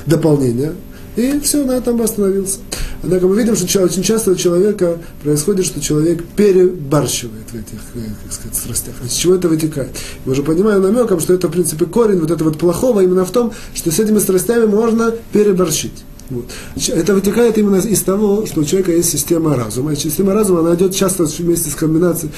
дополнение, 0.08 0.74
и 1.16 1.40
все, 1.42 1.64
на 1.64 1.74
этом 1.74 1.98
бы 1.98 2.04
остановился. 2.04 2.58
Однако 3.04 3.28
мы 3.28 3.38
видим, 3.38 3.56
что 3.56 3.84
очень 3.84 4.02
часто 4.02 4.32
у 4.32 4.36
человека 4.36 4.98
происходит, 5.24 5.68
что 5.68 5.80
человек 5.80 6.24
перебарщивает 6.36 7.46
в 7.52 7.54
этих, 7.54 7.80
э, 7.94 8.00
как 8.24 8.34
сказать, 8.34 8.58
страстях. 8.58 8.96
Из 9.06 9.14
чего 9.14 9.36
это 9.36 9.48
вытекает? 9.48 9.90
Мы 10.26 10.32
уже 10.32 10.42
понимаем 10.42 10.82
намеком, 10.82 11.20
что 11.20 11.34
это, 11.34 11.48
в 11.48 11.52
принципе, 11.52 11.86
корень 11.86 12.20
вот 12.20 12.32
этого 12.32 12.50
вот 12.50 12.58
плохого 12.58 13.02
именно 13.02 13.24
в 13.24 13.32
том, 13.32 13.54
что 13.76 13.92
с 13.92 14.00
этими 14.00 14.18
страстями 14.18 14.66
можно 14.66 15.14
переборщить. 15.32 16.04
Вот. 16.30 16.46
Это 16.88 17.14
вытекает 17.14 17.58
именно 17.58 17.76
из 17.76 18.02
того, 18.02 18.46
что 18.46 18.62
у 18.62 18.64
человека 18.64 18.92
есть 18.92 19.12
система 19.12 19.56
разума. 19.56 19.94
И 19.94 19.96
система 19.96 20.34
разума, 20.34 20.62
она 20.62 20.76
идет 20.76 20.96
часто 20.96 21.26
вместе 21.26 21.70
с 21.70 21.76
комбинацией, 21.76 22.32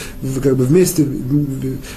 как 0.44 0.58
бы 0.58 0.66
вместе, 0.66 1.08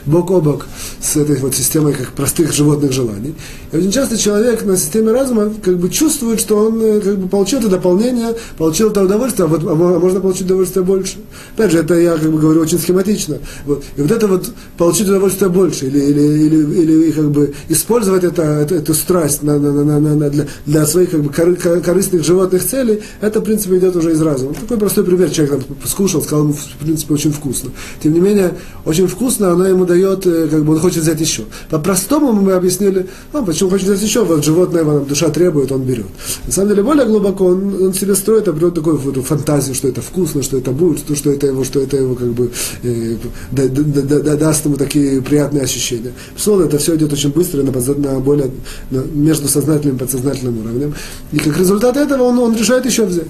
бок 0.06 0.30
о 0.30 0.40
бок 0.40 0.66
с 1.00 1.16
этой 1.16 1.36
вот 1.36 1.54
системой 1.54 1.94
как 1.94 2.12
простых 2.12 2.52
животных 2.52 2.92
желаний. 2.92 3.34
И 3.72 3.76
очень 3.76 3.90
часто 3.90 4.16
человек 4.16 4.64
на 4.64 4.76
системе 4.76 5.12
разума 5.12 5.52
как 5.62 5.78
бы 5.78 5.90
чувствует, 5.90 6.40
что 6.40 6.56
он 6.56 6.80
э, 6.80 7.00
как 7.00 7.18
бы 7.18 7.28
получил 7.28 7.58
это 7.58 7.68
дополнение, 7.68 8.34
получил 8.56 8.90
это 8.90 9.02
удовольствие, 9.02 9.46
а, 9.46 9.48
вот, 9.48 9.62
а 9.64 9.74
можно 9.74 10.20
получить 10.20 10.46
удовольствие 10.46 10.84
больше. 10.84 11.16
Опять 11.54 11.72
же, 11.72 11.78
это 11.78 11.94
я 11.94 12.16
как 12.16 12.30
бы 12.30 12.38
говорю 12.38 12.60
очень 12.60 12.78
схематично. 12.78 13.38
Вот. 13.66 13.82
И 13.96 14.02
вот 14.02 14.10
это 14.10 14.26
вот 14.28 14.50
получить 14.76 15.08
удовольствие 15.08 15.50
больше, 15.50 15.86
или, 15.86 15.98
или, 15.98 16.20
или, 16.20 16.82
или 16.82 17.10
как 17.10 17.30
бы 17.30 17.52
использовать 17.68 18.24
это, 18.24 18.42
эту, 18.42 18.94
страсть 18.94 19.42
на, 19.42 19.58
на, 19.58 19.72
на, 19.72 20.00
на, 20.00 20.14
на, 20.14 20.30
для, 20.30 20.46
для 20.66 20.86
своих 20.86 21.10
как 21.10 21.22
бы, 21.22 21.32
корыстных 21.80 22.24
животных 22.24 22.64
целей, 22.64 23.02
это, 23.20 23.40
в 23.40 23.44
принципе, 23.44 23.78
идет 23.78 23.96
уже 23.96 24.12
из 24.12 24.22
разума. 24.22 24.54
Такой 24.54 24.78
простой 24.78 25.04
пример. 25.04 25.30
Человек 25.30 25.64
там, 25.64 25.76
скушал, 25.84 26.22
сказал 26.22 26.44
ему, 26.44 26.54
в 26.54 26.84
принципе, 26.84 27.14
очень 27.14 27.32
вкусно. 27.32 27.70
Тем 28.02 28.12
не 28.12 28.20
менее, 28.20 28.54
очень 28.84 29.06
вкусно, 29.06 29.52
оно 29.52 29.66
ему 29.66 29.84
дает, 29.84 30.26
э, 30.26 30.48
как 30.48 30.64
бы 30.64 30.74
он 30.74 30.80
хочет 30.80 31.02
взять 31.02 31.20
еще. 31.20 31.44
По-простому 31.70 32.32
мы 32.32 32.52
объяснили, 32.52 33.06
ну, 33.32 33.44
почему 33.44 33.70
хочет 33.70 33.86
взять 33.86 34.02
еще, 34.02 34.24
вот 34.24 34.44
животное, 34.44 34.82
его, 34.82 35.00
душа 35.00 35.28
требует, 35.28 35.72
он 35.72 35.82
берет. 35.82 36.06
На 36.46 36.52
самом 36.52 36.70
деле, 36.70 36.82
более 36.82 37.06
глубоко 37.06 37.46
он, 37.46 37.82
он 37.82 37.94
себе 37.94 38.14
строит, 38.14 38.48
определенную 38.48 38.72
такую 38.72 38.96
вот, 38.96 39.24
фантазию, 39.24 39.74
что 39.74 39.88
это 39.88 40.00
вкусно, 40.02 40.42
что 40.42 40.56
это 40.56 40.70
будет, 40.70 41.00
что, 41.00 41.14
что 41.14 41.30
это 41.30 41.46
его, 41.46 41.64
что 41.64 41.80
это 41.80 41.96
его 41.96 42.14
как 42.14 42.28
бы 42.28 42.50
э, 42.82 43.16
да, 43.50 43.64
да, 43.68 44.02
да, 44.02 44.20
да, 44.20 44.36
даст 44.36 44.64
ему 44.64 44.76
такие 44.76 45.20
приятные 45.22 45.62
ощущения. 45.62 46.12
Безусловно, 46.34 46.64
это 46.64 46.78
все 46.78 46.96
идет 46.96 47.12
очень 47.12 47.30
быстро, 47.30 47.62
на, 47.62 47.72
на 47.72 48.20
более 48.20 48.50
на, 48.90 48.98
между 48.98 49.48
сознательным 49.48 49.96
и 49.96 49.98
подсознательным 49.98 50.58
уровнем. 50.58 50.94
И 51.32 51.38
как 51.38 51.56
результат 51.70 51.96
этого 51.96 52.24
он, 52.24 52.38
он 52.38 52.56
решает 52.56 52.84
еще 52.84 53.04
взять. 53.04 53.28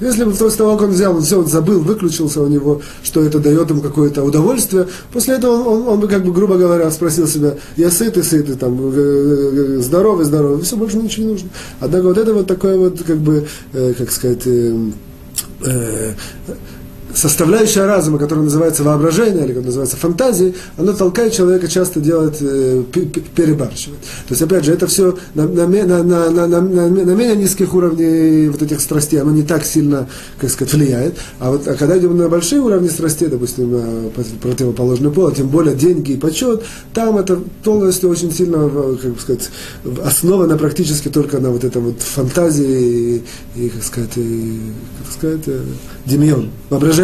Если 0.00 0.22
бы 0.22 0.30
после 0.32 0.58
того, 0.58 0.76
как 0.76 0.88
он 0.88 0.94
взял, 0.94 1.16
он 1.16 1.22
все, 1.22 1.40
он 1.40 1.46
забыл, 1.46 1.80
выключился 1.80 2.40
у 2.40 2.46
него, 2.46 2.82
что 3.02 3.22
это 3.24 3.40
дает 3.40 3.68
ему 3.68 3.80
какое-то 3.80 4.22
удовольствие, 4.22 4.86
после 5.12 5.34
этого 5.34 5.52
он, 5.54 5.66
он, 5.66 5.88
он 5.88 6.00
бы, 6.00 6.06
как 6.06 6.24
бы, 6.24 6.32
грубо 6.32 6.56
говоря, 6.56 6.88
спросил 6.92 7.26
себя, 7.26 7.56
я 7.76 7.90
сытый, 7.90 8.22
сытый, 8.22 8.54
там, 8.54 8.78
э, 8.78 8.92
э, 8.94 9.78
здоровый, 9.80 10.24
здоровый, 10.24 10.62
все, 10.62 10.76
больше 10.76 10.98
ничего 10.98 11.26
не 11.26 11.32
нужно. 11.32 11.48
Однако 11.80 12.04
вот 12.04 12.18
это 12.18 12.32
вот 12.32 12.46
такое 12.46 12.78
вот, 12.78 13.02
как 13.02 13.18
бы, 13.18 13.48
э, 13.72 13.94
как 13.98 14.12
сказать, 14.12 14.42
э, 14.46 14.90
э, 15.64 16.12
составляющая 17.14 17.84
разума, 17.84 18.18
которая 18.18 18.44
называется 18.44 18.82
воображение, 18.82 19.44
или 19.44 19.48
которая 19.48 19.66
называется 19.66 19.96
фантазией, 19.96 20.54
она 20.76 20.92
толкает 20.92 21.32
человека 21.32 21.68
часто 21.68 22.00
делать, 22.00 22.38
э, 22.40 22.82
перебарщивать. 23.34 24.00
То 24.00 24.30
есть, 24.30 24.42
опять 24.42 24.64
же, 24.64 24.72
это 24.72 24.86
все 24.86 25.16
на, 25.34 25.46
на, 25.46 25.66
на, 25.66 26.02
на, 26.02 26.30
на, 26.30 26.46
на, 26.46 26.60
на 26.60 27.14
менее 27.14 27.36
низких 27.36 27.74
уровней 27.74 28.48
вот 28.48 28.62
этих 28.62 28.80
страстей, 28.80 29.20
оно 29.20 29.30
не 29.30 29.42
так 29.42 29.64
сильно, 29.64 30.08
как 30.38 30.50
сказать, 30.50 30.72
влияет. 30.74 31.14
А 31.38 31.50
вот 31.50 31.66
а 31.66 31.74
когда 31.74 31.98
идем 31.98 32.16
на 32.16 32.28
большие 32.28 32.60
уровни 32.60 32.88
страстей, 32.88 33.28
допустим, 33.28 33.72
на 33.72 34.10
противоположный 34.40 35.10
пол, 35.10 35.28
а 35.28 35.32
тем 35.32 35.48
более 35.48 35.74
деньги 35.74 36.12
и 36.12 36.16
почет, 36.16 36.62
там 36.94 37.18
это 37.18 37.40
полностью 37.64 38.10
очень 38.10 38.32
сильно, 38.32 38.70
как 39.00 39.20
сказать, 39.20 39.50
основано 40.04 40.56
практически 40.56 41.08
только 41.08 41.38
на 41.38 41.50
вот 41.50 41.64
этом 41.64 41.84
вот 41.84 42.00
фантазии 42.00 43.22
и, 43.56 43.64
и 43.64 43.68
как 43.68 43.82
сказать, 43.82 44.16
и, 44.16 44.60
как 45.02 45.12
сказать, 45.12 45.42
э, 45.46 45.60
демион, 46.06 46.50
воображение, 46.70 47.01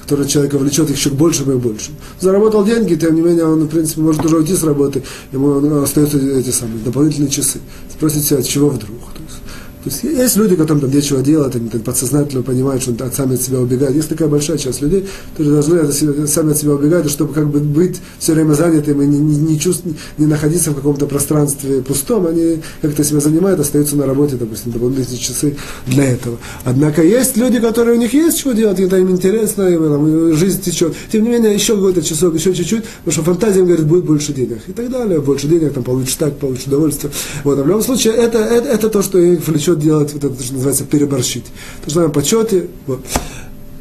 которое 0.00 0.26
человека 0.26 0.58
влечет 0.58 0.90
еще 0.90 1.10
к 1.10 1.14
большему 1.14 1.52
и 1.52 1.56
большему. 1.56 1.96
Заработал 2.20 2.64
деньги, 2.64 2.94
тем 2.94 3.14
не 3.14 3.20
менее, 3.20 3.44
он, 3.44 3.64
в 3.64 3.68
принципе, 3.68 4.00
может 4.00 4.24
уже 4.24 4.36
уйти 4.36 4.54
с 4.54 4.62
работы, 4.62 5.02
ему 5.32 5.82
остаются 5.82 6.18
эти 6.18 6.50
самые 6.50 6.78
дополнительные 6.78 7.30
часы. 7.30 7.58
Спросите 7.90 8.26
себя, 8.26 8.42
чего 8.42 8.70
вдруг? 8.70 8.98
То 9.14 9.22
есть, 9.22 9.38
то 9.84 9.90
есть 9.90 10.02
есть 10.02 10.36
люди, 10.36 10.56
которым 10.56 10.80
там 10.80 10.90
нечего 10.90 11.22
делать, 11.22 11.54
они 11.54 11.68
там, 11.68 11.80
подсознательно 11.82 12.42
понимают, 12.42 12.82
что 12.82 12.90
они 12.90 13.12
сами 13.12 13.34
от 13.34 13.42
себя 13.42 13.60
убегают. 13.60 13.94
Есть 13.94 14.08
такая 14.08 14.26
большая 14.26 14.58
часть 14.58 14.82
людей, 14.82 15.06
которые 15.32 15.54
должны 15.54 15.78
от 15.78 15.94
себя, 15.94 16.26
сами 16.26 16.50
от 16.50 16.58
себя 16.58 16.72
убегать, 16.72 17.08
чтобы 17.08 17.32
как 17.32 17.48
бы 17.48 17.60
быть 17.60 18.00
все 18.18 18.34
время 18.34 18.54
занятым 18.54 19.00
и 19.02 19.06
не, 19.06 19.18
не, 19.18 19.36
не, 19.36 19.60
чувств, 19.60 19.84
не 20.18 20.26
находиться 20.26 20.72
в 20.72 20.74
каком-то 20.74 21.06
пространстве 21.06 21.80
пустом, 21.82 22.26
они 22.26 22.60
как-то 22.82 23.04
себя 23.04 23.20
занимают, 23.20 23.60
остаются 23.60 23.96
на 23.96 24.06
работе, 24.06 24.34
допустим, 24.34 24.72
дополнительные 24.72 25.18
часы 25.18 25.56
для 25.86 26.04
этого. 26.04 26.38
Однако 26.64 27.04
есть 27.04 27.36
люди, 27.36 27.60
которые 27.60 27.96
у 27.96 28.00
них 28.00 28.12
есть 28.12 28.38
чего 28.38 28.52
делать, 28.52 28.80
это 28.80 28.98
им 28.98 29.10
интересно, 29.10 29.62
и, 29.62 29.76
там, 29.76 30.34
жизнь 30.34 30.60
течет. 30.60 30.94
Тем 31.12 31.22
не 31.22 31.30
менее, 31.30 31.54
еще 31.54 31.76
какой-то 31.76 32.02
часок, 32.02 32.34
еще 32.34 32.52
чуть-чуть, 32.52 32.84
потому 33.04 33.12
что 33.12 33.22
фантазия 33.22 33.60
им 33.60 33.66
говорит, 33.66 33.86
будет 33.86 34.04
больше 34.04 34.32
денег 34.32 34.58
и 34.66 34.72
так 34.72 34.90
далее, 34.90 35.20
больше 35.20 35.46
денег, 35.46 35.72
там 35.72 35.84
получишь 35.84 36.14
так, 36.14 36.36
получишь 36.36 36.66
удовольствие. 36.66 37.12
Вот, 37.44 37.58
а 37.60 37.62
в 37.62 37.66
любом 37.68 37.82
случае, 37.82 38.14
это, 38.14 38.38
это, 38.38 38.68
это 38.68 38.88
то, 38.88 39.02
что 39.02 39.18
их 39.18 39.46
влечет 39.46 39.67
делать 39.74 40.12
вот 40.12 40.24
это, 40.24 40.42
что 40.42 40.54
называется, 40.54 40.84
переборщить. 40.84 41.44
То, 41.84 41.90
что 41.90 42.00
на 42.02 42.08
почете. 42.10 42.68
Вот. 42.86 43.00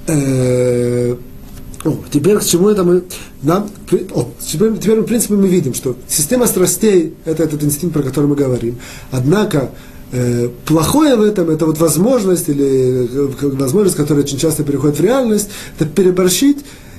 Э, 0.08 1.16
о, 1.84 1.98
теперь 2.12 2.38
к 2.38 2.44
чему 2.44 2.70
это 2.70 2.84
мы... 2.84 3.04
Нам, 3.44 3.70
о, 4.14 4.30
теперь, 4.40 4.78
теперь, 4.78 5.00
в 5.00 5.06
принципе, 5.06 5.36
мы 5.36 5.48
видим, 5.48 5.74
что 5.74 5.96
система 6.08 6.48
страстей– 6.48 7.14
это 7.26 7.44
этот 7.44 7.64
инстинкт, 7.64 7.94
про 7.94 8.04
который 8.04 8.26
мы 8.26 8.36
говорим. 8.36 8.78
Однако, 9.12 9.72
э, 10.12 10.50
плохое 10.66 11.16
в 11.16 11.22
этом– 11.22 11.50
это 11.52 11.66
вот 11.66 11.78
возможность, 11.78 12.50
или 12.50 13.08
э, 13.10 13.30
возможность, 13.42 13.96
которая 13.96 14.24
очень 14.24 14.38
часто 14.38 14.64
переходит 14.64 14.98
в 14.98 15.04
реальность, 15.04 15.50
это 15.78 15.90
переборщить 15.90 16.58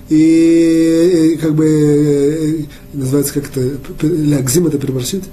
и, 0.09 1.35
и 1.35 1.37
как 1.37 1.55
бы, 1.55 1.67
э, 1.67 2.65
называется 2.95 3.35
как-то, 3.35 3.61
лягзим 4.03 4.69
это 4.69 4.79
переборщить? 4.79 5.25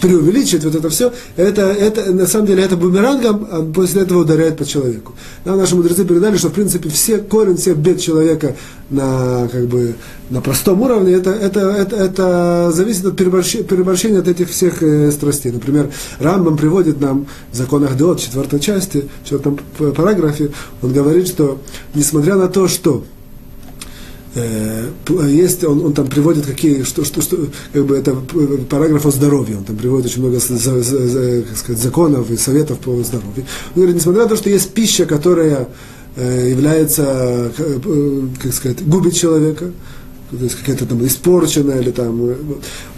Преувеличивать 0.00 0.64
вот 0.64 0.74
это 0.74 0.88
все, 0.88 1.12
это, 1.36 1.62
это 1.62 2.12
на 2.12 2.26
самом 2.26 2.46
деле 2.46 2.62
это 2.62 2.76
бумерангом 2.76 3.46
а 3.50 3.62
после 3.62 4.02
этого 4.02 4.20
ударяет 4.20 4.56
по 4.56 4.64
человеку. 4.64 5.14
Нам 5.44 5.58
наши 5.58 5.76
мудрецы 5.76 6.04
передали, 6.04 6.36
что 6.36 6.48
в 6.48 6.52
принципе 6.52 6.88
все 6.88 7.18
корень 7.18 7.56
всех 7.56 7.76
бед 7.76 8.00
человека 8.00 8.56
на, 8.90 9.48
как 9.50 9.66
бы, 9.66 9.94
на 10.30 10.40
простом 10.40 10.82
уровне, 10.82 11.14
это, 11.14 11.30
это, 11.30 11.60
это, 11.60 11.96
это 11.96 12.70
зависит 12.72 13.04
от 13.06 13.16
переборщения, 13.16 14.18
от 14.18 14.28
этих 14.28 14.50
всех 14.50 14.82
э, 14.82 15.10
страстей. 15.10 15.52
Например, 15.52 15.90
Рамбам 16.18 16.56
приводит 16.56 17.00
нам 17.00 17.26
в 17.50 17.56
законах 17.56 17.96
Деот, 17.96 18.20
четвертой 18.20 18.60
части, 18.60 19.08
в 19.22 19.24
четвертом 19.24 19.58
параграфе, 19.78 20.50
он 20.82 20.92
говорит, 20.92 21.28
что 21.28 21.60
несмотря 21.94 22.36
на 22.36 22.48
то, 22.48 22.68
что 22.68 23.04
есть, 24.34 25.62
он, 25.64 25.84
он 25.84 25.92
там 25.92 26.06
приводит 26.06 26.46
какие, 26.46 26.84
что, 26.84 27.04
что, 27.04 27.20
что, 27.20 27.36
как 27.72 27.84
бы 27.84 27.96
это 27.96 28.14
параграф 28.70 29.04
о 29.04 29.10
здоровье, 29.10 29.58
он 29.58 29.64
там 29.64 29.76
приводит 29.76 30.06
очень 30.06 30.22
много 30.22 30.38
за, 30.38 30.56
за, 30.56 30.82
за, 30.82 31.42
как 31.42 31.56
сказать, 31.56 31.82
законов 31.82 32.30
и 32.30 32.36
советов 32.36 32.78
по 32.78 33.02
здоровью. 33.02 33.32
Он 33.36 33.82
говорит, 33.82 33.96
несмотря 33.96 34.22
на 34.22 34.28
то, 34.28 34.36
что 34.36 34.48
есть 34.48 34.70
пища, 34.70 35.04
которая 35.04 35.68
э, 36.16 36.48
является, 36.50 37.52
э, 37.58 38.28
как 38.42 38.54
сказать, 38.54 38.86
губит 38.86 39.14
человека, 39.14 39.70
какая-то 40.32 40.86
там 40.86 41.04
испорченная 41.06 41.80
или 41.80 41.90
там. 41.90 42.20
Он 42.22 42.36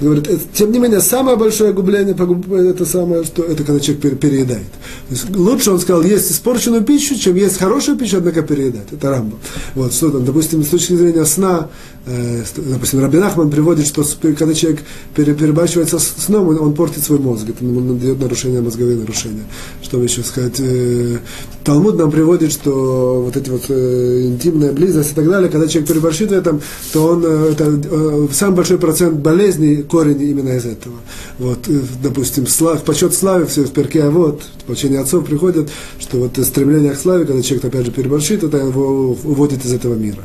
говорит, 0.00 0.28
это, 0.28 0.42
тем 0.52 0.72
не 0.72 0.78
менее, 0.78 1.00
самое 1.00 1.36
большое 1.36 1.72
губление, 1.72 2.14
это 2.14 2.84
самое, 2.84 3.24
что 3.24 3.42
это 3.42 3.64
когда 3.64 3.80
человек 3.80 4.18
переедает. 4.18 4.70
То 5.08 5.14
есть 5.14 5.30
лучше, 5.36 5.70
он 5.70 5.80
сказал, 5.80 6.02
есть 6.02 6.30
испорченную 6.30 6.82
пищу, 6.82 7.16
чем 7.18 7.34
есть 7.36 7.58
хорошую 7.58 7.98
пищу, 7.98 8.18
однако 8.18 8.42
переедать. 8.42 8.92
Это 8.92 9.10
Рамбо. 9.10 9.36
Вот, 9.74 9.92
что 9.92 10.10
там, 10.10 10.24
допустим, 10.24 10.62
с 10.62 10.68
точки 10.68 10.94
зрения 10.94 11.24
сна, 11.24 11.68
э, 11.68 11.93
допустим, 12.06 13.00
Рабин 13.00 13.22
Ахман 13.22 13.50
приводит, 13.50 13.86
что 13.86 14.04
когда 14.22 14.54
человек 14.54 14.82
перебачивается 15.14 15.98
сном, 15.98 16.48
он, 16.48 16.74
портит 16.74 17.02
свой 17.02 17.18
мозг, 17.18 17.48
это 17.48 17.64
ему 17.64 17.94
дает 17.94 18.20
нарушение, 18.20 18.60
мозговые 18.60 18.96
нарушения. 18.96 19.44
Что 19.82 20.02
еще 20.02 20.22
сказать? 20.22 20.60
Э, 20.60 21.18
Талмуд 21.64 21.96
нам 21.96 22.10
приводит, 22.10 22.52
что 22.52 23.22
вот 23.24 23.36
эти 23.36 23.50
вот 23.50 23.64
э, 23.68 24.26
интимная 24.26 24.72
близость 24.72 25.12
и 25.12 25.14
так 25.14 25.28
далее, 25.28 25.50
когда 25.50 25.66
человек 25.66 25.88
переборщит 25.88 26.30
в 26.30 26.32
этом, 26.32 26.60
то 26.92 27.06
он 27.06 27.24
Э, 27.24 27.52
это 27.52 27.80
э, 27.90 28.28
самый 28.32 28.56
большой 28.56 28.78
процент 28.78 29.16
болезней 29.16 29.82
корень 29.82 30.20
именно 30.22 30.50
из 30.50 30.64
этого. 30.64 30.96
Вот, 31.38 31.68
э, 31.68 31.80
допустим, 32.02 32.46
слав, 32.46 32.82
почет 32.84 33.14
славе, 33.14 33.46
все 33.46 33.62
в 33.62 33.72
перке, 33.72 34.02
а 34.04 34.10
вот, 34.10 34.42
получение 34.66 35.00
отцов 35.00 35.24
приходит, 35.24 35.70
что 35.98 36.18
вот 36.18 36.38
стремление 36.44 36.92
к 36.92 36.98
славе, 36.98 37.24
когда 37.24 37.42
человек 37.42 37.64
опять 37.66 37.86
же 37.86 37.92
переборщит, 37.92 38.44
это 38.44 38.58
его 38.58 39.16
уводит 39.24 39.64
из 39.64 39.72
этого 39.72 39.94
мира. 39.94 40.22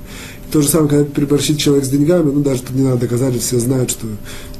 То 0.52 0.62
же 0.62 0.68
самое, 0.68 0.90
когда 0.90 1.04
переборщит 1.06 1.58
человек 1.60 1.86
с 1.86 1.90
деньгами, 1.90 2.32
ну 2.32 2.42
даже 2.42 2.62
тут 2.62 2.76
не 2.76 2.84
надо 2.84 3.02
доказать, 3.02 3.40
все 3.40 3.60
знают, 3.60 3.92
что 3.92 4.08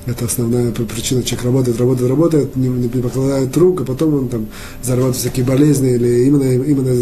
это 0.06 0.26
основная 0.26 0.72
причина. 0.72 1.24
Человек 1.24 1.46
работает, 1.46 1.80
работает, 1.80 2.10
работает, 2.10 2.56
не, 2.56 2.68
не 2.68 2.88
покладает 2.88 3.56
рук, 3.58 3.82
а 3.82 3.86
потом 3.86 4.14
он 4.14 4.30
там 4.30 4.48
зарабатывает 4.84 5.18
всякие 5.18 5.46
болезни, 5.46 5.94
или 5.96 6.26
именно, 6.26 6.44
именно 6.44 6.94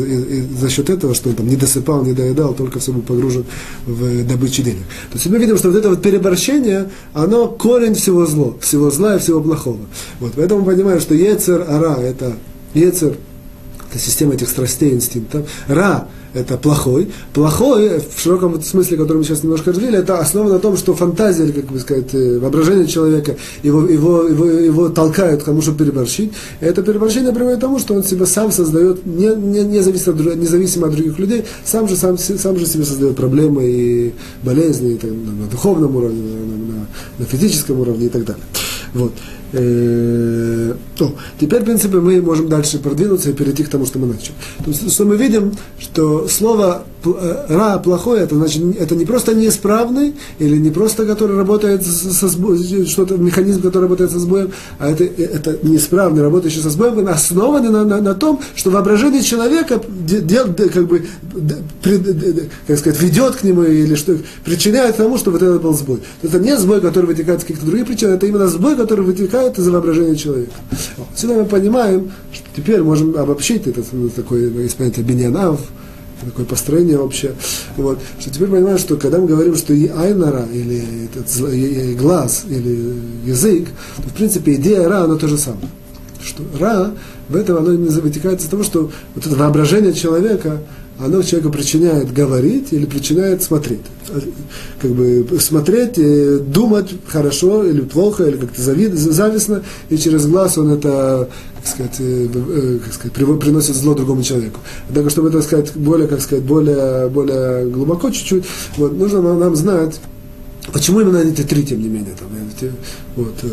за 0.60 0.70
счет 0.70 0.90
этого, 0.90 1.14
что 1.14 1.30
он 1.30 1.36
там 1.36 1.48
не 1.48 1.56
досыпал, 1.56 2.04
не 2.04 2.14
доедал, 2.14 2.54
только 2.54 2.80
все 2.80 2.94
был 2.94 3.02
погружен 3.02 3.46
в 3.86 4.28
добычу 4.28 4.64
денег. 4.64 4.84
То 5.12 5.16
есть 5.16 5.26
мы 5.28 5.38
видим, 5.38 5.58
что 5.58 5.70
вот 5.70 5.78
это 5.78 5.90
вот 5.90 6.02
переборщение, 6.02 6.90
оно 7.14 7.48
корень 7.48 7.94
всего 7.94 8.26
зла, 8.26 8.54
всего 8.62 8.90
зла 8.90 9.16
и 9.16 9.20
всего 9.20 9.42
плохого. 9.42 9.80
Вот, 10.20 10.34
поэтому 10.36 10.62
мы 10.62 10.74
понимаем, 10.74 11.02
что 11.02 11.14
Ецер, 11.14 11.66
Ара, 11.68 11.98
это 12.02 12.38
Ецер, 12.74 13.18
это 13.90 14.00
система 14.00 14.34
этих 14.34 14.50
страстей, 14.50 14.94
инстинктов. 14.94 15.50
Ра 15.68 16.08
это 16.38 16.58
плохой. 16.58 17.10
Плохой, 17.34 18.00
в 18.00 18.22
широком 18.22 18.62
смысле, 18.62 18.98
который 18.98 19.18
мы 19.18 19.24
сейчас 19.24 19.44
немножко 19.44 19.72
развили, 19.72 19.98
это 19.98 20.20
основано 20.20 20.56
на 20.56 20.60
том, 20.60 20.78
что 20.78 20.94
фантазия, 20.94 21.52
как 21.52 21.66
бы 21.66 21.80
сказать, 21.80 22.14
э, 22.14 22.40
воображение 22.40 22.88
человека 22.88 23.36
его, 23.64 23.88
его, 23.88 24.24
его, 24.24 24.46
его 24.46 24.90
толкают 24.90 25.42
к 25.42 25.46
тому, 25.46 25.62
чтобы 25.62 25.80
переборщить. 25.80 26.32
Это 26.60 26.84
переборщение 26.84 27.34
приводит 27.34 27.58
к 27.58 27.62
тому, 27.62 27.80
что 27.80 27.96
он 27.96 28.04
себя 28.04 28.26
сам 28.26 28.52
создает, 28.52 29.06
не, 29.06 29.36
не, 29.36 29.64
не 29.64 29.82
зависит 29.82 30.08
от, 30.10 30.36
независимо 30.36 30.88
от 30.88 30.94
других 30.94 31.18
людей, 31.20 31.46
сам 31.66 31.88
же, 31.88 31.96
сам, 31.96 32.18
сам 32.18 32.58
же 32.58 32.66
себе 32.66 32.84
создает 32.86 33.16
проблемы 33.16 33.66
и 33.66 34.14
болезни 34.44 34.94
и, 34.94 34.98
так, 34.98 35.10
на, 35.12 35.44
на 35.44 35.48
духовном 35.48 35.96
уровне, 35.96 36.22
на, 36.22 36.74
на, 36.74 36.88
на 37.20 37.26
физическом 37.26 37.80
уровне 37.80 38.06
и 38.06 38.10
так 38.10 38.26
далее. 38.26 38.44
Вот. 38.94 39.14
Э, 39.54 40.74
о, 41.00 41.12
теперь, 41.40 41.62
в 41.62 41.66
принципе, 41.66 41.98
мы 41.98 42.22
можем 42.22 42.50
дальше 42.50 42.80
продвинуться 42.80 43.30
и 43.30 43.34
перейти 43.34 43.64
к 43.64 43.70
тому, 43.70 43.86
что 43.86 44.00
мы 44.00 44.08
начали. 44.08 44.34
То 44.64 44.70
есть, 44.70 44.92
что 44.92 45.06
мы 45.06 45.16
видим, 45.16 45.54
что 45.80 46.28
слово 46.28 46.84
э, 47.06 47.46
«ра» 47.50 47.78
плохое, 47.78 48.24
это 48.24 48.36
значит, 48.36 48.64
это 48.78 48.96
не 48.96 49.06
просто 49.06 49.34
неисправный, 49.34 50.16
или 50.40 50.58
не 50.58 50.70
просто, 50.70 51.06
который 51.06 51.38
работает 51.38 51.86
со 51.86 52.28
сбоем, 52.28 52.86
что-то, 52.86 53.18
механизм, 53.18 53.62
который 53.62 53.84
работает 53.84 54.12
со 54.12 54.20
сбоем, 54.20 54.52
а 54.80 54.90
это, 54.90 55.06
это 55.06 55.60
неисправный, 55.64 56.24
работающий 56.24 56.62
со 56.62 56.70
сбоем, 56.70 57.08
основанный 57.08 57.70
на, 57.70 57.86
на, 57.86 58.02
на 58.02 58.14
том, 58.16 58.42
что 58.56 58.70
воображение 58.70 59.22
человека 59.22 59.82
дел, 59.88 60.48
как 60.54 60.88
бы, 60.88 61.06
как 62.68 62.80
сказать, 62.80 63.02
ведет 63.02 63.38
к 63.38 63.44
нему, 63.44 63.64
или 63.64 63.96
что 63.96 64.18
причиняет 64.44 64.98
тому, 64.98 65.18
что 65.18 65.32
вот 65.32 65.42
это 65.42 65.60
был 65.60 65.74
сбой. 65.74 66.00
Это 66.22 66.40
не 66.40 66.58
сбой, 66.58 66.82
который 66.82 67.06
вытекает 67.06 67.40
из 67.40 67.44
каких-то 67.44 67.66
других 67.66 67.88
причин, 67.88 68.10
это 68.10 68.26
именно 68.26 68.48
сбой, 68.48 68.76
который 68.76 69.06
вытекает 69.06 69.37
это 69.42 69.62
за 69.62 69.72
воображение 69.72 70.16
человека. 70.16 70.52
Сюда 71.16 71.36
мы 71.36 71.46
понимаем, 71.46 72.12
что 72.32 72.46
теперь 72.56 72.82
можем 72.82 73.16
обобщить 73.18 73.68
это 73.68 73.84
ну, 73.92 74.10
такое 74.10 74.50
есть 74.50 74.76
понятие 74.76 75.06
такое 76.26 76.46
построение 76.46 76.98
общее. 76.98 77.34
Вот. 77.76 78.00
Что 78.20 78.30
теперь 78.32 78.50
понимаем, 78.50 78.78
что 78.78 78.98
когда 78.98 79.20
мы 79.20 79.28
говорим, 79.28 79.56
что 79.56 79.74
и 79.74 79.88
айнара, 79.88 80.46
или 80.52 80.84
этот, 81.06 81.98
глаз, 81.98 82.46
или 82.50 82.94
язык, 83.26 83.70
то 83.98 84.10
в 84.10 84.14
принципе 84.14 84.56
идея 84.56 84.88
ра, 84.88 85.04
она 85.04 85.16
то 85.16 85.28
же 85.28 85.38
самое. 85.38 85.68
Что 86.22 86.44
ра, 86.60 86.92
в 87.30 87.36
этом 87.36 87.58
оно 87.58 87.74
именно 87.74 87.92
вытекает 88.02 88.42
из 88.42 88.46
того, 88.48 88.64
что 88.64 88.92
вот 89.16 89.26
это 89.26 89.36
воображение 89.36 89.94
человека, 89.94 90.62
оно 91.00 91.22
человеку 91.22 91.52
причиняет 91.52 92.12
говорить 92.12 92.74
или 92.74 92.86
причиняет 92.86 93.44
смотреть. 93.44 93.82
Как 94.82 94.92
бы 94.92 95.28
смотреть, 95.40 95.96
думать 96.52 96.94
хорошо 97.08 97.64
или 97.64 97.82
плохо, 97.82 98.24
или 98.26 98.38
как-то 98.38 98.62
завид, 98.62 98.94
завистно, 98.94 99.64
и 99.90 99.98
через 99.98 100.26
глаз 100.26 100.58
он 100.58 100.74
это, 100.74 101.30
как 101.58 101.68
сказать, 101.68 101.96
э, 102.00 102.28
э, 102.34 102.80
как 102.84 102.94
сказать, 102.94 103.14
приносит 103.14 103.76
зло 103.76 103.94
другому 103.94 104.24
человеку. 104.24 104.60
Однако, 104.90 105.10
чтобы 105.10 105.30
это 105.30 105.42
сказать 105.42 105.74
более, 105.76 106.08
как 106.08 106.22
сказать, 106.22 106.44
более, 106.44 107.10
более 107.10 107.70
глубоко 107.70 108.10
чуть-чуть, 108.10 108.46
вот, 108.78 108.98
нужно 108.98 109.22
нам 109.22 109.56
знать, 109.56 110.00
Почему 110.74 111.00
именно 111.00 111.18
эти 111.18 111.44
три, 111.44 111.64
тем 111.64 111.82
не 111.82 111.88
менее? 111.88 112.14
Там, 112.20 112.28
вот, 113.16 113.34
э, 113.44 113.48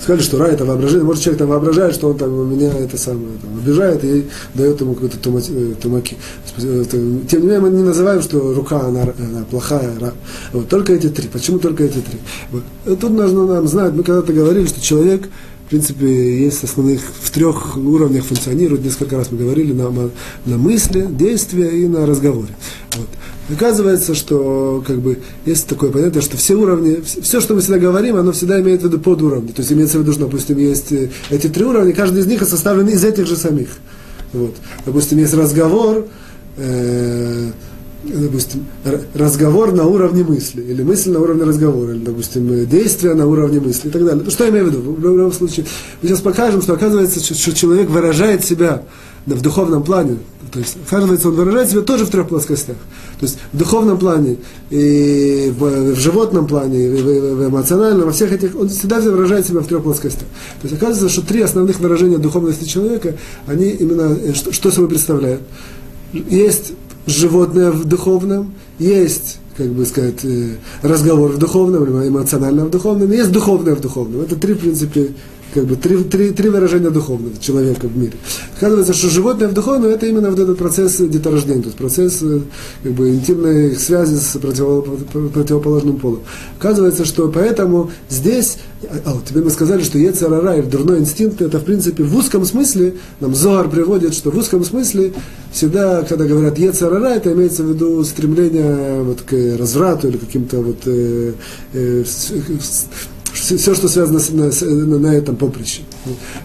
сказали, 0.00 0.22
что 0.22 0.38
рай 0.38 0.52
это 0.52 0.64
воображение. 0.64 1.04
Может, 1.04 1.22
человек 1.22 1.38
там 1.40 1.48
воображает, 1.48 1.94
что 1.94 2.08
он 2.08 2.16
там 2.16 2.50
меня 2.50 2.72
это 2.72 2.96
самое 2.96 3.38
там, 3.42 3.58
обижает 3.58 4.02
и 4.02 4.26
дает 4.54 4.80
ему 4.80 4.94
какой-то 4.94 5.18
э, 5.18 5.74
тумаки. 5.80 6.16
Э, 6.56 6.84
тем 6.90 7.40
не 7.40 7.46
менее, 7.46 7.60
мы 7.60 7.70
не 7.70 7.82
называем, 7.82 8.22
что 8.22 8.54
рука 8.54 8.80
она, 8.80 9.02
она 9.02 9.44
плохая. 9.50 9.92
Вот, 10.52 10.68
только 10.68 10.94
эти 10.94 11.08
три. 11.08 11.28
Почему 11.28 11.58
только 11.58 11.84
эти 11.84 12.00
три? 12.00 12.18
Вот. 12.50 12.98
Тут 12.98 13.10
нужно 13.10 13.46
нам 13.46 13.68
знать, 13.68 13.92
мы 13.92 14.02
когда-то 14.02 14.32
говорили, 14.32 14.66
что 14.66 14.80
человек 14.80 15.28
в 15.68 15.70
принципе, 15.70 16.44
есть 16.44 16.64
основных 16.64 17.02
в 17.02 17.30
трех 17.30 17.76
уровнях 17.76 18.24
функционирует, 18.24 18.82
несколько 18.86 19.18
раз 19.18 19.30
мы 19.30 19.36
говорили, 19.36 19.74
на, 19.74 19.90
на 20.46 20.56
мысли, 20.56 21.06
действия 21.10 21.68
и 21.68 21.86
на 21.86 22.06
разговоре. 22.06 22.48
Вот. 22.96 23.08
Оказывается, 23.54 24.14
что 24.14 24.82
как 24.86 24.98
бы, 25.00 25.18
есть 25.44 25.66
такое 25.66 25.90
понятие, 25.90 26.22
что 26.22 26.38
все 26.38 26.54
уровни, 26.54 27.02
все, 27.02 27.42
что 27.42 27.52
мы 27.52 27.60
всегда 27.60 27.78
говорим, 27.78 28.16
оно 28.16 28.32
всегда 28.32 28.62
имеет 28.62 28.80
в 28.80 28.86
виду 28.86 28.98
подуровни. 28.98 29.48
То 29.48 29.60
есть 29.60 29.70
имеется 29.70 29.98
в 29.98 30.00
виду, 30.04 30.12
что, 30.12 30.22
допустим, 30.22 30.56
есть 30.56 30.90
э, 30.90 31.10
эти 31.28 31.48
три 31.48 31.66
уровня, 31.66 31.92
каждый 31.92 32.20
из 32.20 32.26
них 32.26 32.42
составлен 32.44 32.88
из 32.88 33.04
этих 33.04 33.26
же 33.26 33.36
самих. 33.36 33.68
Вот. 34.32 34.54
Допустим, 34.86 35.18
есть 35.18 35.34
разговор, 35.34 36.06
э, 36.56 37.50
допустим, 38.12 38.66
разговор 39.14 39.72
на 39.72 39.84
уровне 39.84 40.24
мысли, 40.24 40.62
или 40.62 40.82
мысль 40.82 41.10
на 41.10 41.20
уровне 41.20 41.44
разговора, 41.44 41.92
или, 41.92 42.04
допустим, 42.04 42.50
э, 42.52 42.64
действие 42.66 43.14
на 43.14 43.26
уровне 43.26 43.60
мысли 43.60 43.88
и 43.88 43.90
так 43.90 44.04
далее. 44.04 44.22
Ну, 44.24 44.30
что 44.30 44.44
я 44.44 44.50
имею 44.50 44.66
в 44.66 44.68
виду? 44.68 44.92
В 44.92 45.02
любом 45.02 45.32
случае, 45.32 45.66
мы 46.02 46.08
сейчас 46.08 46.20
покажем, 46.20 46.62
что 46.62 46.74
оказывается, 46.74 47.20
что 47.20 47.54
человек 47.54 47.88
выражает 47.88 48.44
себя 48.44 48.82
в 49.26 49.42
духовном 49.42 49.82
плане, 49.82 50.18
то 50.50 50.58
есть, 50.60 50.76
оказывается, 50.86 51.28
он 51.28 51.34
выражает 51.34 51.70
себя 51.70 51.82
тоже 51.82 52.06
в 52.06 52.10
трех 52.10 52.28
плоскостях. 52.28 52.76
То 53.20 53.26
есть, 53.26 53.38
в 53.52 53.58
духовном 53.58 53.98
плане, 53.98 54.38
и 54.70 55.52
в, 55.56 55.92
в 55.92 55.96
животном 55.96 56.46
плане, 56.46 56.86
и 56.86 56.88
в, 56.88 57.04
в 57.04 57.48
эмоциональном, 57.48 58.06
во 58.06 58.12
всех 58.12 58.32
этих, 58.32 58.56
он 58.56 58.68
всегда 58.68 59.00
выражает 59.00 59.46
себя 59.46 59.60
в 59.60 59.66
трех 59.66 59.82
плоскостях. 59.82 60.26
То 60.62 60.68
есть, 60.68 60.74
оказывается, 60.74 61.08
что 61.08 61.26
три 61.26 61.42
основных 61.42 61.80
выражения 61.80 62.18
духовности 62.18 62.64
человека, 62.64 63.16
они 63.46 63.68
именно, 63.70 64.16
э, 64.22 64.32
что, 64.32 64.52
что 64.52 64.70
собой 64.70 64.88
представляют? 64.88 65.42
Есть 66.12 66.72
животное 67.10 67.70
в 67.70 67.84
духовном, 67.84 68.54
есть 68.78 69.38
как 69.56 69.68
бы 69.68 69.84
сказать, 69.86 70.24
э, 70.24 70.54
разговор 70.82 71.32
в 71.32 71.38
духовном, 71.38 71.84
эмоционально 72.06 72.66
в 72.66 72.70
духовном, 72.70 73.10
есть 73.10 73.32
духовное 73.32 73.74
в 73.74 73.80
духовном. 73.80 74.20
Это 74.20 74.36
три, 74.36 74.54
в 74.54 74.60
принципе, 74.60 75.10
как 75.54 75.64
бы 75.64 75.76
три, 75.76 76.04
три, 76.04 76.30
три 76.30 76.48
выражения 76.48 76.90
духовного 76.90 77.36
человека 77.40 77.88
в 77.88 77.96
мире. 77.96 78.14
Оказывается, 78.56 78.92
что 78.92 79.08
животное 79.08 79.48
в 79.48 79.54
духовном 79.54 79.90
это 79.90 80.06
именно 80.06 80.30
вот 80.30 80.38
этот 80.38 80.58
процесс 80.58 80.96
деторождения, 80.98 81.62
то 81.62 81.68
есть 81.68 81.78
процесс 81.78 82.18
э, 82.22 82.40
как 82.82 82.92
бы, 82.92 83.10
интимной 83.10 83.76
связи 83.76 84.16
с 84.16 84.38
противоположным 84.38 85.96
полом. 85.96 86.20
Оказывается, 86.58 87.04
что 87.04 87.28
поэтому 87.28 87.90
здесь, 88.08 88.58
а, 89.04 89.14
вот 89.14 89.24
тебе 89.24 89.42
мы 89.42 89.50
сказали, 89.50 89.82
что 89.82 89.98
Ецарара 89.98 90.56
или 90.56 90.66
дурной 90.66 90.98
инстинкт, 90.98 91.40
это 91.40 91.58
в 91.58 91.64
принципе 91.64 92.02
в 92.04 92.16
узком 92.16 92.44
смысле, 92.44 92.94
нам 93.20 93.34
Зоар 93.34 93.68
приводит, 93.68 94.14
что 94.14 94.30
в 94.30 94.36
узком 94.36 94.64
смысле 94.64 95.12
всегда, 95.52 96.02
когда 96.02 96.24
говорят 96.24 96.58
Ецарара, 96.58 97.08
это 97.08 97.32
имеется 97.32 97.62
в 97.62 97.70
виду 97.70 98.04
стремление 98.04 99.02
вот, 99.02 99.22
к 99.22 99.58
разврату 99.58 100.08
или 100.08 100.18
каким-то 100.18 100.60
вот 100.60 100.78
э, 100.86 101.32
э, 101.72 102.04
все, 103.56 103.74
что 103.74 103.88
связано 103.88 104.18
с, 104.18 104.30
на, 104.30 104.98
на 104.98 105.14
этом 105.14 105.36
поприще. 105.36 105.82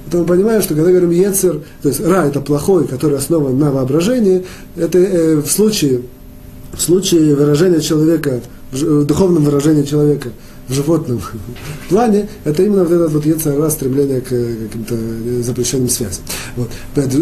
Поэтому 0.06 0.26
понимаем, 0.26 0.62
что 0.62 0.76
когда 0.76 0.90
говорим 0.90 1.12
Ецер, 1.12 1.62
то 1.82 1.90
есть 1.90 2.00
Ра 2.00 2.26
это 2.26 2.42
плохой, 2.42 2.88
который 2.88 3.18
основан 3.18 3.58
на 3.58 3.72
воображении, 3.72 4.46
это 4.76 4.98
э, 4.98 5.36
в 5.38 5.48
случае, 5.48 6.02
в 6.74 6.82
случае 6.82 7.36
выражения 7.36 7.82
человека, 7.82 8.42
в 8.72 9.06
духовном 9.06 9.44
выражении 9.44 9.84
человека– 9.84 10.30
животном 10.70 11.22
плане, 11.90 12.30
это 12.44 12.64
именно 12.64 12.84
вот 12.84 12.92
это 12.92 13.08
вот 13.08 13.26
яйцера 13.26 13.70
стремление 13.70 14.22
к 14.22 14.30
каким-то 14.30 14.96
запрещенным 15.44 15.90
связям. 15.90 16.24
Вот. 16.56 16.70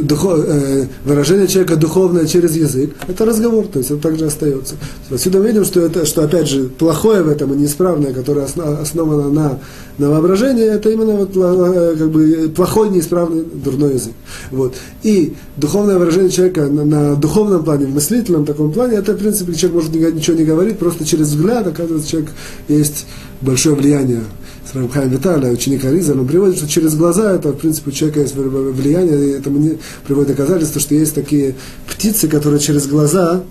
Духов, 0.03 0.39
э, 0.45 0.87
выражение 1.05 1.47
человека 1.47 1.75
духовное 1.75 2.25
через 2.25 2.55
язык, 2.55 2.93
это 3.07 3.25
разговор, 3.25 3.67
то 3.67 3.79
есть 3.79 3.91
это 3.91 4.01
также 4.01 4.25
остается. 4.25 4.75
Отсюда 5.09 5.39
мы 5.39 5.47
видим, 5.47 5.65
что, 5.65 5.81
это, 5.81 6.05
что 6.05 6.23
опять 6.23 6.47
же 6.47 6.65
плохое 6.65 7.23
в 7.23 7.29
этом 7.29 7.53
и 7.53 7.57
неисправное, 7.57 8.13
которое 8.13 8.45
основано 8.45 9.29
на, 9.29 9.59
на 9.97 10.09
воображении, 10.09 10.65
это 10.65 10.89
именно 10.89 11.13
вот, 11.13 11.31
э, 11.35 11.95
как 11.97 12.11
бы, 12.11 12.51
плохой, 12.55 12.89
неисправный, 12.89 13.43
дурной 13.43 13.93
язык. 13.93 14.13
Вот. 14.51 14.75
И 15.03 15.35
духовное 15.57 15.97
выражение 15.97 16.29
человека 16.29 16.67
на, 16.67 16.85
на 16.85 17.15
духовном 17.15 17.63
плане, 17.63 17.85
в 17.85 17.93
мыслительном 17.93 18.45
таком 18.45 18.71
плане, 18.71 18.97
это, 18.97 19.13
в 19.13 19.17
принципе, 19.17 19.53
человек 19.53 19.83
может 19.83 20.15
ничего 20.15 20.37
не 20.37 20.43
говорить, 20.43 20.77
просто 20.77 21.05
через 21.05 21.27
взгляд, 21.27 21.67
оказывается, 21.67 22.09
человек 22.09 22.31
есть 22.67 23.05
большое 23.41 23.75
влияние 23.75 24.21
с 24.69 24.75
Рамхаем 24.75 25.09
Виталя, 25.09 25.49
ученика 25.49 25.89
Риза, 25.91 26.13
он 26.13 26.27
приводит, 26.27 26.57
что 26.57 26.67
через 26.67 26.95
глаза 26.95 27.33
это, 27.33 27.49
в 27.49 27.57
принципе, 27.57 27.89
у 27.89 27.93
человека 27.93 28.21
есть 28.21 28.35
влияние, 28.35 29.29
и 29.29 29.31
этому 29.31 29.57
не 29.57 29.77
приводит 30.05 30.35
доказательство, 30.35 30.79
что 30.79 30.95
есть 30.95 31.15
такие 31.15 31.55
птицы, 31.87 32.27
которые 32.27 32.59
через 32.59 32.87
глаза 32.87 33.43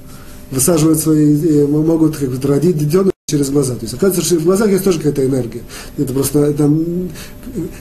высаживают 0.51 0.99
свои, 0.99 1.67
могут 1.67 2.17
как 2.17 2.31
бы 2.31 2.49
родить 2.49 2.79
детенышей 2.79 3.11
через 3.31 3.51
глаза. 3.51 3.75
То 3.75 3.83
есть 3.83 3.95
оказывается, 3.95 4.27
что 4.27 4.41
в 4.41 4.45
глазах 4.45 4.71
есть 4.71 4.85
тоже 4.85 4.99
какая-то 4.99 5.25
энергия. 5.25 5.63
Это 5.97 6.13
просто 6.13 6.41
это, 6.41 6.71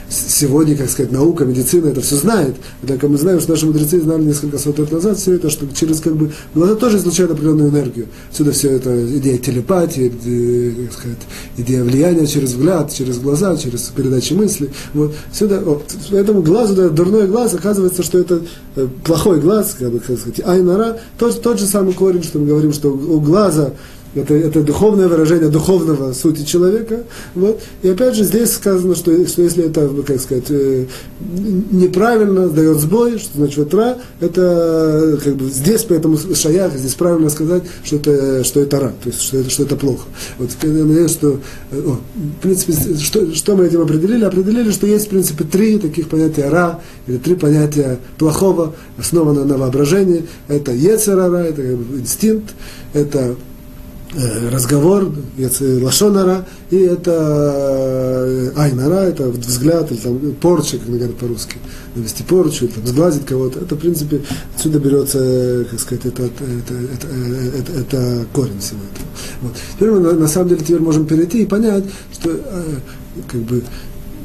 сегодня, 0.10 0.76
как 0.78 0.90
сказать, 0.90 1.12
наука, 1.12 1.46
медицина 1.46 1.88
это 1.88 2.02
все 2.02 2.16
знает. 2.16 2.56
Однако 2.84 3.08
мы 3.08 3.18
знаем, 3.18 3.40
что 3.40 3.52
наши 3.52 3.66
мудрецы 3.66 4.00
знали 4.02 4.24
несколько 4.24 4.58
сот 4.58 4.80
лет 4.80 4.92
назад 4.92 5.18
все 5.18 5.34
это, 5.34 5.50
что 5.50 5.68
через 5.74 6.00
как 6.00 6.16
бы 6.16 6.32
глаза 6.54 6.76
тоже 6.76 6.98
излучают 6.98 7.32
определенную 7.32 7.70
энергию. 7.70 8.08
Сюда 8.32 8.52
все 8.52 8.72
это 8.72 9.06
идея 9.18 9.38
телепатии, 9.38 10.08
идея, 10.08 10.86
как 10.86 10.94
сказать, 10.94 11.20
идея 11.58 11.84
влияния 11.84 12.28
через 12.28 12.54
взгляд, 12.54 12.94
через 12.94 13.18
глаза, 13.20 13.58
через 13.58 13.82
передачи 13.96 14.34
мысли. 14.34 14.70
Вот. 14.94 15.14
Сюда, 15.34 15.60
вот. 15.60 15.84
Поэтому 16.12 16.42
глаз, 16.42 16.72
да, 16.72 16.90
дурной 16.90 17.28
глаз, 17.28 17.54
оказывается, 17.54 18.04
что 18.04 18.20
это 18.20 18.42
э, 18.76 18.88
плохой 19.04 19.40
глаз, 19.40 19.76
как 19.78 19.92
бы, 19.92 20.00
как 20.00 20.20
сказать, 20.20 20.42
айнара, 20.46 21.00
тот, 21.18 21.42
тот 21.42 21.60
же 21.60 21.66
самый 21.66 21.94
корень, 21.94 22.24
что 22.24 22.40
мы 22.40 22.48
говорим, 22.48 22.74
что 22.74 22.90
у 22.90 23.20
глаза 23.20 23.74
это, 24.16 24.34
это 24.34 24.64
духовное 24.64 25.08
выражение 25.08 25.50
духовного 25.50 26.14
сути 26.14 26.44
человека. 26.44 27.04
Вот. 27.36 27.62
И 27.84 27.90
опять 27.90 28.16
же 28.16 28.24
здесь 28.24 28.52
сказано, 28.54 28.96
что, 28.96 29.28
что 29.28 29.42
если 29.42 29.66
это, 29.66 29.88
как 30.06 30.20
сказать, 30.20 30.46
э, 30.50 30.86
неправильно, 31.72 32.50
дает 32.50 32.80
сбой, 32.80 33.20
что 33.20 33.38
значит 33.38 33.58
вот 33.58 33.74
ра, 33.74 33.98
это 34.20 35.20
как 35.24 35.36
бы 35.36 35.46
здесь, 35.50 35.84
поэтому 35.84 36.18
шаях, 36.18 36.76
здесь 36.76 36.96
правильно 36.96 37.30
сказать, 37.30 37.64
что 37.84 37.98
это, 37.98 38.44
что 38.44 38.60
это 38.62 38.80
ра, 38.80 38.94
то 39.04 39.10
есть 39.10 39.22
что 39.22 39.38
это, 39.38 39.50
что 39.50 39.64
это 39.64 39.76
плохо. 39.76 40.06
Вот, 40.40 40.50
я 40.64 40.70
надеюсь, 40.70 41.12
что, 41.12 41.40
э, 41.72 41.80
о, 41.80 42.00
в 42.40 42.42
принципе, 42.42 42.74
что, 42.98 43.34
что 43.34 43.56
мы 43.56 43.66
этим 43.66 43.82
определили? 43.82 44.24
Определили, 44.26 44.72
что 44.72 44.88
есть, 44.88 45.06
в 45.06 45.10
принципе, 45.10 45.44
три 45.44 45.78
таких 45.78 46.10
понятия 46.10 46.50
ра, 46.50 46.80
или 47.06 47.18
три 47.18 47.36
понятия 47.36 48.00
плохого, 48.18 48.76
основанного 48.98 49.46
на 49.46 49.58
воображении. 49.58 50.26
Это 50.48 50.72
ецерара, 50.72 51.38
это 51.38 51.74
инстинкт, 51.74 52.56
это 52.94 53.36
разговор, 54.16 55.12
лашонара, 55.60 56.46
и 56.72 56.78
это 56.78 57.12
э, 57.12 58.52
айнара, 58.56 59.02
это 59.02 59.30
взгляд, 59.30 59.92
или 59.92 60.00
там 60.00 60.20
порча, 60.42 60.78
как 60.78 60.88
говорят 60.88 61.16
по-русски, 61.16 61.58
навести 61.96 62.24
порчу, 62.24 62.66
или 62.66 62.72
там 62.72 62.88
сглазить 62.88 63.26
кого-то. 63.26 63.60
Это, 63.60 63.76
в 63.76 63.80
принципе, 63.80 64.22
отсюда 64.56 64.80
берется, 64.80 65.66
как 65.70 65.80
сказать, 65.80 66.06
это, 66.06 66.24
это, 66.24 66.44
это, 66.44 67.08
это, 67.58 67.72
это, 67.80 68.26
корень 68.34 68.60
всего 68.60 68.80
этого. 68.92 69.08
Вот. 69.42 69.54
Теперь 69.76 69.92
мы, 69.92 70.00
на, 70.00 70.28
самом 70.28 70.50
деле, 70.50 70.62
теперь 70.62 70.80
можем 70.80 71.06
перейти 71.06 71.44
и 71.44 71.46
понять, 71.46 71.84
что 72.12 72.32
э, 72.32 72.64
как 73.28 73.42
бы 73.42 73.64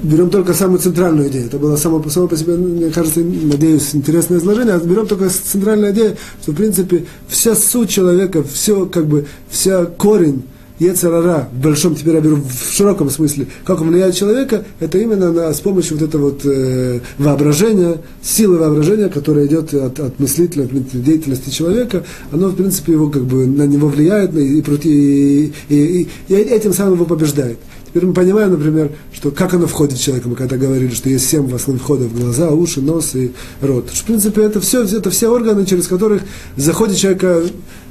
берем 0.04 0.30
только 0.30 0.54
самую 0.54 0.78
центральную 0.78 1.28
идею. 1.28 1.46
Это 1.46 1.58
было 1.58 1.76
само, 1.76 2.02
само 2.08 2.28
по 2.28 2.36
себе, 2.36 2.54
мне 2.56 2.90
кажется, 2.90 3.20
надеюсь, 3.20 3.94
интересное 3.94 4.38
изложение. 4.38 4.74
А 4.74 4.78
берем 4.78 5.06
только 5.06 5.28
центральную 5.28 5.92
идею, 5.92 6.16
что, 6.42 6.52
в 6.52 6.56
принципе, 6.56 7.06
вся 7.28 7.54
суть 7.54 7.90
человека, 7.90 8.42
все, 8.42 8.86
как 8.86 9.06
бы, 9.06 9.26
вся 9.50 9.84
корень 9.86 10.44
Ецарара, 10.78 11.48
в 11.52 11.62
большом 11.62 11.94
теперь 11.94 12.16
я 12.16 12.20
беру 12.20 12.36
в 12.36 12.72
широком 12.72 13.08
смысле, 13.08 13.46
как 13.64 13.80
он 13.80 13.90
влияет 13.90 14.16
человека, 14.16 14.64
это 14.80 14.98
именно 14.98 15.32
на, 15.32 15.54
с 15.54 15.60
помощью 15.60 15.96
вот 15.96 16.08
этого 16.08 16.30
вот 16.30 16.40
э, 16.44 16.98
воображения, 17.16 17.98
силы 18.22 18.58
воображения, 18.58 19.08
которая 19.08 19.46
идет 19.46 19.72
от, 19.72 20.00
от 20.00 20.18
мыслительной, 20.18 20.68
деятельности 20.92 21.50
человека, 21.50 22.02
оно, 22.32 22.48
в 22.48 22.56
принципе, 22.56 22.92
его 22.92 23.08
как 23.08 23.22
бы 23.22 23.46
на 23.46 23.68
него 23.68 23.86
влияет 23.86 24.36
и, 24.36 24.58
и, 24.58 25.52
и, 25.68 25.68
и, 25.68 26.08
и 26.28 26.34
этим 26.34 26.72
самым 26.72 26.94
его 26.94 27.04
побеждает. 27.04 27.58
Теперь 27.94 28.08
мы 28.08 28.12
понимаем, 28.12 28.50
например, 28.50 28.90
что 29.12 29.30
как 29.30 29.54
оно 29.54 29.68
входит 29.68 29.98
в 29.98 30.02
человека. 30.02 30.28
Мы 30.28 30.34
когда 30.34 30.56
говорили, 30.56 30.92
что 30.92 31.08
есть 31.08 31.28
семь 31.30 31.54
основных 31.54 31.84
входов 31.84 32.10
в 32.10 32.20
глаза, 32.20 32.50
уши, 32.50 32.80
нос 32.80 33.14
и 33.14 33.30
рот. 33.60 33.88
В 33.88 34.04
принципе, 34.04 34.42
это 34.42 34.60
все, 34.60 34.82
это 34.82 35.10
все 35.10 35.28
органы, 35.28 35.64
через 35.64 35.86
которых 35.86 36.22
заходит 36.56 36.96
человека 36.96 37.44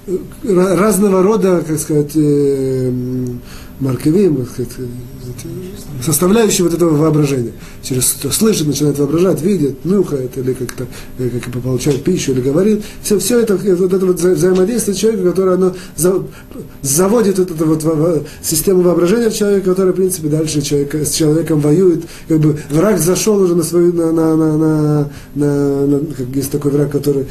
э, 0.05 0.17
разного 0.43 1.23
рода, 1.23 1.63
как 1.65 1.79
сказать, 1.79 2.11
э, 2.15 2.91
маркевим, 3.79 4.45
составляющие 6.01 6.63
вот 6.63 6.73
этого 6.73 6.95
воображения. 6.95 7.53
Через 7.81 8.15
слышит, 8.31 8.67
начинает 8.67 8.97
воображать, 8.99 9.41
видит, 9.41 9.83
нюхает, 9.85 10.37
или 10.37 10.53
как-то 10.53 10.87
э, 11.17 11.29
как 11.29 11.51
получает 11.61 12.03
пищу, 12.03 12.31
или 12.31 12.41
говорит. 12.41 12.83
Все, 13.01 13.19
все 13.19 13.39
это, 13.39 13.55
вот 13.55 13.93
это 13.93 14.05
вот 14.05 14.19
взаимодействие 14.19 14.95
человека, 14.95 15.29
которое 15.29 15.55
оно 15.55 15.75
заводит 16.81 17.39
вот 17.39 17.51
эту 17.51 17.65
вот 17.65 18.27
систему 18.41 18.81
воображения 18.81 19.31
человека, 19.31 19.69
которая, 19.69 19.93
в 19.93 19.95
принципе, 19.95 20.27
дальше 20.27 20.61
человек, 20.61 20.93
с 20.95 21.11
человеком 21.11 21.59
воюет. 21.59 22.03
Как 22.27 22.39
бы 22.39 22.59
враг 22.69 22.99
зашел 22.99 23.41
уже 23.41 23.55
на 23.55 23.63
свою, 23.63 23.93
на, 23.93 24.11
на, 24.11 24.35
на, 24.35 24.57
на, 24.57 25.09
на, 25.35 25.87
на 25.87 25.99
как 26.15 26.27
есть 26.35 26.51
такой 26.51 26.71
враг, 26.71 26.91
который, 26.91 27.25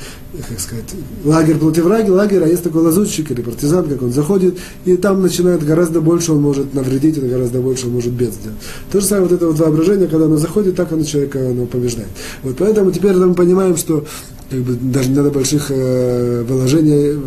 как 0.49 0.61
сказать, 0.61 0.85
лагерь 1.25 1.57
против 1.57 1.85
врага, 1.85 2.13
лагерь, 2.13 2.43
а 2.43 2.49
есть 2.49 2.63
такой 2.63 2.83
лазутчик 2.83 3.31
или 3.31 3.43
партизан, 3.43 3.89
как 3.89 4.03
он 4.03 4.13
заходит, 4.13 4.59
и 4.85 4.97
там 4.97 5.23
начинает 5.23 5.65
гораздо 5.65 6.01
больше 6.01 6.33
он 6.33 6.43
может 6.43 6.75
навредить, 6.75 7.19
это 7.19 7.27
гораздо 7.27 7.61
больше 7.61 7.82
он 7.85 7.93
может 7.93 8.13
бед 8.13 8.33
сделать. 8.33 8.59
То 8.91 9.01
же 9.01 9.07
самое 9.07 9.29
вот 9.29 9.33
это 9.33 9.47
вот 9.47 9.59
воображение, 9.59 10.09
когда 10.09 10.27
оно 10.27 10.37
заходит, 10.37 10.77
так 10.77 10.93
оно 10.93 11.05
человека 11.05 11.39
оно 11.39 11.67
побеждает. 11.67 12.09
Вот 12.43 12.57
поэтому 12.59 12.91
теперь 12.91 13.15
мы 13.15 13.35
понимаем, 13.35 13.77
что 13.77 14.05
как 14.51 14.61
бы, 14.61 14.75
даже 14.75 15.09
не 15.09 15.17
надо 15.17 15.31
больших 15.31 15.67
э, 15.71 16.45
вложений 16.47 17.21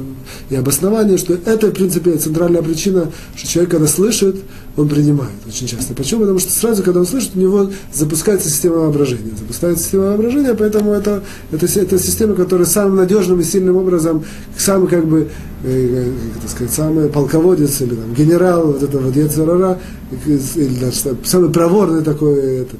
и 0.50 0.56
обоснований, 0.56 1.18
что 1.18 1.34
это, 1.34 1.68
в 1.68 1.72
принципе, 1.72 2.18
центральная 2.18 2.62
причина, 2.62 3.12
что 3.36 3.48
человек, 3.48 3.72
когда 3.72 3.88
слышит, 3.88 4.36
он 4.78 4.90
принимает 4.90 5.32
очень 5.48 5.68
часто. 5.68 5.94
Почему? 5.94 6.22
Потому 6.22 6.40
что 6.40 6.52
сразу, 6.52 6.84
когда 6.84 7.00
он 7.00 7.06
слышит, 7.06 7.32
у 7.36 7.40
него 7.40 7.70
запускается 7.94 8.50
система 8.50 8.78
воображения. 8.78 9.32
Запускается 9.38 9.84
система 9.84 10.06
воображения, 10.06 10.54
поэтому 10.54 10.92
это, 10.92 11.24
это, 11.52 11.66
это 11.66 11.98
система, 11.98 12.36
которая 12.36 12.66
самым 12.66 12.98
надежным 12.98 13.40
и 13.40 13.44
сильным 13.44 13.78
образом, 13.78 14.26
самый, 14.58 14.90
как 14.90 15.06
бы, 15.06 15.30
э, 15.64 16.12
как 16.34 16.44
это 16.44 16.52
сказать, 16.52 16.74
самый 16.74 17.10
полководец 17.10 17.80
или 17.82 17.96
там, 17.96 18.14
генерал 18.14 18.68
вот 18.68 18.84
этого 18.84 19.04
вот 19.04 19.16
Ецерара, 19.16 19.80
или 20.26 20.80
даже 20.80 21.16
самый 21.24 21.52
проворный 21.52 22.04
такой 22.04 22.62
этот, 22.62 22.80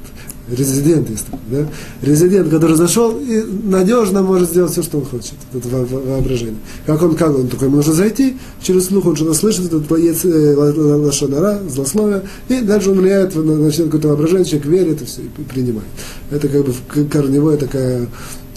резидент 0.50 1.10
есть 1.10 1.26
такой, 1.26 1.40
да? 1.50 1.68
Резидент, 2.02 2.50
который 2.50 2.76
зашел 2.76 3.18
и 3.18 3.42
надежно 3.64 4.22
может 4.22 4.50
сделать 4.50 4.72
все, 4.72 4.82
что 4.82 4.98
он 4.98 5.04
хочет. 5.04 5.34
Это 5.52 5.68
воображение. 5.68 6.56
Как 6.86 7.02
он, 7.02 7.16
как 7.16 7.36
он, 7.36 7.48
только 7.48 7.66
ему 7.66 7.76
нужно 7.76 7.92
зайти, 7.92 8.36
через 8.62 8.86
слух 8.86 9.06
он 9.06 9.16
что-то 9.16 9.34
слышит, 9.34 9.66
этот 9.66 9.86
боец 9.86 10.24
э, 10.24 10.54
лошадара, 10.54 11.60
злословие, 11.68 12.22
и 12.48 12.60
дальше 12.60 12.90
он 12.90 13.00
влияет 13.00 13.34
на, 13.34 13.42
на 13.42 13.70
какое-то 13.70 14.08
воображение, 14.08 14.44
человек 14.44 14.66
верит 14.66 15.02
и 15.02 15.04
все, 15.04 15.22
и 15.22 15.42
принимает. 15.42 15.88
Это 16.30 16.48
как 16.48 16.64
бы 16.64 16.72
корневая 17.10 17.56
такая, 17.56 18.08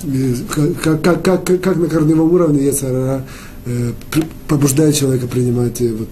э, 0.03 0.35
как, 0.83 1.01
как, 1.01 1.23
как, 1.23 1.61
как 1.61 1.77
на 1.77 1.87
корневом 1.87 2.31
уровне 2.31 2.65
Ецарара 2.65 3.25
э, 3.65 3.91
побуждает 4.47 4.95
человека 4.95 5.27
принимать, 5.27 5.81
вот, 5.81 6.09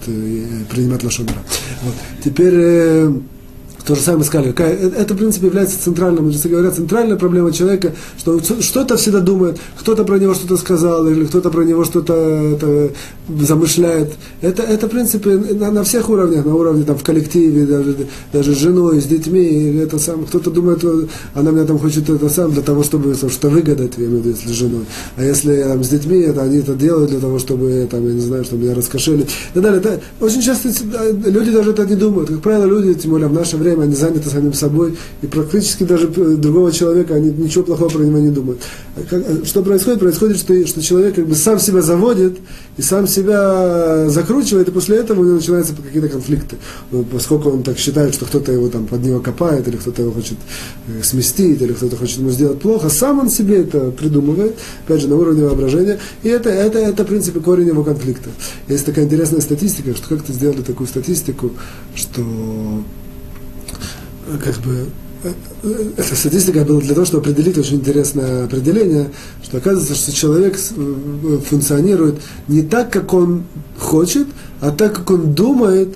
принимать 0.72 1.04
лошадара. 1.04 1.40
Вот. 1.84 1.94
Теперь 2.24 3.12
то 3.88 3.96
же 3.96 4.02
самое 4.02 4.26
сказали. 4.26 4.54
Это, 4.54 5.14
в 5.14 5.18
принципе, 5.18 5.48
является 5.48 5.82
центральным, 5.82 6.26
мудрецы 6.26 6.50
говорят, 6.50 6.76
центральная 6.76 7.16
проблема 7.16 7.54
человека, 7.54 7.94
что 8.18 8.40
что-то 8.42 8.98
всегда 8.98 9.22
думает, 9.22 9.58
кто-то 9.80 10.04
про 10.04 10.18
него 10.18 10.34
что-то 10.34 10.58
сказал, 10.58 11.08
или 11.08 11.26
кто-то 11.26 11.50
про 11.50 11.64
него 11.64 11.86
что-то 11.86 12.92
замышляет. 13.30 14.14
Это, 14.42 14.64
это, 14.64 14.88
в 14.88 14.90
принципе, 14.90 15.36
на, 15.36 15.72
на 15.72 15.84
всех 15.84 16.10
уровнях, 16.10 16.46
на 16.46 16.54
уровне 16.54 16.84
там, 16.84 16.98
в 16.98 17.04
коллективе, 17.04 17.66
даже, 17.66 17.96
даже 18.34 18.54
с 18.54 18.58
женой, 18.58 19.02
с 19.02 19.06
детьми, 19.06 19.80
это 19.82 20.00
сам, 20.00 20.26
кто-то 20.26 20.52
думает, 20.52 20.84
она 21.34 21.52
меня 21.52 21.66
там 21.66 21.80
хочет 21.80 22.10
это 22.10 22.28
сам 22.30 22.52
для 22.52 22.62
того, 22.62 22.84
чтобы 22.84 23.16
что 23.16 23.50
выгадать, 23.50 23.94
я 23.98 24.06
имею 24.06 24.22
в 24.22 24.26
виду, 24.26 24.36
если 24.36 24.50
с 24.50 24.52
женой. 24.52 24.86
А 25.16 25.24
если 25.24 25.64
там, 25.64 25.84
с 25.84 25.90
детьми, 25.90 26.20
это 26.20 26.42
они 26.42 26.58
это 26.58 26.74
делают 26.74 27.12
для 27.12 27.20
того, 27.20 27.40
чтобы, 27.40 27.88
там, 27.90 28.06
я 28.06 28.14
не 28.14 28.22
знаю, 28.22 28.44
чтобы 28.44 28.64
меня 28.64 28.76
раскошели. 28.76 29.22
И 29.22 29.54
так 29.54 29.64
далее. 29.64 29.80
Это, 29.80 30.02
очень 30.20 30.42
часто 30.42 30.70
люди 31.26 31.52
даже 31.52 31.72
это 31.72 31.86
не 31.86 31.96
думают. 31.96 32.30
Как 32.30 32.42
правило, 32.42 32.66
люди, 32.66 32.94
тем 32.96 33.12
более 33.12 33.28
в 33.28 33.34
наше 33.34 33.58
время, 33.58 33.77
они 33.82 33.96
заняты 33.96 34.30
самим 34.30 34.54
собой, 34.54 34.98
и 35.22 35.28
практически 35.28 35.84
даже 35.84 36.08
другого 36.08 36.72
человека, 36.72 37.16
они 37.16 37.32
ничего 37.32 37.64
плохого 37.64 37.90
про 37.90 38.04
него 38.04 38.20
не 38.20 38.32
думают. 38.32 38.62
А 38.96 39.46
что 39.46 39.64
происходит? 39.64 40.00
Происходит, 40.00 40.38
что, 40.38 40.68
что 40.68 40.82
человек 40.82 41.16
как 41.16 41.28
бы 41.28 41.36
сам 41.36 41.60
себя 41.60 41.82
заводит, 41.82 42.38
и 42.78 42.82
сам 42.82 43.08
себя 43.08 44.10
закручивает, 44.10 44.70
и 44.70 44.72
после 44.72 44.98
этого 44.98 45.22
у 45.22 45.24
него 45.24 45.36
начинаются 45.36 45.74
какие-то 45.74 46.10
конфликты. 46.10 46.58
Ну, 46.92 47.04
поскольку 47.04 47.50
он 47.50 47.64
так 47.64 47.78
считает, 47.78 48.14
что 48.14 48.26
кто-то 48.26 48.52
его 48.52 48.70
там 48.70 48.86
под 48.86 49.04
него 49.04 49.20
копает, 49.20 49.68
или 49.68 49.78
кто-то 49.78 50.02
его 50.02 50.12
хочет 50.12 50.38
э, 50.88 51.04
сместить, 51.04 51.62
или 51.62 51.74
кто-то 51.74 51.96
хочет 51.96 52.20
ему 52.20 52.30
сделать 52.30 52.60
плохо, 52.60 52.90
сам 52.90 53.20
он 53.20 53.30
себе 53.30 53.62
это 53.62 53.92
придумывает, 53.92 54.56
опять 54.86 55.02
же, 55.02 55.08
на 55.08 55.16
уровне 55.16 55.44
воображения, 55.44 56.00
и 56.24 56.30
это, 56.30 56.50
это, 56.50 56.80
это, 56.80 57.04
в 57.04 57.08
принципе, 57.08 57.40
корень 57.40 57.68
его 57.68 57.84
конфликта. 57.84 58.30
Есть 58.68 58.86
такая 58.86 59.06
интересная 59.06 59.42
статистика, 59.42 59.96
что 59.96 60.10
как-то 60.10 60.34
сделали 60.34 60.62
такую 60.62 60.88
статистику, 60.88 61.52
что 61.96 62.22
э, 62.22 62.82
как 64.44 64.56
бы 64.58 64.88
эта 65.98 66.16
статистика 66.16 66.64
была 66.64 66.80
для 66.80 66.94
того, 66.94 67.06
чтобы 67.06 67.22
определить 67.22 67.58
очень 67.58 67.78
интересное 67.78 68.46
определение, 68.46 69.12
что 69.44 69.58
оказывается, 69.58 69.96
что 69.96 70.12
человек 70.12 70.58
э, 70.58 71.40
функционирует 71.46 72.16
не 72.48 72.62
так, 72.62 72.92
как 72.92 73.14
он 73.14 73.44
хочет, 73.80 74.28
а 74.62 74.72
так, 74.72 74.96
как 74.96 75.10
он 75.12 75.34
думает, 75.34 75.96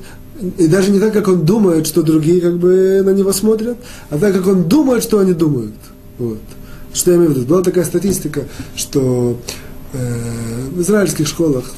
и 0.57 0.67
даже 0.67 0.91
не 0.91 0.99
так, 0.99 1.13
как 1.13 1.27
он 1.27 1.45
думает, 1.45 1.85
что 1.85 2.01
другие 2.01 2.41
как 2.41 2.57
бы 2.57 3.01
на 3.05 3.11
него 3.11 3.31
смотрят, 3.31 3.77
а 4.09 4.17
так, 4.17 4.33
как 4.33 4.47
он 4.47 4.63
думает, 4.63 5.03
что 5.03 5.19
они 5.19 5.33
думают. 5.33 5.75
Вот. 6.17 6.39
Что 6.93 7.11
я 7.11 7.17
имею 7.17 7.31
в 7.31 7.35
виду? 7.35 7.45
Была 7.45 7.61
такая 7.61 7.85
статистика, 7.85 8.45
что 8.75 9.39
э, 9.93 10.67
в 10.71 10.81
израильских 10.81 11.27
школах 11.27 11.71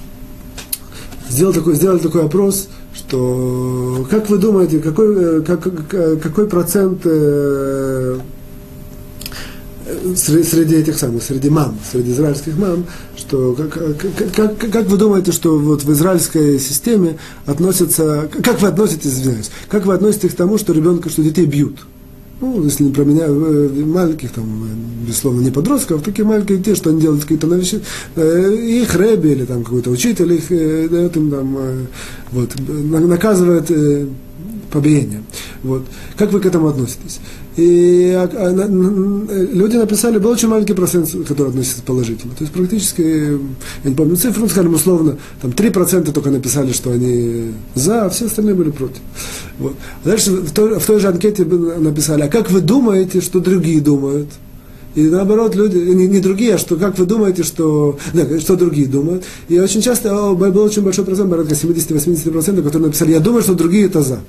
сделал 1.29 1.53
такой, 1.53 1.75
сделали 1.75 1.99
такой 1.99 2.25
опрос, 2.25 2.69
что 2.93 4.05
как 4.09 4.29
вы 4.29 4.37
думаете, 4.37 4.79
какой, 4.79 5.39
э, 5.39 5.41
как, 5.41 5.61
какой 6.21 6.47
процент 6.47 7.01
э, 7.05 8.19
среди 10.15 10.75
этих 10.75 10.97
самых, 10.97 11.23
среди 11.23 11.49
мам, 11.49 11.77
среди 11.91 12.11
израильских 12.11 12.57
мам, 12.57 12.85
что 13.15 13.53
как, 13.53 14.35
как, 14.35 14.57
как 14.57 14.85
вы 14.87 14.97
думаете, 14.97 15.31
что 15.31 15.57
вот 15.57 15.83
в 15.83 15.91
израильской 15.91 16.59
системе 16.59 17.17
относятся, 17.45 18.29
как 18.43 18.61
вы 18.61 18.67
относитесь, 18.67 19.11
извиняюсь, 19.11 19.51
как 19.69 19.85
вы 19.85 19.93
относитесь 19.93 20.31
к 20.31 20.35
тому, 20.35 20.57
что 20.57 20.73
ребенка, 20.73 21.09
что 21.09 21.23
детей 21.23 21.45
бьют? 21.45 21.79
Ну, 22.43 22.63
если 22.63 22.83
не 22.83 22.91
про 22.91 23.05
меня, 23.05 23.25
э, 23.25 23.85
маленьких, 23.85 24.31
там, 24.31 24.67
безусловно, 25.07 25.41
не 25.41 25.51
подростков, 25.51 26.01
а 26.01 26.03
такие 26.03 26.25
маленькие 26.25 26.57
детей, 26.57 26.75
что 26.75 26.89
они 26.89 26.99
делают 26.99 27.21
какие-то 27.21 27.47
вещи, 27.47 27.81
э, 28.15 28.53
их 28.53 28.93
рэби 28.95 29.29
или 29.29 29.45
там 29.45 29.63
какой-то 29.63 29.91
учитель 29.91 30.33
их 30.33 30.51
э, 30.51 30.89
дает 30.89 31.15
им 31.15 31.31
там, 31.31 31.57
вот, 32.31 32.49
наказывает 32.59 33.71
побиение. 34.71 35.23
Вот. 35.63 35.83
Как 36.17 36.33
вы 36.33 36.41
к 36.41 36.45
этому 36.45 36.67
относитесь? 36.67 37.21
И 37.55 38.11
а, 38.15 38.29
а, 38.33 38.67
люди 39.53 39.77
написали, 39.77 40.17
был 40.17 40.31
очень 40.31 40.47
маленький 40.47 40.73
процент, 40.73 41.09
который 41.27 41.49
относится 41.49 41.83
положительно. 41.83 42.33
То 42.33 42.43
есть 42.43 42.53
практически, 42.53 43.01
я 43.83 43.89
не 43.89 43.95
помню 43.95 44.15
цифру, 44.15 44.49
скажем 44.49 44.73
условно, 44.73 45.17
там 45.41 45.51
3% 45.51 46.11
только 46.11 46.31
написали, 46.31 46.71
что 46.71 46.91
они 46.91 47.51
за, 47.75 48.05
а 48.05 48.09
все 48.09 48.25
остальные 48.25 48.55
были 48.55 48.71
против. 48.71 49.01
Вот. 49.59 49.75
Дальше 50.03 50.31
в 50.31 50.51
той, 50.51 50.79
в 50.79 50.85
той 50.85 50.99
же 50.99 51.07
анкете 51.07 51.45
написали, 51.45 52.23
а 52.23 52.27
как 52.27 52.49
вы 52.49 52.61
думаете, 52.61 53.21
что 53.21 53.39
другие 53.39 53.81
думают? 53.81 54.29
И 54.95 55.01
наоборот, 55.03 55.55
люди, 55.55 55.77
не, 55.77 56.07
не 56.07 56.19
другие, 56.19 56.55
а 56.55 56.57
что, 56.57 56.75
как 56.75 56.97
вы 56.97 57.05
думаете, 57.05 57.43
что, 57.43 57.97
да, 58.13 58.39
что 58.39 58.55
другие 58.55 58.87
думают. 58.87 59.23
И 59.49 59.59
очень 59.59 59.81
часто 59.81 60.33
был 60.33 60.63
очень 60.63 60.83
большой 60.83 61.05
процент, 61.05 61.29
порядка 61.29 61.53
70-80%, 61.53 62.63
которые 62.63 62.87
написали, 62.87 63.11
я 63.11 63.19
думаю, 63.19 63.41
что 63.41 63.55
другие 63.55 63.85
это 63.85 64.01
за. 64.01 64.19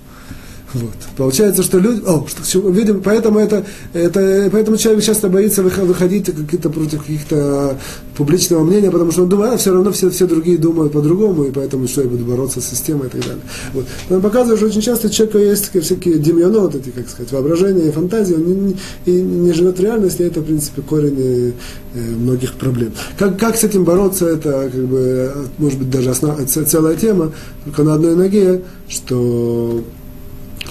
Вот. 0.75 0.93
Получается, 1.17 1.63
что 1.63 1.79
люди, 1.79 2.03
о, 2.05 2.27
что, 2.27 2.59
видим, 2.69 3.01
поэтому 3.01 3.39
это, 3.39 3.65
это, 3.93 4.49
поэтому 4.51 4.77
человек 4.77 5.05
часто 5.05 5.29
боится 5.29 5.63
выходить 5.63 6.27
какие-то 6.27 6.69
против 6.69 7.01
каких-то 7.03 7.79
публичного 8.17 8.65
мнения, 8.65 8.91
потому 8.91 9.13
что 9.13 9.23
он 9.23 9.29
думает, 9.29 9.55
а 9.55 9.57
все 9.57 9.73
равно 9.73 9.93
все, 9.93 10.11
все 10.11 10.27
другие 10.27 10.59
думают 10.59 10.93
по-другому, 10.93 11.45
и 11.45 11.53
поэтому 11.53 11.87
что 11.87 12.03
я 12.03 12.09
буду 12.09 12.25
бороться 12.25 12.61
с 12.61 12.69
системой 12.69 13.07
и 13.07 13.11
так 13.11 13.21
далее. 13.21 13.43
Вот. 13.73 13.87
Он 14.11 14.21
показывает, 14.21 14.59
что 14.59 14.67
очень 14.67 14.81
часто 14.81 15.07
у 15.07 15.11
человека 15.11 15.39
есть 15.39 15.71
всякие 15.81 16.19
демьоноты, 16.19 16.79
эти, 16.79 16.91
как 16.91 17.09
сказать, 17.09 17.31
воображения 17.33 17.89
и 17.89 17.93
фантазии, 17.93 18.35
он 18.35 18.67
не, 18.67 18.77
и 19.07 19.13
не 19.13 19.53
живет 19.53 19.79
в 19.79 19.83
реальности, 19.83 20.23
и 20.23 20.27
это, 20.27 20.41
в 20.41 20.45
принципе, 20.45 20.83
корень 20.83 21.55
э, 21.95 21.99
многих 21.99 22.55
проблем. 22.55 22.93
Как, 23.17 23.39
как 23.39 23.57
с 23.57 23.63
этим 23.63 23.85
бороться, 23.85 24.27
это, 24.27 24.71
как 24.73 24.85
бы, 24.87 25.33
может 25.59 25.79
быть, 25.79 25.91
даже 25.91 26.11
основ, 26.11 26.37
целая 26.49 26.97
тема, 26.97 27.33
только 27.65 27.85
на 27.85 27.95
одной 27.95 28.17
ноге, 28.17 28.63
что 28.89 29.85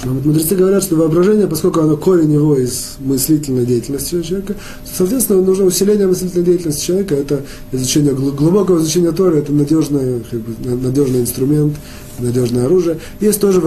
но 0.06 0.14
вот 0.14 0.26
мудрецы 0.26 0.56
говорят, 0.56 0.84
что 0.84 0.96
воображение, 0.96 1.48
поскольку 1.48 1.80
оно 1.80 1.96
корень 1.96 2.34
его 2.34 2.58
из 2.58 2.96
мыслительной 3.00 3.66
деятельности 3.66 4.22
человека, 4.22 4.56
соответственно, 4.86 5.42
нужно 5.42 5.66
усиление 5.66 6.08
мыслительной 6.08 6.46
деятельности 6.46 6.86
человека, 6.86 7.16
это 7.16 7.44
изучение, 7.72 8.14
глубокого 8.14 8.80
изучения 8.80 9.12
Торы, 9.12 9.40
это 9.40 9.54
надежный, 9.54 10.24
как 10.30 10.40
бы, 10.42 10.76
надежный 10.76 11.22
инструмент, 11.22 11.76
надежное 12.20 12.66
оружие. 12.66 13.00
Есть 13.22 13.40
тоже, 13.40 13.62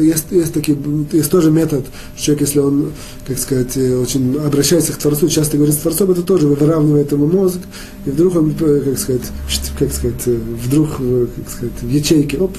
есть, 0.00 0.26
есть, 0.30 0.54
такие, 0.54 0.78
есть 1.12 1.30
тоже 1.30 1.50
метод, 1.50 1.84
что 2.14 2.24
человек, 2.24 2.48
если 2.48 2.58
он, 2.60 2.92
как 3.26 3.38
сказать, 3.38 3.76
очень 3.76 4.38
обращается 4.38 4.92
к 4.92 4.96
Творцу, 4.96 5.28
часто 5.28 5.56
говорит 5.56 5.74
с 5.74 5.78
Творцом, 5.78 6.10
это 6.10 6.22
тоже 6.22 6.46
выравнивает 6.46 7.10
ему 7.12 7.26
мозг, 7.26 7.58
и 8.06 8.10
вдруг 8.10 8.36
он, 8.36 8.54
как 8.54 8.98
сказать, 8.98 9.22
как 9.78 9.92
сказать, 9.92 10.26
вдруг, 10.26 10.88
как 10.96 11.50
сказать, 11.50 11.82
в 11.82 11.88
ячейке, 11.88 12.38
оп, 12.38 12.56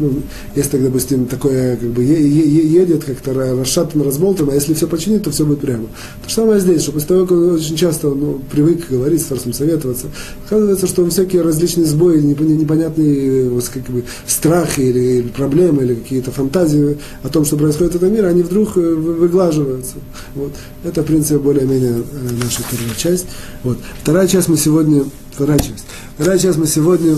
ну, 0.00 0.22
если, 0.56 0.70
так, 0.70 0.82
допустим, 0.82 1.26
такое 1.26 1.76
как 1.76 1.88
бы 1.90 2.02
едет 2.02 3.04
как-то 3.04 3.32
расшатан, 3.34 4.02
разболтан, 4.02 4.50
а 4.50 4.54
если 4.54 4.74
все 4.74 4.86
починит, 4.86 5.24
то 5.24 5.30
все 5.30 5.44
будет 5.44 5.60
прямо. 5.60 5.86
То 6.22 6.28
же 6.28 6.34
самое 6.34 6.60
здесь, 6.60 6.82
что 6.82 6.92
после 6.92 7.08
того, 7.08 7.26
как 7.26 7.32
он 7.32 7.54
очень 7.54 7.76
часто 7.76 8.08
ну, 8.08 8.40
привык 8.50 8.88
говорить 8.88 9.22
с 9.22 9.26
Творцом, 9.26 9.52
советоваться, 9.52 10.06
оказывается, 10.46 10.86
что 10.86 11.08
всякие 11.08 11.42
различные 11.42 11.86
сбои, 11.86 12.18
непонятные 12.18 13.50
как 13.72 13.82
бы, 13.84 14.04
страхи 14.26 14.80
или, 14.80 15.00
или 15.00 15.28
проблемы, 15.28 15.84
или 15.84 15.94
какие-то 15.94 16.30
фантазии 16.30 16.98
о 17.22 17.28
том, 17.28 17.44
что 17.44 17.56
происходит 17.56 17.92
в 17.92 17.96
этом 17.96 18.12
мире, 18.12 18.26
они 18.26 18.42
вдруг 18.42 18.76
э, 18.76 18.80
выглаживаются. 18.80 19.96
Вот. 20.34 20.52
Это, 20.84 21.02
в 21.02 21.06
принципе, 21.06 21.38
более-менее 21.38 22.02
э, 22.02 22.28
наша 22.42 22.62
первая 22.70 22.94
часть. 22.96 23.26
Вот. 23.62 23.78
Вторая 24.02 24.26
часть 24.26 24.48
мы 24.48 24.56
сегодня, 24.56 25.04
вторая 25.32 25.58
часть. 25.58 25.84
Вторая 26.16 26.38
часть 26.38 26.58
мы 26.58 26.66
сегодня 26.66 27.16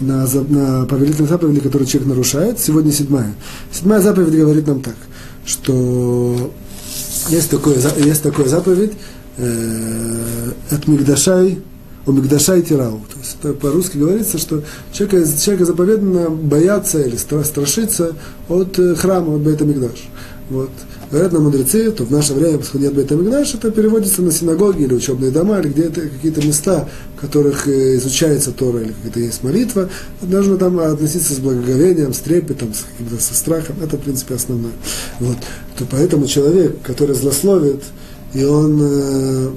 на, 0.00 0.26
на 0.26 0.86
повелительной 0.86 1.28
заповеди, 1.28 1.60
которую 1.60 1.86
человек 1.86 2.08
нарушает. 2.08 2.58
Сегодня 2.58 2.92
седьмая. 2.92 3.34
Седьмая 3.72 4.00
заповедь 4.00 4.34
говорит 4.34 4.66
нам 4.66 4.80
так, 4.80 4.96
что 5.44 6.52
есть 7.28 7.50
такое, 7.50 7.76
есть 7.96 8.22
такое 8.22 8.46
заповедь 8.46 8.92
э, 9.36 10.50
от 10.70 10.86
Мигдашай, 10.86 11.58
у 12.06 12.12
Мигдашай 12.12 12.62
Тирау. 12.62 13.00
То 13.12 13.18
есть 13.18 13.36
это 13.40 13.54
по-русски 13.54 13.96
говорится, 13.96 14.38
что 14.38 14.62
человека, 14.92 15.26
человека 15.38 15.64
заповедано 15.64 16.30
бояться 16.30 17.00
или 17.00 17.16
страшиться 17.16 18.12
от 18.48 18.78
э, 18.78 18.94
храма, 18.94 19.36
от 19.36 19.42
Бейта 19.42 19.64
Мигдаш. 19.64 20.08
Вот. 20.50 20.70
Говорят 21.10 21.32
нам 21.32 21.44
мудрецы, 21.44 21.90
то 21.90 22.04
в 22.04 22.10
наше 22.10 22.32
время, 22.32 22.58
поскольку 22.58 22.84
нет 22.84 22.94
Бейтамигдаш, 22.94 23.54
это 23.54 23.70
переводится 23.70 24.22
на 24.22 24.32
синагоги 24.32 24.82
или 24.82 24.94
учебные 24.94 25.30
дома, 25.30 25.60
или 25.60 25.68
где-то 25.68 26.00
какие-то 26.00 26.44
места, 26.44 26.88
в 27.16 27.20
которых 27.20 27.68
э, 27.68 27.96
изучается 27.96 28.52
Тора, 28.52 28.80
или 28.80 28.92
какая-то 28.92 29.20
есть 29.20 29.42
молитва, 29.42 29.90
должно 30.22 30.56
там 30.56 30.78
относиться 30.80 31.34
с 31.34 31.38
благоговением, 31.38 32.14
с 32.14 32.18
трепетом, 32.18 32.72
с, 32.74 33.22
со 33.22 33.34
страхом, 33.34 33.76
это, 33.82 33.96
в 33.96 34.00
принципе, 34.00 34.34
основное. 34.34 34.72
Вот. 35.20 35.36
То 35.78 35.86
поэтому 35.90 36.26
человек, 36.26 36.80
который 36.82 37.14
злословит, 37.14 37.82
и 38.32 38.44
он 38.44 38.80
э, 38.82 39.50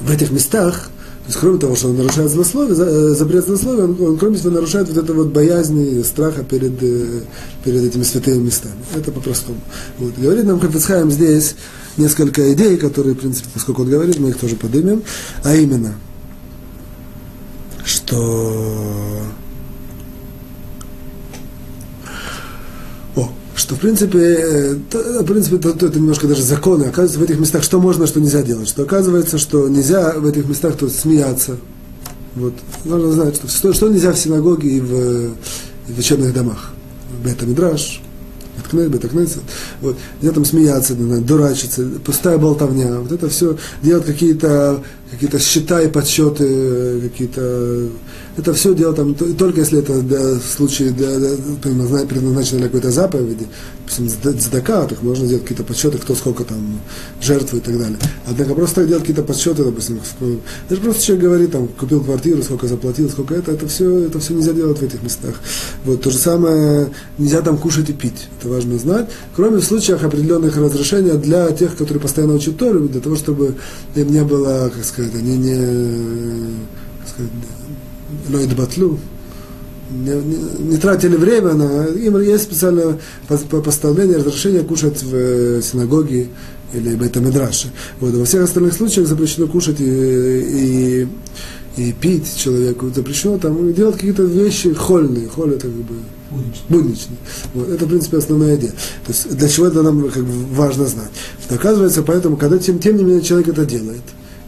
в 0.00 0.10
этих 0.10 0.30
местах, 0.30 0.90
есть, 1.28 1.38
кроме 1.38 1.58
того, 1.58 1.76
что 1.76 1.88
он 1.88 1.96
нарушает 1.96 2.30
злословие, 2.30 2.74
э, 2.78 3.14
запрет 3.14 3.44
злословия, 3.44 3.84
он, 3.84 3.96
он, 4.00 4.18
кроме 4.18 4.38
того, 4.38 4.54
нарушает 4.54 4.88
вот 4.88 4.96
это 4.96 5.12
вот 5.12 5.28
боязнь 5.28 5.80
и 5.80 6.02
страха 6.02 6.42
перед, 6.42 6.82
э, 6.82 7.20
перед 7.64 7.82
этими 7.82 8.02
святыми 8.02 8.44
местами. 8.44 8.76
Это 8.96 9.12
по-простому. 9.12 9.60
Вот. 9.98 10.14
Говорит 10.16 10.46
нам 10.46 10.58
Хафицхайм 10.58 11.10
здесь 11.10 11.54
несколько 11.98 12.52
идей, 12.52 12.76
которые, 12.78 13.14
в 13.14 13.18
принципе, 13.18 13.48
поскольку 13.52 13.82
он 13.82 13.90
говорит, 13.90 14.18
мы 14.18 14.30
их 14.30 14.38
тоже 14.38 14.56
поднимем, 14.56 15.02
а 15.44 15.54
именно, 15.54 15.94
что 17.84 19.22
что 23.58 23.74
в 23.74 23.80
принципе, 23.80 24.18
э, 24.18 24.74
в 25.20 25.24
принципе 25.24 25.56
это, 25.56 25.70
это 25.70 25.98
немножко 25.98 26.26
даже 26.26 26.42
законы. 26.42 26.84
Оказывается, 26.84 27.18
в 27.18 27.22
этих 27.22 27.38
местах 27.38 27.62
что 27.62 27.80
можно, 27.80 28.06
что 28.06 28.20
нельзя 28.20 28.42
делать. 28.42 28.68
Что 28.68 28.84
оказывается, 28.84 29.38
что 29.38 29.68
нельзя 29.68 30.12
в 30.12 30.26
этих 30.26 30.46
местах 30.46 30.76
то 30.76 30.88
смеяться. 30.88 31.56
Вот. 32.34 32.54
Нужно 32.84 33.12
знать, 33.12 33.36
что, 33.36 33.48
что, 33.48 33.72
что 33.72 33.88
нельзя 33.88 34.12
в 34.12 34.18
синагоге 34.18 34.68
и 34.68 34.80
в, 34.80 35.32
и 35.88 35.92
в 35.92 35.98
учебных 35.98 36.32
домах. 36.32 36.70
Бета-мидраж, 37.24 38.00
Бетакнесет, 38.72 39.42
вот, 39.80 39.96
где 40.20 40.30
там 40.30 40.44
смеяться, 40.44 40.94
дурачиться, 40.94 41.86
пустая 42.04 42.38
болтовня, 42.38 43.00
вот 43.00 43.12
это 43.12 43.28
все, 43.28 43.56
делать 43.82 44.04
какие-то 44.04 44.82
какие 45.10 45.40
счета 45.40 45.80
и 45.82 45.88
подсчеты, 45.88 47.00
какие-то 47.00 47.88
это 48.36 48.54
все 48.54 48.72
дело 48.72 48.94
там, 48.94 49.14
только 49.14 49.60
если 49.60 49.80
это 49.80 49.94
в 49.94 50.42
случае 50.44 50.92
предназначено 50.92 52.58
для 52.58 52.66
какой-то 52.68 52.92
заповеди, 52.92 53.48
допустим, 53.80 54.08
задака, 54.38 54.86
так 54.86 55.02
можно 55.02 55.26
сделать 55.26 55.42
какие-то 55.42 55.64
подсчеты, 55.64 55.98
кто 55.98 56.14
сколько 56.14 56.44
там 56.44 56.80
жертв 57.20 57.52
и 57.54 57.58
так 57.58 57.76
далее. 57.76 57.98
Однако 58.28 58.54
просто 58.54 58.76
так 58.76 58.88
делать 58.88 59.02
какие-то 59.02 59.24
подсчеты, 59.24 59.64
допустим, 59.64 59.98
даже 60.68 60.80
просто 60.80 61.02
человек 61.02 61.24
говорит, 61.24 61.50
там, 61.50 61.66
купил 61.66 62.00
квартиру, 62.00 62.42
сколько 62.44 62.68
заплатил, 62.68 63.10
сколько 63.10 63.34
это, 63.34 63.50
это 63.50 63.66
все, 63.66 64.04
это 64.04 64.20
все 64.20 64.34
нельзя 64.34 64.52
делать 64.52 64.78
в 64.78 64.82
этих 64.82 65.02
местах. 65.02 65.34
Вот, 65.84 66.02
то 66.02 66.10
же 66.10 66.18
самое, 66.18 66.90
нельзя 67.18 67.40
там 67.40 67.58
кушать 67.58 67.90
и 67.90 67.92
пить, 67.92 68.28
это 68.38 68.48
важно 68.50 68.78
знать, 68.78 69.10
кроме 69.34 69.56
в 69.56 69.64
случаях 69.64 70.04
определенных 70.04 70.56
разрешений 70.56 71.18
для 71.18 71.50
тех, 71.50 71.76
которые 71.76 72.00
постоянно 72.00 72.34
учат 72.34 72.56
Тору, 72.56 72.88
для 72.88 73.00
того, 73.00 73.16
чтобы 73.16 73.56
им 73.96 74.12
не 74.12 74.22
было, 74.22 74.70
как 74.72 74.84
сказать, 74.84 74.97
они 75.02 75.36
не, 75.36 76.56
как 77.00 77.08
сказать, 77.08 77.30
Лоид 78.30 78.56
Батлу, 78.56 78.98
не, 79.90 80.10
не, 80.10 80.70
не 80.70 80.76
тратили 80.76 81.16
время, 81.16 81.54
на, 81.54 81.86
им 81.86 82.20
есть 82.20 82.44
специальное 82.44 82.98
постановление, 83.26 84.18
разрешение 84.18 84.62
кушать 84.62 85.02
в 85.02 85.14
э, 85.14 85.62
синагоге 85.62 86.28
или 86.74 86.94
бета-медраше. 86.94 87.72
Вот, 88.00 88.14
во 88.14 88.24
всех 88.24 88.44
остальных 88.44 88.74
случаях 88.74 89.08
запрещено 89.08 89.46
кушать 89.46 89.80
и, 89.80 89.84
и, 89.84 91.08
и 91.76 91.92
пить 91.92 92.36
человеку, 92.36 92.90
запрещено 92.94 93.38
там 93.38 93.72
делать 93.72 93.96
какие-то 93.96 94.24
вещи 94.24 94.74
хольные, 94.74 95.28
холь 95.28 95.54
это 95.54 95.68
как 95.68 95.70
бы 95.70 95.94
будничные. 96.68 97.16
Вот, 97.54 97.70
это, 97.70 97.86
в 97.86 97.88
принципе, 97.88 98.18
основная 98.18 98.56
идея. 98.56 98.72
То 98.72 99.12
есть, 99.12 99.34
для 99.34 99.48
чего 99.48 99.66
это 99.66 99.82
нам 99.82 100.10
как 100.10 100.24
бы, 100.24 100.54
важно 100.54 100.86
знать. 100.86 101.10
Оказывается, 101.48 102.02
поэтому, 102.02 102.36
когда 102.36 102.58
тем, 102.58 102.78
тем 102.78 102.96
не 102.96 103.04
менее 103.04 103.22
человек 103.22 103.48
это 103.48 103.64
делает, 103.64 104.02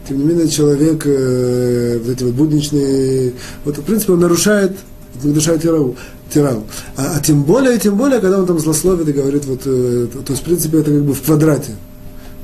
тем 0.07 0.19
не 0.19 0.25
менее 0.25 0.47
человек, 0.47 1.03
э, 1.05 1.99
вот 2.03 2.11
эти 2.11 2.23
вот 2.23 2.33
будничные, 2.33 3.33
вот 3.65 3.77
в 3.77 3.83
принципе 3.83 4.13
он 4.13 4.19
нарушает, 4.19 4.77
нарушает 5.23 5.61
тирау, 5.61 5.95
тирау. 6.33 6.63
А, 6.97 7.15
а 7.17 7.19
тем 7.19 7.43
более, 7.43 7.77
тем 7.77 7.97
более, 7.97 8.19
когда 8.19 8.39
он 8.39 8.45
там 8.45 8.59
злословит 8.59 9.07
и 9.07 9.11
говорит, 9.11 9.45
вот, 9.45 9.61
э, 9.65 10.07
то 10.25 10.31
есть 10.31 10.41
в 10.41 10.45
принципе 10.45 10.79
это 10.79 10.91
как 10.91 11.03
бы 11.03 11.13
в 11.13 11.21
квадрате 11.21 11.75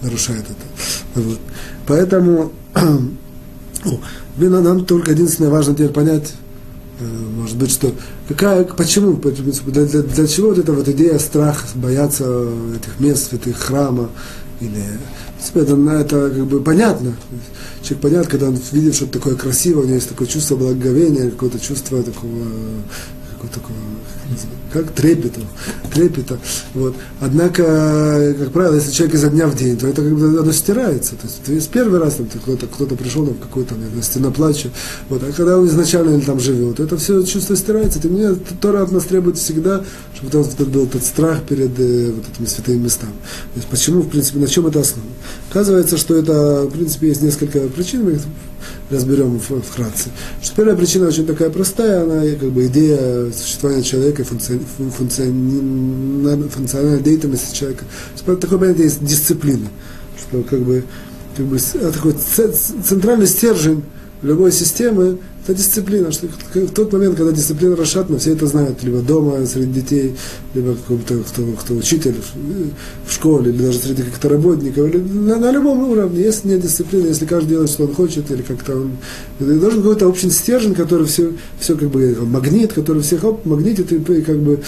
нарушает 0.02 0.44
это. 0.44 1.22
Вот. 1.22 1.40
Поэтому 1.88 2.52
нам, 2.76 4.64
нам 4.64 4.86
только 4.86 5.12
единственное 5.12 5.50
важно 5.50 5.74
теперь 5.74 5.90
понять, 5.90 6.34
э, 7.00 7.06
может 7.06 7.58
быть, 7.58 7.72
что 7.72 7.92
какая, 8.28 8.64
почему, 8.66 9.14
для, 9.14 9.86
для, 9.86 10.02
для 10.04 10.28
чего 10.28 10.50
вот 10.50 10.60
эта 10.60 10.74
вот 10.74 10.88
идея 10.90 11.18
страх, 11.18 11.66
бояться 11.76 12.48
этих 12.76 13.00
мест, 13.00 13.34
этих 13.34 13.58
храма, 13.58 14.10
или 14.60 14.84
это, 15.56 15.76
это 15.76 16.30
как 16.30 16.46
бы 16.48 16.62
понятно. 16.62 17.16
Человек 17.82 18.02
понятно, 18.02 18.32
когда 18.32 18.48
он 18.48 18.60
видит 18.72 18.96
что-то 18.96 19.14
такое 19.14 19.36
красивое, 19.36 19.84
у 19.84 19.86
него 19.86 19.96
есть 19.96 20.10
такое 20.10 20.28
чувство 20.28 20.56
благоговения, 20.56 21.30
какое-то 21.30 21.60
чувство 21.60 22.02
такого, 22.04 22.46
какого 23.38 23.54
такого 23.54 23.78
как 24.74 24.92
трепета, 24.92 25.42
трепета. 25.94 26.40
Вот. 26.74 26.96
Однако, 27.22 28.36
как 28.38 28.52
правило, 28.52 28.76
если 28.76 28.92
человек 28.92 29.16
изо 29.16 29.30
дня 29.30 29.48
в 29.48 29.56
день, 29.56 29.78
то 29.78 29.88
это 29.88 30.02
как 30.02 30.14
бы 30.14 30.40
оно 30.40 30.52
стирается. 30.52 31.16
То 31.16 31.24
есть, 31.24 31.48
есть 31.48 31.70
первый 31.70 32.00
раз 32.00 32.16
там, 32.16 32.28
кто-то, 32.28 32.68
кто-то 32.68 32.96
пришел 32.96 33.26
там 33.26 33.36
какой-то 33.36 33.76
на 33.76 34.04
стена 34.04 34.32
плача, 34.32 34.70
вот, 35.10 35.24
а 35.24 35.32
когда 35.32 35.58
он 35.58 35.68
изначально 35.68 36.20
там 36.22 36.40
живет, 36.40 36.80
это 36.80 36.98
все 36.98 37.24
чувство 37.24 37.56
стирается. 37.56 38.00
Тем 38.00 38.14
не 38.14 38.22
менее, 38.22 38.38
Тора 38.60 38.84
от 38.84 38.92
нас 38.92 39.06
требует 39.06 39.38
всегда, 39.38 39.84
чтобы 40.16 40.38
этот 40.38 40.68
был 40.68 40.86
этот 40.86 41.04
страх 41.04 41.44
перед 41.44 41.80
э, 41.80 42.12
вот 42.12 42.26
этими 42.34 42.46
святыми 42.46 42.84
местами. 42.84 43.14
То 43.54 43.58
есть 43.58 43.68
почему, 43.68 44.02
в 44.02 44.10
принципе, 44.10 44.40
на 44.40 44.48
чем 44.48 44.68
это 44.68 44.80
основано? 44.80 45.12
Оказывается, 45.50 45.98
что 45.98 46.16
это, 46.16 46.64
в 46.64 46.72
принципе, 46.72 47.08
есть 47.08 47.22
несколько 47.22 47.60
причин, 47.68 48.20
разберем 48.90 49.40
вкратце. 49.40 50.10
Что 50.42 50.56
первая 50.56 50.76
причина 50.76 51.08
очень 51.08 51.26
такая 51.26 51.50
простая, 51.50 52.04
она 52.04 52.24
как 52.36 52.52
бы 52.52 52.66
идея 52.68 53.32
существования 53.32 53.84
человека, 53.84 54.24
функци... 54.24 54.60
функциональной 54.98 57.02
деятельности 57.02 57.56
человека. 57.56 57.86
Такое 58.26 58.60
понятие 58.60 58.86
есть 58.86 59.04
дисциплина, 59.04 59.68
что 60.18 60.44
как 60.44 60.62
бы, 60.62 60.84
как 61.36 61.46
бы 61.46 61.60
такой 61.60 62.14
центральный 62.14 63.28
стержень 63.28 63.84
любой 64.22 64.52
системы 64.52 65.20
это 65.48 65.58
дисциплина. 65.58 66.12
Что 66.12 66.28
в 66.54 66.72
тот 66.72 66.92
момент, 66.94 67.16
когда 67.16 67.32
дисциплина 67.32 67.76
расшатана, 67.76 68.20
все 68.20 68.34
это 68.34 68.48
знают, 68.48 68.84
либо 68.84 69.00
дома, 69.00 69.46
среди 69.46 69.82
детей, 69.82 70.16
либо 70.54 70.76
кто, 70.76 70.98
кто, 70.98 71.44
кто 71.54 71.74
учитель 71.74 72.16
в 73.06 73.12
школе, 73.12 73.52
или 73.52 73.64
даже 73.64 73.80
среди 73.80 74.04
каких-то 74.04 74.30
работников, 74.30 74.88
или 74.88 74.98
на, 74.98 75.38
на 75.38 75.52
любом 75.52 75.90
уровне. 75.90 76.22
Если 76.22 76.50
нет 76.50 76.62
дисциплины, 76.62 77.08
если 77.08 77.26
каждый 77.26 77.50
делает, 77.50 77.70
что 77.70 77.86
он 77.86 77.94
хочет, 77.94 78.30
или 78.32 78.42
как-то 78.42 78.76
он... 78.76 78.98
Должен 79.40 79.82
какой-то 79.82 80.08
общий 80.08 80.30
стержень, 80.30 80.76
который 80.76 81.08
все, 81.08 81.32
все 81.60 81.78
как 81.78 81.90
бы 81.90 82.18
магнит, 82.22 82.74
который 82.74 83.02
всех 83.02 83.24
оп, 83.24 83.46
магнитит 83.46 83.92
и 83.92 84.22
как 84.22 84.38
бы 84.40 84.60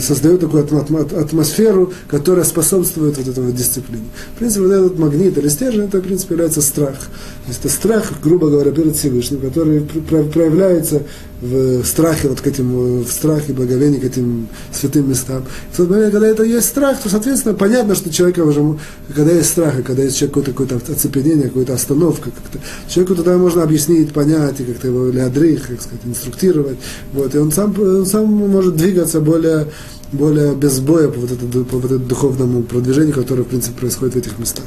создает 0.00 0.40
такую 0.40 0.62
атмосферу, 0.62 1.92
которая 2.06 2.44
способствует 2.44 3.18
вот 3.18 3.36
вот 3.36 3.54
дисциплине. 3.54 4.04
В 4.34 4.38
принципе, 4.38 4.62
вот 4.62 4.72
этот 4.72 4.98
магнит 4.98 5.36
или 5.38 5.48
стержень, 5.48 5.84
это, 5.84 5.98
в 5.98 6.02
принципе, 6.02 6.34
является 6.34 6.62
страх. 6.62 6.96
То 6.96 7.48
есть 7.48 7.60
это 7.60 7.68
страх, 7.68 8.12
грубо 8.22 8.48
говоря, 8.48 8.70
перед 8.70 8.96
Всевышним, 8.96 9.40
который 9.40 9.79
проявляется 9.80 11.02
в 11.40 11.84
страхе, 11.84 12.28
вот 12.28 12.40
к 12.40 12.46
этим, 12.46 13.00
в 13.00 13.10
страхе, 13.10 13.52
благовении 13.52 13.98
к 13.98 14.04
этим 14.04 14.48
святым 14.72 15.08
местам. 15.08 15.44
В 15.72 15.76
тот 15.76 15.88
момент, 15.88 16.12
когда 16.12 16.28
это 16.28 16.42
есть 16.42 16.66
страх, 16.66 17.00
то, 17.00 17.08
соответственно, 17.08 17.54
понятно, 17.54 17.94
что 17.94 18.12
человека 18.12 18.40
уже, 18.40 18.78
когда 19.14 19.32
есть 19.32 19.48
страх, 19.48 19.78
и 19.78 19.82
когда 19.82 20.02
есть 20.02 20.18
человек 20.18 20.46
какое-то, 20.46 20.76
оцепенение, 20.76 21.48
какая-то 21.48 21.74
остановка, 21.74 22.30
как-то, 22.30 22.58
человеку 22.88 23.14
тогда 23.14 23.38
можно 23.38 23.62
объяснить, 23.62 24.12
понять, 24.12 24.60
и 24.60 24.64
как-то 24.64 24.88
его 24.88 25.08
леадрих, 25.08 25.68
как 25.68 25.80
сказать, 25.80 26.04
инструктировать, 26.04 26.76
вот, 27.14 27.34
и 27.34 27.38
он 27.38 27.52
сам, 27.52 27.74
он 27.80 28.04
сам 28.04 28.26
может 28.26 28.76
двигаться 28.76 29.20
более 29.20 29.68
более 30.12 30.54
без 30.54 30.80
боя 30.80 31.08
по 31.08 31.20
вот, 31.20 31.30
этому, 31.30 31.64
по 31.64 31.76
вот 31.76 31.84
этому 31.84 32.04
духовному 32.04 32.62
продвижению, 32.64 33.14
которое, 33.14 33.44
в 33.44 33.46
принципе, 33.46 33.78
происходит 33.78 34.14
в 34.14 34.18
этих 34.18 34.38
местах. 34.40 34.64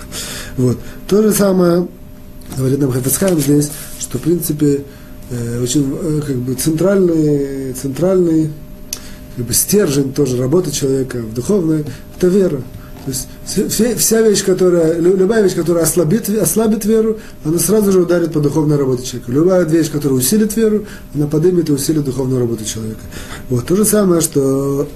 Вот. 0.55 0.78
То 1.05 1.22
же 1.22 1.34
самое 1.34 1.86
говорит 2.57 2.80
нам 2.80 2.91
Хафицхайм 2.91 3.39
здесь, 3.39 3.70
что, 3.99 4.18
в 4.18 4.22
принципе, 4.22 4.84
очень 5.32 5.97
э, 6.01 6.21
как 6.26 6.36
бы 6.38 6.53
центральный, 6.55 7.74
центральный 7.74 8.51
как 9.36 9.45
бы 9.45 9.53
стержень 9.53 10.13
тоже 10.13 10.38
работы 10.38 10.71
человека 10.71 11.17
в 11.17 11.34
духовной, 11.34 11.86
это 12.17 12.28
вера. 12.28 12.61
То 13.05 13.11
есть 13.11 13.99
вся 13.99 14.21
вещь, 14.21 14.45
которая, 14.45 14.97
любая 14.97 15.43
вещь, 15.43 15.55
которая 15.55 15.84
ослабит, 15.84 16.30
ослабит 16.30 16.86
веру, 16.86 17.19
она 17.43 17.59
сразу 17.59 17.91
же 17.91 18.01
ударит 18.01 18.32
по 18.32 18.39
духовной 18.39 18.78
работе 18.78 19.05
человека. 19.05 19.32
Любая 19.32 19.65
вещь, 19.65 19.91
которая 19.91 20.19
усилит 20.19 20.55
веру, 20.55 20.86
она 21.13 21.28
поднимет 21.28 21.67
и 21.69 21.74
усилит 21.74 22.05
духовную 22.05 22.39
работу 22.39 22.63
человека. 22.63 23.01
Вот 23.49 23.65
то 23.65 23.76
же 23.76 23.84
самое, 23.84 24.21
что 24.21 24.88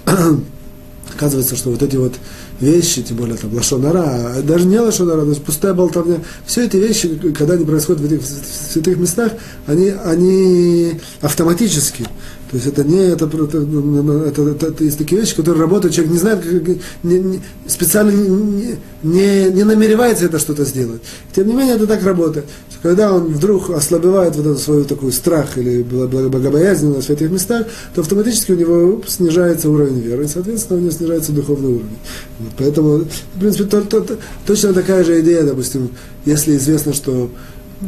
оказывается, 1.13 1.55
что 1.55 1.69
вот 1.69 1.81
эти 1.83 1.95
вот 1.95 2.13
вещи, 2.59 3.03
тем 3.03 3.17
более 3.17 3.37
там 3.37 3.53
лошонара, 3.53 4.41
даже 4.43 4.65
не 4.65 4.79
лошонара, 4.79 5.25
есть 5.25 5.43
пустая 5.43 5.73
болтовня, 5.73 6.21
все 6.45 6.65
эти 6.65 6.77
вещи, 6.77 7.33
когда 7.37 7.53
они 7.53 7.65
происходят 7.65 8.01
в 8.01 8.05
этих 8.05 8.21
святых 8.25 8.97
местах, 8.97 9.33
они, 9.67 9.89
они 9.89 10.99
автоматически, 11.21 12.07
то 12.49 12.55
есть 12.55 12.67
это 12.67 12.83
не 12.83 13.09
это, 13.09 13.25
это, 13.25 13.57
это, 13.57 14.41
это, 14.41 14.65
это 14.67 14.83
есть 14.83 14.97
такие 14.97 15.19
вещи, 15.19 15.35
которые 15.35 15.61
работают, 15.61 15.93
человек 15.93 16.13
не 16.13 16.19
знает, 16.19 16.39
как, 16.39 16.77
не, 17.03 17.19
не, 17.19 17.41
специально 17.67 18.11
не, 18.11 18.77
не, 19.03 19.51
не 19.51 19.63
намеревается 19.63 20.25
это 20.25 20.39
что-то 20.39 20.63
сделать. 20.63 21.01
Тем 21.35 21.47
не 21.47 21.53
менее, 21.53 21.75
это 21.75 21.87
так 21.87 22.03
работает. 22.03 22.45
Когда 22.81 23.13
он 23.13 23.33
вдруг 23.33 23.69
ослабевает 23.71 24.35
вот 24.35 24.45
этот 24.45 24.59
свой 24.59 24.83
такой 24.85 25.11
страх 25.11 25.57
или 25.57 25.81
богобоязнь 25.81 26.93
на 26.93 27.01
святых 27.01 27.31
местах, 27.31 27.65
то 27.95 28.01
автоматически 28.01 28.51
у 28.51 28.55
него 28.55 29.01
снижается 29.07 29.69
уровень 29.69 29.99
веры, 29.99 30.25
и, 30.25 30.27
соответственно, 30.27 30.79
у 30.79 30.81
него 30.81 30.91
снижается 30.91 31.31
духовный 31.31 31.69
уровень. 31.69 31.97
Вот, 32.39 32.51
поэтому, 32.57 32.97
в 32.99 33.39
принципе, 33.39 33.63
то, 33.65 33.81
то, 33.81 34.01
то, 34.01 34.17
точно 34.45 34.73
такая 34.73 35.03
же 35.03 35.19
идея, 35.21 35.43
допустим, 35.43 35.89
если 36.25 36.55
известно, 36.55 36.93
что 36.93 37.29
э, 37.81 37.85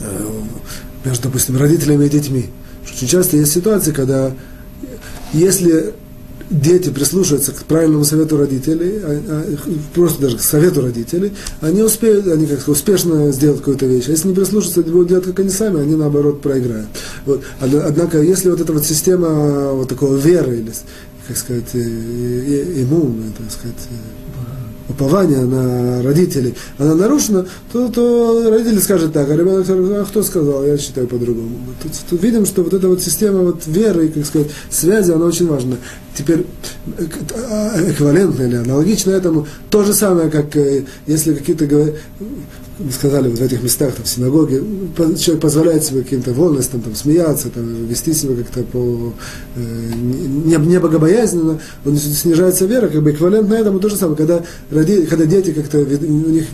э, 0.00 0.30
между, 1.04 1.24
допустим, 1.24 1.56
родителями 1.56 2.06
и 2.06 2.10
детьми, 2.10 2.50
очень 2.84 3.08
часто 3.08 3.36
есть 3.36 3.52
ситуации, 3.52 3.92
когда 3.92 4.32
если 5.32 5.94
дети 6.52 6.90
прислушиваются 6.90 7.52
к 7.52 7.64
правильному 7.64 8.04
совету 8.04 8.36
родителей, 8.36 9.00
а, 9.02 9.22
а, 9.28 9.56
просто 9.94 10.22
даже 10.22 10.38
к 10.38 10.42
совету 10.42 10.82
родителей, 10.82 11.32
они 11.60 11.82
успеют, 11.82 12.28
они 12.28 12.46
как 12.46 12.68
успешно 12.68 13.32
сделать 13.32 13.58
какую-то 13.58 13.86
вещь. 13.86 14.08
А 14.08 14.12
если 14.12 14.28
не 14.28 14.34
прислушиваются, 14.34 14.82
будут 14.82 15.08
делать 15.08 15.24
как 15.24 15.38
они 15.40 15.50
сами, 15.50 15.80
они 15.80 15.96
наоборот 15.96 16.42
проиграют. 16.42 16.88
Вот. 17.24 17.42
Однако, 17.60 18.20
если 18.20 18.50
вот 18.50 18.60
эта 18.60 18.72
вот 18.72 18.84
система 18.84 19.72
вот 19.72 19.88
такого 19.88 20.16
веры 20.16 20.58
или 20.58 20.72
как 21.26 21.36
сказать, 21.36 21.72
ему, 21.72 23.14
так 23.38 23.50
сказать, 23.50 23.76
упование 24.88 25.40
на 25.40 26.02
родителей, 26.02 26.54
она 26.78 26.94
нарушена, 26.94 27.46
то, 27.72 27.88
то 27.88 28.50
родители 28.50 28.78
скажут 28.78 29.12
так, 29.12 29.30
а 29.30 29.36
ребенок 29.36 29.64
скажет, 29.64 29.84
а 29.92 30.04
кто 30.04 30.22
сказал, 30.22 30.64
я 30.64 30.78
считаю 30.78 31.06
по-другому. 31.06 31.50
Тут, 31.82 31.92
тут 32.10 32.22
видим, 32.22 32.46
что 32.46 32.62
вот 32.62 32.72
эта 32.72 32.88
вот 32.88 33.02
система 33.02 33.40
вот 33.40 33.66
веры, 33.66 34.08
как 34.08 34.26
сказать, 34.26 34.48
связи, 34.70 35.12
она 35.12 35.26
очень 35.26 35.46
важна. 35.46 35.76
Теперь 36.14 36.46
эквивалентно 36.98 38.42
или 38.42 38.56
аналогично 38.56 39.12
этому, 39.12 39.46
то 39.70 39.82
же 39.82 39.94
самое, 39.94 40.30
как 40.30 40.56
если 41.06 41.34
какие-то 41.34 41.66
сказали, 42.90 43.28
вот 43.28 43.38
в 43.38 43.42
этих 43.42 43.62
местах, 43.62 43.94
там, 43.94 44.04
в 44.04 44.08
синагоге, 44.08 44.62
человек 45.18 45.40
позволяет 45.40 45.84
себе 45.84 46.02
каким-то 46.02 46.32
вольностям, 46.32 46.80
там, 46.80 46.94
смеяться, 46.94 47.50
там, 47.50 47.86
вести 47.86 48.12
себя 48.12 48.34
как-то 48.36 48.62
по, 48.62 49.12
э, 49.56 49.92
не, 49.94 50.56
не 50.56 50.78
он 51.84 51.96
снижается 51.96 52.66
вера, 52.66 52.88
как 52.88 53.02
бы 53.02 53.10
эквивалентно 53.10 53.54
этому 53.54 53.78
то 53.78 53.88
же 53.88 53.96
самое, 53.96 54.16
когда, 54.16 54.42
роди, 54.70 55.02
когда 55.06 55.26
дети 55.26 55.52
как-то, 55.52 55.78
у 55.78 55.82
них 55.82 56.46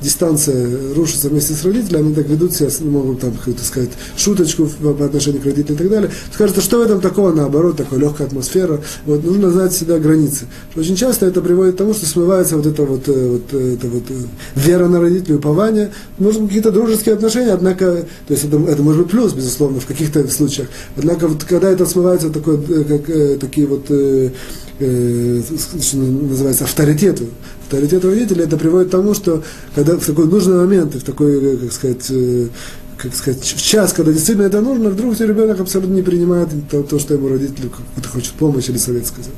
дистанция 0.00 0.94
рушится 0.94 1.28
вместе 1.28 1.54
с 1.54 1.64
родителями, 1.64 2.06
они 2.06 2.14
так 2.14 2.28
ведут 2.28 2.52
себя, 2.52 2.68
могут 2.82 3.20
там, 3.20 3.32
как 3.44 3.58
сказать, 3.60 3.90
шуточку 4.16 4.66
по 4.66 5.04
отношению 5.04 5.40
к 5.42 5.46
родителям 5.46 5.74
и 5.74 5.78
так 5.78 5.90
далее, 5.90 6.10
то 6.32 6.38
кажется, 6.38 6.60
что 6.60 6.78
в 6.78 6.82
этом 6.82 7.00
такого, 7.00 7.32
наоборот, 7.32 7.76
такая 7.76 7.98
легкая 7.98 8.26
атмосфера, 8.26 8.80
вот, 9.06 9.24
нужно 9.24 9.50
знать 9.50 9.72
всегда 9.72 9.98
границы. 9.98 10.46
Очень 10.76 10.96
часто 10.96 11.26
это 11.26 11.40
приводит 11.40 11.74
к 11.74 11.78
тому, 11.78 11.94
что 11.94 12.06
смывается 12.06 12.56
вот 12.56 12.66
эта 12.66 12.82
вот, 12.82 13.08
э, 13.08 13.28
вот, 13.28 13.54
это 13.54 13.88
вот 13.88 14.04
э, 14.10 14.14
вера 14.56 14.88
на 14.88 15.00
родителей, 15.00 15.36
упование, 15.36 15.73
может 16.18 16.40
быть, 16.40 16.50
какие-то 16.50 16.72
дружеские 16.72 17.14
отношения, 17.14 17.52
однако, 17.52 18.04
то 18.26 18.32
есть 18.32 18.44
это, 18.44 18.56
это 18.68 18.82
может 18.82 19.02
быть 19.02 19.10
плюс, 19.10 19.32
безусловно, 19.32 19.80
в 19.80 19.86
каких-то 19.86 20.26
случаях. 20.28 20.68
Однако, 20.96 21.28
вот, 21.28 21.44
когда 21.44 21.70
это 21.70 21.86
смывается 21.86 22.30
такой, 22.30 22.56
э, 22.56 22.84
как, 22.84 23.10
э, 23.10 23.36
такие 23.38 23.66
вот, 23.66 23.86
э, 23.90 24.30
э, 24.78 25.42
что 25.80 25.96
называется, 25.96 26.64
авторитеты, 26.64 27.24
авторитет 27.64 28.04
родителей, 28.04 28.44
это 28.44 28.56
приводит 28.56 28.88
к 28.88 28.92
тому, 28.92 29.14
что 29.14 29.42
когда 29.74 29.96
в 29.96 30.04
такой 30.04 30.26
нужный 30.26 30.56
момент, 30.56 30.94
в 30.94 31.02
такой, 31.02 31.54
э, 31.54 31.56
как 31.56 31.72
сказать, 31.72 32.06
э, 32.10 32.48
как 32.96 33.14
сказать, 33.14 33.42
в 33.42 33.62
час, 33.62 33.92
когда 33.92 34.12
действительно 34.12 34.46
это 34.46 34.60
нужно, 34.60 34.90
вдруг 34.90 35.18
ребенок 35.20 35.60
абсолютно 35.60 35.94
не 35.94 36.02
принимает 36.02 36.48
то, 36.70 36.82
то 36.82 36.98
что 36.98 37.14
ему 37.14 37.28
родитель 37.28 37.68
какую-то 37.68 38.08
хочет 38.08 38.32
помощь 38.34 38.68
или 38.68 38.78
совет 38.78 39.06
сказать. 39.06 39.32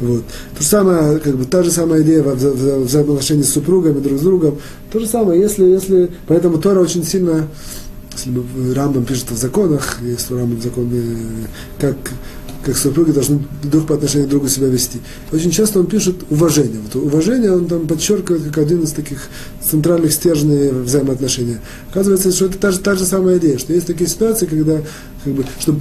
Вот. 0.00 0.24
То 0.56 0.62
же 0.62 0.68
самое, 0.68 1.18
как 1.18 1.36
бы, 1.36 1.44
та 1.44 1.62
же 1.62 1.70
самая 1.70 2.02
идея 2.02 2.22
в, 2.22 2.34
в, 2.34 2.82
в 2.82 2.84
взаимоотношении 2.84 3.42
с 3.42 3.52
супругами, 3.52 4.00
друг 4.00 4.18
с 4.18 4.22
другом. 4.22 4.58
То 4.90 5.00
же 5.00 5.06
самое, 5.06 5.40
если, 5.40 5.64
если, 5.64 6.10
поэтому 6.26 6.58
Тора 6.58 6.80
очень 6.80 7.04
сильно, 7.04 7.48
если 8.12 8.74
Рамбам 8.74 9.04
пишет 9.04 9.30
в 9.30 9.36
законах, 9.36 9.98
если 10.02 10.34
Рамбам 10.34 10.60
законы, 10.60 11.02
как 11.78 11.96
как 12.64 12.76
супруги 12.76 13.10
должны 13.10 13.40
друг 13.62 13.86
по 13.86 13.94
отношению 13.94 14.28
к 14.28 14.30
другу 14.30 14.48
себя 14.48 14.68
вести. 14.68 15.00
Очень 15.32 15.50
часто 15.50 15.80
он 15.80 15.86
пишет 15.86 16.16
уважение. 16.30 16.80
Вот 16.80 17.02
уважение 17.02 17.52
он 17.52 17.66
там 17.66 17.86
подчеркивает 17.86 18.44
как 18.44 18.58
один 18.58 18.82
из 18.82 18.92
таких 18.92 19.28
центральных 19.60 20.12
стержней 20.12 20.70
взаимоотношения. 20.70 21.60
Оказывается, 21.90 22.30
что 22.30 22.46
это 22.46 22.58
та 22.58 22.70
же, 22.70 22.78
та 22.78 22.94
же 22.94 23.04
самая 23.04 23.38
идея, 23.38 23.58
что 23.58 23.72
есть 23.72 23.86
такие 23.86 24.08
ситуации, 24.08 24.46
когда, 24.46 24.82
как 25.24 25.32
бы, 25.32 25.44
чтобы 25.58 25.80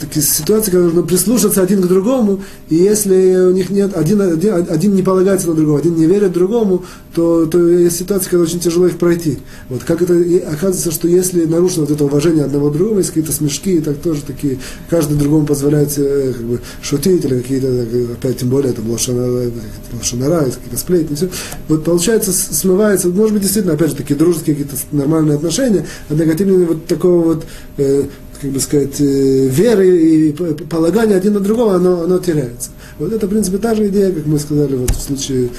такие 0.00 0.24
ситуации, 0.24 0.70
когда 0.70 0.86
нужно 0.86 1.02
прислушаться 1.02 1.62
один 1.62 1.82
к 1.82 1.86
другому, 1.86 2.42
и 2.68 2.76
если 2.76 3.36
у 3.48 3.52
них 3.52 3.70
нет, 3.70 3.96
один, 3.96 4.20
один, 4.20 4.66
один 4.68 4.94
не 4.94 5.02
полагается 5.02 5.48
на 5.48 5.54
другого, 5.54 5.78
один 5.78 5.96
не 5.96 6.06
верит 6.06 6.32
другому, 6.32 6.84
то, 7.14 7.46
то 7.46 7.66
есть 7.68 7.98
ситуации, 7.98 8.30
когда 8.30 8.44
очень 8.44 8.60
тяжело 8.60 8.86
их 8.86 8.98
пройти. 8.98 9.38
Вот 9.68 9.84
как 9.84 10.02
это, 10.02 10.14
и 10.14 10.38
оказывается, 10.38 10.90
что 10.90 11.08
если 11.08 11.44
нарушено 11.44 11.86
вот 11.86 11.90
это 11.90 12.04
уважение 12.04 12.44
одного 12.44 12.70
другого, 12.70 12.98
есть 12.98 13.10
какие-то 13.10 13.32
смешки, 13.32 13.76
и 13.76 13.80
так 13.80 13.98
тоже 13.98 14.22
такие, 14.22 14.58
каждый 14.88 15.18
другому 15.18 15.46
позволяет 15.46 15.92
э, 15.98 16.32
как 16.36 16.44
бы, 16.44 16.60
шутить, 16.80 17.24
или 17.24 17.40
какие-то, 17.40 17.86
опять 18.14 18.38
тем 18.38 18.48
более, 18.48 18.72
там, 18.72 18.90
лошанара, 18.90 19.50
лошанара 19.92 20.44
какие-то 20.44 20.76
сплетни, 20.76 21.14
все. 21.14 21.28
Вот 21.68 21.84
получается, 21.84 22.32
смывается, 22.32 23.08
может 23.08 23.34
быть, 23.34 23.42
действительно, 23.42 23.74
опять 23.74 23.90
же, 23.90 23.96
такие 23.96 24.16
дружеские 24.16 24.56
какие-то 24.56 24.76
нормальные 24.92 25.36
отношения, 25.36 25.86
однако 26.08 26.34
тем 26.34 26.46
не 26.48 26.52
менее 26.52 26.68
вот 26.68 26.86
такого 26.86 27.22
вот 27.34 27.44
э, 27.76 28.04
как 28.42 28.50
бы 28.50 28.60
сказать, 28.60 29.00
э, 29.00 29.48
веры 29.48 29.88
и 29.88 30.32
полагания 30.32 31.14
один 31.14 31.34
на 31.34 31.40
другого, 31.40 31.76
оно, 31.76 32.02
оно 32.02 32.18
теряется. 32.18 32.70
Вот 32.98 33.12
это, 33.12 33.26
в 33.26 33.30
принципе, 33.30 33.58
та 33.58 33.74
же 33.74 33.88
идея, 33.88 34.12
как 34.12 34.26
мы 34.26 34.38
сказали 34.38 34.74
вот 34.74 34.90
в 34.90 35.00
случае 35.00 35.50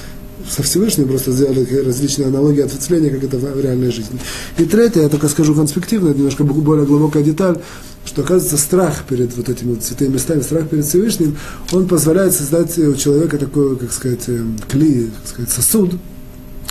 со 0.50 0.62
Всевышним, 0.64 1.08
просто 1.08 1.32
сделали 1.32 1.66
различные 1.86 2.28
аналогии 2.28 2.62
ответвления, 2.62 3.10
как 3.10 3.24
это 3.24 3.38
в 3.38 3.62
реальной 3.62 3.92
жизни. 3.92 4.20
И 4.58 4.66
третье, 4.66 5.02
я 5.02 5.10
только 5.10 5.30
скажу 5.30 5.56
конспективно, 5.56 6.10
это 6.10 6.18
немножко 6.18 6.44
более 6.44 6.86
глубокая 6.86 7.24
деталь, 7.24 7.60
что, 8.06 8.22
оказывается, 8.22 8.58
страх 8.58 9.06
перед 9.08 9.36
вот 9.38 9.48
этими 9.48 9.76
вот 9.76 9.84
святыми 9.84 10.16
местами, 10.16 10.42
страх 10.42 10.68
перед 10.68 10.86
Всевышним, 10.86 11.38
он 11.72 11.88
позволяет 11.88 12.34
создать 12.34 12.78
у 12.78 12.96
человека 12.96 13.38
такой, 13.38 13.78
как 13.78 13.94
сказать, 13.94 14.24
э, 14.28 14.44
кли, 14.70 15.10
как 15.22 15.30
сказать, 15.30 15.50
сосуд, 15.52 15.94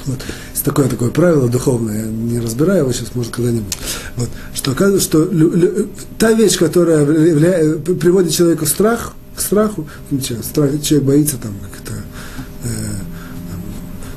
вот. 0.05 0.19
Есть 0.63 0.77
такое, 0.77 0.89
такое 0.89 1.11
правило 1.11 1.49
духовное, 1.49 2.05
я 2.05 2.07
не 2.07 2.39
разбираю 2.39 2.83
его 2.83 2.93
сейчас, 2.93 3.17
может, 3.17 3.33
когда-нибудь. 3.33 3.77
Вот. 4.15 4.29
Что 4.55 4.71
оказывается, 4.71 5.09
что 5.09 5.25
лю, 5.25 5.51
лю, 5.51 5.89
та 6.19 6.33
вещь, 6.35 6.57
которая 6.57 7.01
явля, 7.01 7.79
приводит 7.79 8.31
человека 8.31 8.65
в 8.65 8.69
страх, 8.69 9.13
к 9.35 9.41
страху, 9.41 9.89
ну, 10.13 10.21
страх, 10.21 10.71
человек 10.81 11.09
боится 11.09 11.37
там 11.39 11.53
как-то 11.69 11.95
э, 12.63 12.69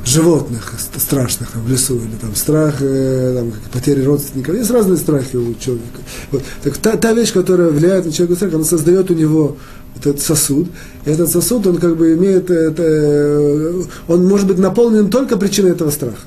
животных 0.05 0.71
страшных 0.95 1.49
там, 1.49 1.63
в 1.63 1.71
лесу, 1.71 1.95
или 1.95 2.15
там 2.21 2.35
страх 2.35 2.75
э, 2.79 3.37
там, 3.39 3.51
потери 3.73 4.03
родственников. 4.03 4.53
Есть 4.53 4.69
разные 4.69 4.97
страхи 4.97 5.37
у 5.37 5.55
человека. 5.55 5.99
Вот. 6.29 6.43
Так 6.63 6.77
та, 6.77 6.95
та 6.95 7.13
вещь, 7.13 7.33
которая 7.33 7.71
влияет 7.71 8.05
на 8.05 8.11
человека 8.11 8.35
страх, 8.35 8.53
она 8.53 8.65
создает 8.65 9.09
у 9.09 9.15
него 9.15 9.57
этот 9.97 10.21
сосуд. 10.21 10.67
И 11.05 11.09
этот 11.09 11.31
сосуд, 11.31 11.65
он 11.65 11.77
как 11.77 11.97
бы 11.97 12.13
имеет, 12.13 12.51
это, 12.51 13.73
он 14.07 14.27
может 14.27 14.45
быть 14.45 14.59
наполнен 14.59 15.09
только 15.09 15.37
причиной 15.37 15.71
этого 15.71 15.89
страха. 15.89 16.19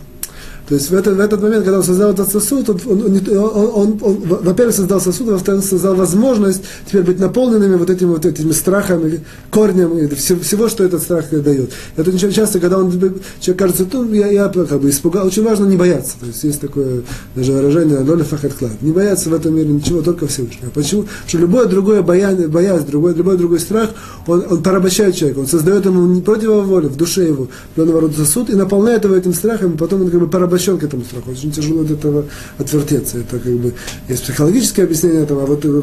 То 0.69 0.75
есть 0.75 0.91
в 0.91 0.95
этот, 0.95 1.17
в 1.17 1.21
этот 1.21 1.41
момент, 1.41 1.65
когда 1.65 1.79
он 1.79 1.85
создал 1.85 2.11
этот 2.11 2.31
сосуд, 2.31 2.69
он, 2.69 2.79
он, 2.87 3.03
он, 3.03 3.71
он, 3.75 3.99
он 4.03 4.17
во-первых, 4.43 4.75
создал 4.75 5.01
сосуд, 5.01 5.29
во-вторых, 5.29 5.65
создал 5.65 5.95
возможность 5.95 6.63
теперь 6.87 7.03
быть 7.03 7.19
наполненными 7.19 7.77
вот 7.77 7.89
этими, 7.89 8.09
вот 8.09 8.27
этими 8.27 8.53
страхами, 8.53 9.21
корнем, 9.51 10.09
всего, 10.11 10.69
что 10.69 10.85
этот 10.85 11.03
страх 11.03 11.31
дает. 11.31 11.71
Это 11.97 12.11
очень 12.11 12.33
часто, 12.33 12.61
когда 12.61 12.79
он, 12.79 12.93
человек 13.41 13.59
кажется, 13.59 13.87
ну, 13.91 14.13
я, 14.13 14.27
я 14.27 14.49
как 14.49 14.81
бы 14.81 14.91
испугал, 14.91 15.27
очень 15.27 15.43
важно 15.43 15.65
не 15.65 15.79
бояться. 15.79 16.17
То 16.21 16.27
есть 16.27 16.45
есть 16.45 16.61
такое 16.61 17.03
даже 17.35 17.53
выражение 17.53 18.01
«лоля 18.01 18.25
фахат 18.25 18.53
клад». 18.53 18.73
Не 18.83 18.93
бояться 18.93 19.31
в 19.31 19.35
этом 19.35 19.57
мире 19.57 19.69
ничего, 19.69 20.03
только 20.03 20.27
Всевышнего. 20.27 20.69
Почему? 20.69 21.03
Потому 21.03 21.29
что 21.29 21.39
любое 21.39 21.65
другое 21.65 22.03
боязнь, 22.03 22.47
боязнь 22.47 22.87
другой, 22.87 23.15
любой 23.15 23.39
другой 23.39 23.61
страх, 23.61 23.89
он, 24.27 24.45
он 24.51 24.63
порабощает 24.63 25.15
человека, 25.15 25.39
он 25.39 25.47
создает 25.47 25.87
ему 25.87 26.07
не 26.07 26.21
против 26.21 26.45
его 26.45 26.61
воли, 26.61 26.89
в 26.89 26.97
душе 26.97 27.27
его, 27.27 27.49
определенного 27.73 28.03
рода 28.03 28.17
сосуд, 28.19 28.51
и 28.51 28.55
наполняет 28.55 29.05
его 29.05 29.15
этим 29.15 29.33
страхом, 29.33 29.73
и 29.73 29.77
потом 29.79 30.03
он 30.03 30.11
как 30.11 30.21
бы 30.21 30.29
порабощает 30.29 30.58
порабощен 30.59 30.79
к 30.79 30.85
этому 30.85 31.05
страху. 31.05 31.31
Очень 31.31 31.51
тяжело 31.51 31.83
от 31.83 31.91
этого 31.91 32.25
отвертеться. 32.59 33.19
Это 33.19 33.39
как 33.39 33.53
бы 33.53 33.75
есть 34.09 34.23
психологическое 34.25 34.85
объяснение 34.85 35.23
этого, 35.23 35.45
а 35.45 35.47
вот 35.47 35.65
э, 35.65 35.83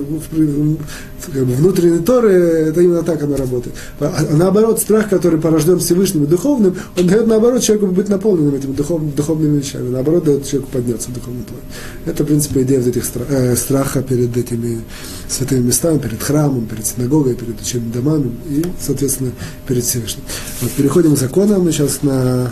как 1.25 1.45
бы, 1.45 1.53
внутренней 1.53 1.99
Торы, 1.99 2.31
это 2.31 2.81
именно 2.81 3.03
так 3.03 3.23
оно 3.23 3.35
работает. 3.35 3.75
А, 3.99 4.13
а 4.17 4.35
наоборот, 4.35 4.79
страх, 4.79 5.09
который 5.09 5.39
порожден 5.39 5.79
Всевышним 5.79 6.25
и 6.25 6.27
духовным, 6.27 6.75
он 6.97 7.07
дает 7.07 7.27
наоборот 7.27 7.61
человеку 7.61 7.87
быть 7.87 8.09
наполненным 8.09 8.55
этими 8.55 8.73
духовными, 8.73 9.11
духовными 9.11 9.59
вещами. 9.59 9.89
Наоборот, 9.89 10.25
дает 10.25 10.45
человеку 10.45 10.71
подняться 10.71 11.09
в 11.09 11.13
духовный 11.13 11.43
план. 11.43 11.61
Это, 12.05 12.23
в 12.23 12.27
принципе, 12.27 12.61
идея 12.63 12.79
вот 12.79 12.87
этих 12.87 13.05
страх, 13.05 13.27
э, 13.29 13.55
страха 13.55 14.01
перед 14.01 14.35
этими 14.35 14.81
святыми 15.27 15.67
местами, 15.67 15.97
перед 15.97 16.21
храмом, 16.21 16.65
перед 16.65 16.85
синагогой, 16.85 17.35
перед 17.35 17.59
учебными 17.59 17.91
домами 17.91 18.31
и, 18.49 18.63
соответственно, 18.79 19.31
перед 19.67 19.83
Всевышним. 19.83 20.23
Вот 20.61 20.71
переходим 20.71 21.15
к 21.15 21.17
законам. 21.17 21.63
Мы 21.63 21.71
сейчас 21.71 22.03
на 22.03 22.51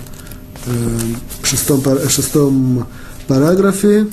в 1.43 1.47
шестом, 1.47 1.83
шестом 2.09 2.87
параграфе. 3.27 4.07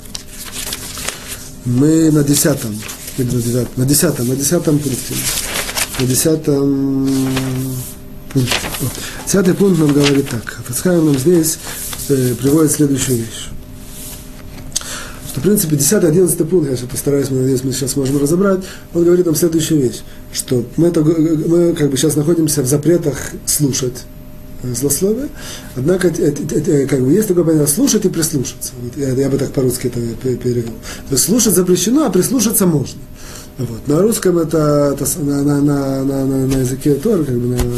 Мы 1.65 2.11
на 2.11 2.23
десятом, 2.23 2.77
на 3.17 3.23
девятом, 3.23 3.71
на 3.77 3.85
десятом, 3.85 4.27
на 4.27 4.35
десятом 4.35 4.79
пункте. 4.79 5.13
На 5.99 6.05
десятом 6.05 7.09
пункте. 8.33 8.55
Десятый 9.25 9.53
пункт 9.53 9.79
нам 9.79 9.93
говорит 9.93 10.29
так. 10.29 10.61
Пасхайм 10.67 11.05
нам 11.05 11.17
здесь 11.17 11.57
э, 12.09 12.35
приводит 12.35 12.71
следующую 12.71 13.19
вещь. 13.19 13.49
Что, 15.29 15.39
в 15.39 15.43
принципе, 15.43 15.77
10-11 15.77 16.45
пункт, 16.45 16.69
я 16.69 16.75
сейчас 16.75 16.89
постараюсь, 16.89 17.29
мы 17.29 17.39
надеюсь, 17.39 17.63
мы 17.63 17.71
сейчас 17.71 17.91
сможем 17.91 18.17
разобрать, 18.21 18.63
он 18.93 19.05
говорит 19.05 19.25
нам 19.25 19.35
следующую 19.35 19.81
вещь, 19.81 20.01
что 20.33 20.65
мы, 20.75 20.89
это, 20.89 21.01
мы 21.01 21.73
как 21.73 21.89
бы 21.89 21.95
сейчас 21.95 22.17
находимся 22.17 22.63
в 22.63 22.67
запретах 22.67 23.31
слушать, 23.45 24.03
злословие. 24.63 25.29
Однако, 25.75 26.09
как 26.09 27.01
бы, 27.01 27.13
есть 27.13 27.27
такое 27.27 27.43
понятие, 27.43 27.67
слушать 27.67 28.05
и 28.05 28.09
прислушаться. 28.09 28.73
Вот, 28.81 28.97
я, 28.97 29.09
я 29.13 29.29
бы 29.29 29.37
так 29.37 29.51
по-русски 29.51 29.87
это 29.87 29.99
перевел. 30.37 30.73
То 31.09 31.13
есть 31.13 31.25
слушать 31.25 31.53
запрещено, 31.53 32.05
а 32.05 32.09
прислушаться 32.09 32.65
можно. 32.65 32.99
Вот. 33.57 33.87
На 33.87 34.01
русском 34.01 34.37
это, 34.37 34.95
это 34.95 35.19
на, 35.19 35.43
на, 35.43 35.61
на, 35.61 36.03
на, 36.03 36.47
на, 36.47 36.57
языке 36.57 36.95
тоже, 36.95 37.25
как 37.25 37.35
бы 37.35 37.47
на, 37.47 37.57
на 37.57 37.77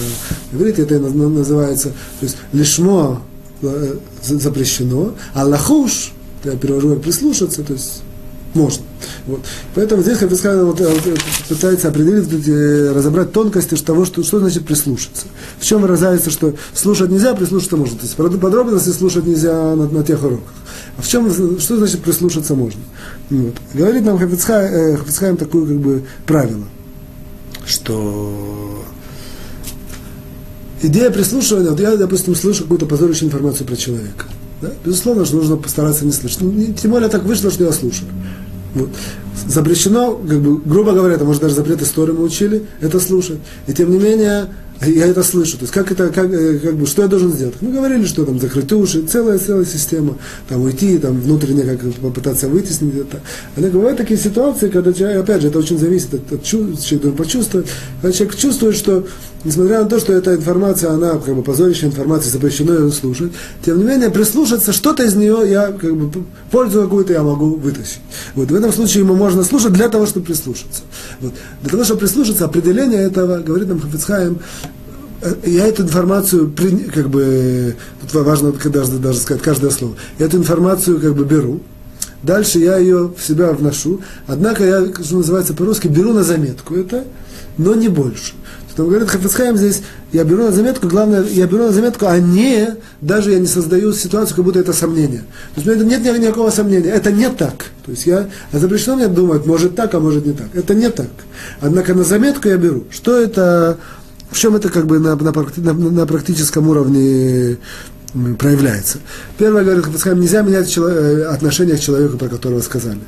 иврите 0.54 0.84
это 0.84 1.00
называется, 1.00 1.90
то 1.90 2.26
есть 2.26 2.38
лишмо 2.54 3.22
э, 3.62 3.96
запрещено, 4.22 5.14
а 5.34 5.46
лахуш, 5.46 6.14
я 6.44 6.56
перевожу 6.56 6.94
как 6.94 7.02
прислушаться, 7.02 7.64
то 7.64 7.74
есть 7.74 8.04
Можно. 8.54 8.84
Вот. 9.26 9.42
Поэтому 9.74 10.04
здесь 10.04 10.20
Хафицхайм 10.20 10.66
вот, 10.66 10.80
вот, 10.80 11.20
пытается 11.50 11.88
определить, 11.88 12.28
разобрать 12.96 13.32
тонкости 13.32 13.76
того, 13.76 14.06
что, 14.06 14.24
что 14.24 14.40
значит 14.40 14.66
прислушаться. 14.66 15.26
В 15.60 15.66
чем 15.66 15.82
выражается, 15.82 16.30
что 16.30 16.54
слушать 16.74 17.10
нельзя, 17.10 17.34
прислушаться 17.34 17.78
можно. 17.78 17.98
То 17.98 18.04
есть 18.04 18.16
подробности 18.16 18.90
слушать 18.90 19.26
нельзя 19.26 19.76
на, 19.76 19.90
на 19.90 20.04
тех 20.04 20.24
уроках. 20.24 20.54
А 20.98 21.02
в 21.02 21.08
чем, 21.08 21.32
что 21.32 21.78
значит 21.78 22.02
прислушаться 22.02 22.54
можно? 22.54 22.82
Вот. 23.32 23.56
Говорит 23.74 24.06
нам 24.06 24.20
Хафицхайм, 24.20 24.98
Хафицхайм 24.98 25.38
такое 25.38 25.66
как 25.66 25.78
бы 25.78 26.04
правило, 26.28 26.66
что 27.66 28.84
идея 30.84 31.10
прислушивания, 31.10 31.72
вот 31.72 31.80
я, 31.80 31.96
допустим, 31.98 32.36
слышу 32.36 32.64
какую-то 32.64 32.86
позорящую 32.86 33.30
информацию 33.30 33.66
про 33.66 33.76
человека. 33.76 34.26
Да? 34.64 34.72
Безусловно, 34.86 35.26
что 35.26 35.36
нужно 35.36 35.58
постараться 35.58 36.06
не 36.06 36.14
слышать. 36.14 36.42
Ну, 36.42 36.74
тем 36.74 36.92
более 36.92 37.10
так 37.10 37.24
вышло, 37.24 37.52
что 37.52 37.66
я 37.66 37.74
слушаю. 37.74 38.08
Вот. 38.76 38.90
Запрещено, 39.46 40.16
как 40.16 40.42
бы, 40.42 40.58
грубо 40.58 40.94
говоря, 40.94 41.16
это 41.16 41.26
может 41.26 41.42
даже 41.42 41.56
запрет 41.56 41.82
истории 41.82 42.14
мы 42.14 42.24
учили, 42.24 42.64
это 42.80 43.00
слушать. 43.02 43.40
И 43.68 43.74
тем 43.74 43.92
не 43.92 44.00
менее, 44.00 44.48
я 44.82 45.08
это 45.08 45.22
слышу. 45.22 45.58
То 45.58 45.64
есть 45.64 45.74
как 45.74 45.92
это, 45.92 46.10
как, 46.10 46.32
э, 46.32 46.60
как 46.60 46.76
бы, 46.76 46.86
что 46.86 47.02
я 47.02 47.08
должен 47.10 47.34
сделать? 47.34 47.56
Мы 47.60 47.72
говорили, 47.72 48.06
что 48.06 48.26
там 48.26 48.40
закрыть 48.40 48.72
уши, 48.72 49.04
целая, 49.04 49.38
целая 49.38 49.66
система, 49.66 50.18
там 50.48 50.62
уйти, 50.62 50.98
там 50.98 51.20
внутренне 51.20 51.64
как 51.64 51.94
попытаться 51.96 52.48
вытеснить 52.48 52.96
это. 52.96 53.22
Но 53.58 53.68
бывают 53.68 53.98
такие 53.98 54.20
ситуации, 54.20 54.70
когда 54.70 54.94
человек, 54.94 55.24
опять 55.24 55.42
же, 55.42 55.50
это 55.50 55.60
очень 55.60 55.78
зависит 55.78 56.14
от, 56.14 56.32
от 56.32 56.44
чувств, 56.44 56.88
человек 56.88 57.16
почувствовать, 57.16 57.68
когда 58.02 58.16
человек 58.16 58.38
чувствует, 58.38 58.76
что 58.76 59.06
несмотря 59.44 59.84
на 59.84 59.90
то, 59.90 60.00
что 60.00 60.14
эта 60.14 60.36
информация, 60.36 60.92
она 60.92 61.12
как 61.18 61.36
бы 61.36 61.44
позорящая 61.44 61.90
информация, 61.90 62.32
запрещено 62.32 62.74
ее 62.74 62.92
слушать, 62.92 63.32
тем 63.64 63.78
не 63.78 63.84
менее 63.84 64.10
прислушаться, 64.10 64.72
что-то 64.72 65.04
из 65.04 65.16
нее 65.16 65.42
я 65.46 65.72
как 65.72 65.96
бы 65.96 66.24
пользу 66.52 66.84
какую-то 66.84 67.14
я 67.14 67.24
могу 67.24 67.56
вытащить. 67.56 68.02
Вот 68.36 68.50
в 68.50 68.56
этом 68.56 68.72
случае 68.72 69.04
ему 69.04 69.16
можно 69.16 69.44
слушать 69.44 69.74
для 69.74 69.90
того, 69.90 70.06
чтобы 70.06 70.26
прислушаться. 70.26 70.84
Вот. 71.20 71.34
Для 71.62 71.72
того, 71.72 71.84
чтобы 71.84 72.02
прислушаться, 72.02 72.46
определение 72.46 73.02
этого, 73.02 73.40
говорит 73.40 73.68
нам 73.68 73.80
Хафицхайм, 73.80 74.40
э, 75.22 75.34
я 75.46 75.68
эту 75.68 75.84
информацию, 75.84 76.54
как 76.94 77.10
бы, 77.10 77.76
тут 78.02 78.26
важно 78.26 78.52
когда, 78.54 78.86
даже 78.86 79.20
сказать 79.20 79.42
каждое 79.42 79.72
слово, 79.72 79.96
я 80.20 80.28
эту 80.28 80.38
информацию 80.38 81.00
как 81.00 81.16
бы 81.16 81.26
беру, 81.26 81.62
дальше 82.22 82.60
я 82.60 82.78
ее 82.78 83.14
в 83.16 83.22
себя 83.22 83.52
вношу, 83.52 84.02
однако 84.28 84.64
я, 84.64 84.86
что 85.04 85.18
называется 85.18 85.54
по-русски, 85.54 85.88
беру 85.88 86.14
на 86.14 86.24
заметку 86.24 86.76
это, 86.76 87.04
но 87.58 87.76
не 87.76 87.90
больше. 87.90 88.34
Что 88.74 88.86
говорит 88.86 89.08
Хафицхайм 89.08 89.56
здесь, 89.56 89.84
я 90.12 90.24
беру 90.24 90.46
на 90.46 90.52
заметку, 90.52 90.88
главное, 90.88 91.24
я 91.24 91.46
беру 91.46 91.66
на 91.66 91.72
заметку, 91.72 92.08
а 92.08 92.18
не, 92.18 92.76
даже 93.02 93.32
я 93.32 93.38
не 93.38 93.46
создаю 93.46 93.94
ситуацию, 93.94 94.36
как 94.36 94.46
будто 94.46 94.60
это 94.60 94.74
сомнение. 94.74 95.26
То 95.54 95.62
есть 95.62 95.68
у 95.68 95.86
меня 95.86 95.98
нет 95.98 96.20
никакого 96.20 96.50
сомнения, 96.50 96.90
это 96.90 97.12
не 97.12 97.30
так. 97.30 97.66
То 97.86 97.92
есть 97.92 98.08
я, 98.08 98.28
а 98.52 98.58
запрещено 98.58 98.96
мне 98.96 99.08
думать, 99.08 99.46
может 99.46 99.76
так, 99.76 99.94
а 99.94 100.00
может 100.00 100.26
не 100.26 100.34
так. 100.34 100.48
Это 100.56 100.74
не 100.74 100.90
так. 100.90 101.12
Однако 101.62 101.94
на 101.94 102.04
заметку 102.04 102.48
я 102.48 102.58
беру. 102.58 102.86
Что 102.90 103.20
это, 103.20 103.78
в 104.32 104.40
чем 104.40 104.56
это 104.56 104.70
как 104.70 104.88
бы 104.88 104.98
на, 104.98 105.16
на, 105.16 105.32
на, 105.32 105.74
на 105.74 106.06
практическом 106.08 106.68
уровне 106.68 107.58
проявляется. 108.40 108.98
Первое, 109.38 109.64
говорит 109.64 109.86
Хафицхайм, 109.86 110.20
нельзя 110.20 110.42
менять 110.42 110.76
э, 110.78 111.26
отношение 111.26 111.78
к 111.78 111.80
человеку, 111.80 112.18
про 112.18 112.28
которого 112.28 112.62
сказали 112.62 113.00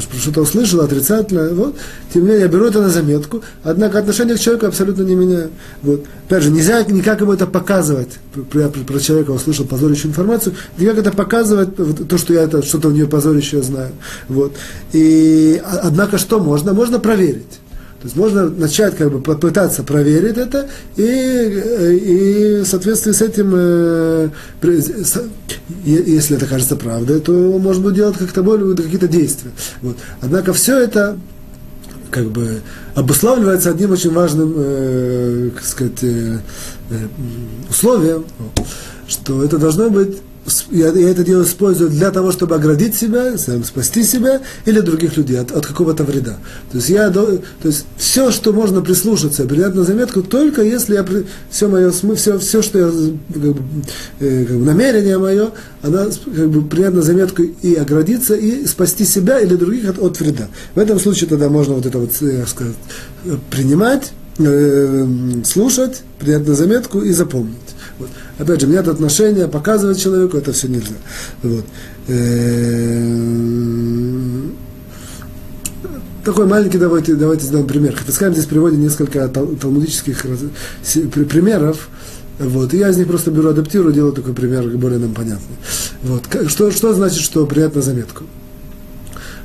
что-то 0.00 0.42
услышал 0.42 0.80
отрицательно, 0.80 1.54
вот, 1.54 1.76
тем 2.12 2.22
не 2.22 2.28
менее, 2.28 2.44
я 2.44 2.48
беру 2.48 2.66
это 2.66 2.80
на 2.80 2.88
заметку, 2.88 3.42
однако 3.62 3.98
отношение 3.98 4.36
к 4.36 4.40
человеку 4.40 4.66
абсолютно 4.66 5.02
не 5.02 5.14
меняю. 5.14 5.50
Вот. 5.82 6.04
Опять 6.26 6.42
же, 6.42 6.50
нельзя 6.50 6.82
никак 6.84 7.20
ему 7.20 7.32
это 7.32 7.46
показывать, 7.46 8.18
я 8.54 8.68
про 8.68 9.00
человека 9.00 9.30
услышал 9.30 9.64
позорящую 9.64 10.10
информацию, 10.10 10.54
никак 10.78 10.98
это 10.98 11.12
показывать, 11.12 11.76
то, 12.08 12.18
что 12.18 12.34
я 12.34 12.42
это, 12.42 12.62
что-то 12.62 12.88
в 12.88 12.92
нее 12.92 13.06
позорящее 13.06 13.62
знаю. 13.62 13.92
Вот. 14.28 14.52
И, 14.92 15.60
а, 15.64 15.80
однако, 15.84 16.18
что 16.18 16.40
можно? 16.40 16.72
Можно 16.72 16.98
проверить. 16.98 17.60
То 18.00 18.04
есть 18.04 18.16
можно 18.16 18.48
начать 18.48 18.96
как 18.96 19.10
бы 19.10 19.20
попытаться 19.20 19.82
проверить 19.82 20.36
это 20.36 20.68
и, 20.96 21.02
и 21.02 22.60
в 22.62 22.66
соответствии 22.66 23.12
с 23.12 23.22
этим, 23.22 23.52
э, 23.54 24.28
если 25.84 26.36
это 26.36 26.46
кажется 26.46 26.76
правдой, 26.76 27.20
то 27.20 27.32
можно 27.32 27.84
будет 27.84 27.94
делать 27.94 28.18
как-то 28.18 28.42
более 28.42 28.76
какие-то 28.76 29.08
действия. 29.08 29.50
Вот. 29.80 29.96
Однако 30.20 30.52
все 30.52 30.78
это 30.78 31.16
как 32.10 32.26
бы 32.26 32.60
обуславливается 32.94 33.70
одним 33.70 33.92
очень 33.92 34.12
важным, 34.12 34.54
э, 34.56 35.50
сказать, 35.62 36.02
э, 36.02 36.38
э 36.90 37.06
условием, 37.70 38.24
что 39.08 39.42
это 39.42 39.58
должно 39.58 39.90
быть 39.90 40.18
я, 40.70 40.92
я 40.92 41.10
это 41.10 41.24
дело 41.24 41.42
использую 41.44 41.90
для 41.90 42.10
того, 42.10 42.32
чтобы 42.32 42.54
оградить 42.54 42.94
себя, 42.94 43.36
спасти 43.36 44.02
себя 44.02 44.40
или 44.64 44.80
других 44.80 45.16
людей 45.16 45.38
от, 45.38 45.50
от 45.50 45.66
какого-то 45.66 46.04
вреда. 46.04 46.38
То 46.70 46.78
есть, 46.78 46.88
я, 46.88 47.10
то 47.10 47.40
есть 47.64 47.86
все, 47.96 48.30
что 48.30 48.52
можно 48.52 48.80
прислушаться, 48.80 49.44
принять 49.44 49.74
на 49.74 49.84
заметку, 49.84 50.22
только 50.22 50.62
если 50.62 50.94
я, 50.94 51.06
все, 51.50 51.68
мое, 51.68 51.90
все, 51.90 52.38
все 52.38 52.62
что 52.62 52.78
я, 52.78 52.86
как 53.32 53.42
бы, 53.42 53.62
э, 54.20 54.44
как 54.44 54.56
бы, 54.56 54.64
намерение 54.64 55.18
мое, 55.18 55.50
она 55.82 56.06
как 56.06 56.50
бы, 56.50 56.62
принять 56.62 56.94
на 56.94 57.02
заметку 57.02 57.42
и 57.42 57.74
оградиться, 57.74 58.34
и 58.34 58.66
спасти 58.66 59.04
себя 59.04 59.40
или 59.40 59.56
других 59.56 59.88
от, 59.88 59.98
от 59.98 60.20
вреда. 60.20 60.48
В 60.74 60.78
этом 60.78 61.00
случае 61.00 61.28
тогда 61.28 61.48
можно 61.48 61.74
вот 61.74 61.86
это 61.86 61.98
вот, 61.98 62.10
я 62.20 62.42
э, 62.42 62.46
сказать, 62.46 62.76
принимать, 63.50 64.12
э, 64.38 65.06
слушать, 65.44 66.02
принять 66.18 66.46
на 66.46 66.54
заметку 66.54 67.00
и 67.00 67.12
запомнить. 67.12 67.56
Вот. 67.98 68.08
Опять 68.38 68.60
же, 68.60 68.66
менять 68.66 68.86
отношения, 68.86 69.48
показывать 69.48 69.98
человеку, 69.98 70.36
это 70.36 70.52
все 70.52 70.68
нельзя. 70.68 70.96
Вот. 71.42 71.64
Эм, 72.08 73.36
такой 76.22 76.46
маленький, 76.46 76.76
давайте, 76.76 77.14
давайте 77.14 77.46
сделаем 77.46 77.66
пример. 77.66 77.96
Хафицхайм 77.96 78.34
здесь 78.34 78.44
приводит 78.44 78.78
несколько 78.78 79.26
талмудических 79.28 80.26
примеров, 81.30 81.88
вот, 82.38 82.74
и 82.74 82.78
я 82.78 82.90
из 82.90 82.98
них 82.98 83.06
просто 83.06 83.30
беру, 83.30 83.48
адаптирую, 83.48 83.94
делаю 83.94 84.12
такой 84.12 84.34
пример, 84.34 84.68
более 84.76 84.98
нам 84.98 85.14
понятный. 85.14 85.56
Вот. 86.02 86.24
Что, 86.48 86.70
что 86.70 86.92
значит, 86.92 87.20
что 87.20 87.46
приятно 87.46 87.80
заметку? 87.80 88.24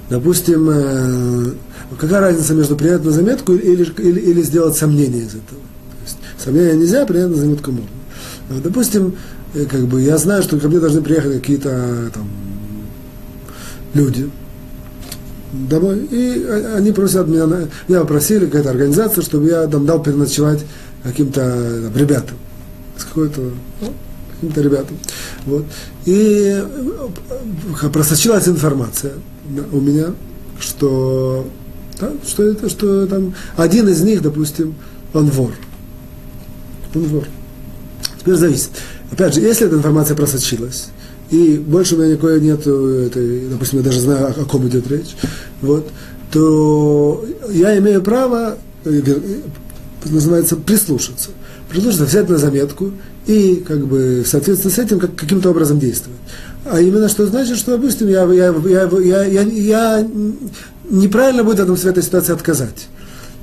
Допустим, 0.10 0.70
э, 0.70 1.52
какая 1.98 2.20
разница 2.20 2.54
между 2.54 2.76
приятной 2.76 3.14
заметку 3.14 3.54
или, 3.54 3.86
или, 3.98 4.20
или 4.20 4.42
сделать 4.42 4.76
сомнение 4.76 5.22
из 5.22 5.30
этого? 5.30 5.62
То 5.62 6.04
есть, 6.04 6.18
сомнения 6.44 6.74
нельзя, 6.74 7.06
приятно 7.06 7.38
заметку 7.38 7.72
можно. 7.72 8.01
Э, 8.52 8.60
допустим, 8.64 9.16
э, 9.54 9.66
как 9.66 9.82
бы 9.82 10.02
я 10.02 10.18
знаю, 10.18 10.44
что 10.44 10.60
ко 10.60 10.68
мне 10.68 10.80
должны 10.80 11.02
приехать 11.02 11.34
какие-то 11.34 12.12
там 12.14 12.30
люди 13.94 14.30
домой, 15.54 16.08
и 16.12 16.46
они 16.76 16.92
просят 16.92 17.28
меня, 17.28 17.46
меня 17.46 18.02
попросили, 18.02 18.46
какая-то 18.46 18.70
организация, 18.70 19.22
чтобы 19.22 19.48
я 19.48 19.68
там 19.68 19.86
дал 19.86 20.02
переночевать 20.02 20.66
каким-то 21.04 21.42
там, 21.42 21.98
ребятам, 21.98 22.38
с 22.98 23.04
какой-то, 23.04 23.42
ну, 23.82 23.94
каким-то 24.36 24.62
ребятам. 24.62 24.98
Вот. 25.46 25.66
И 26.06 26.58
э, 26.58 27.90
просочилась 27.90 28.48
информация 28.48 29.14
у 29.72 29.82
меня, 29.82 30.08
что, 30.60 31.48
да, 32.00 32.12
что 32.26 32.44
это, 32.44 32.70
что 32.70 33.08
там 33.08 33.34
один 33.58 33.90
из 33.90 34.02
них, 34.02 34.22
допустим, 34.22 34.76
он 35.14 35.30
вор. 35.30 35.52
Он 36.96 37.04
вор. 37.04 37.26
Теперь 38.22 38.36
зависит. 38.36 38.70
Опять 39.12 39.34
же, 39.34 39.42
если 39.42 39.66
эта 39.66 39.76
информация 39.76 40.16
просочилась, 40.16 40.90
и 41.32 41.58
больше 41.58 41.96
у 41.96 41.98
меня 41.98 42.12
никакой 42.12 42.40
нет, 42.40 42.60
этой, 42.60 43.48
допустим, 43.50 43.80
я 43.80 43.84
даже 43.84 44.00
знаю, 44.00 44.28
о, 44.28 44.46
ком 44.46 44.68
идет 44.68 44.88
речь, 44.92 45.16
вот, 45.62 45.90
то 46.32 47.26
я 47.50 47.76
имею 47.80 48.04
право, 48.04 48.58
э, 48.86 49.02
называется, 50.06 50.56
прислушаться. 50.56 51.32
Прислушаться, 51.68 52.06
взять 52.06 52.30
на 52.30 52.38
заметку 52.38 52.92
и, 53.26 53.64
как 53.68 53.88
бы, 53.88 54.22
в 54.24 54.28
соответствии 54.28 54.70
с 54.70 54.78
этим, 54.78 55.00
как, 55.00 55.16
каким-то 55.16 55.50
образом 55.50 55.80
действовать. 55.80 56.20
А 56.66 56.80
именно 56.80 57.10
что 57.10 57.26
значит, 57.26 57.58
что, 57.58 57.76
допустим, 57.76 58.08
я, 58.08 58.24
я, 58.26 58.54
я, 58.66 58.90
я, 59.00 59.24
я, 59.24 59.42
я 59.42 60.08
неправильно 60.92 61.44
будет 61.44 61.68
в 61.68 61.86
этой 61.88 62.04
ситуации 62.04 62.34
отказать. 62.34 62.88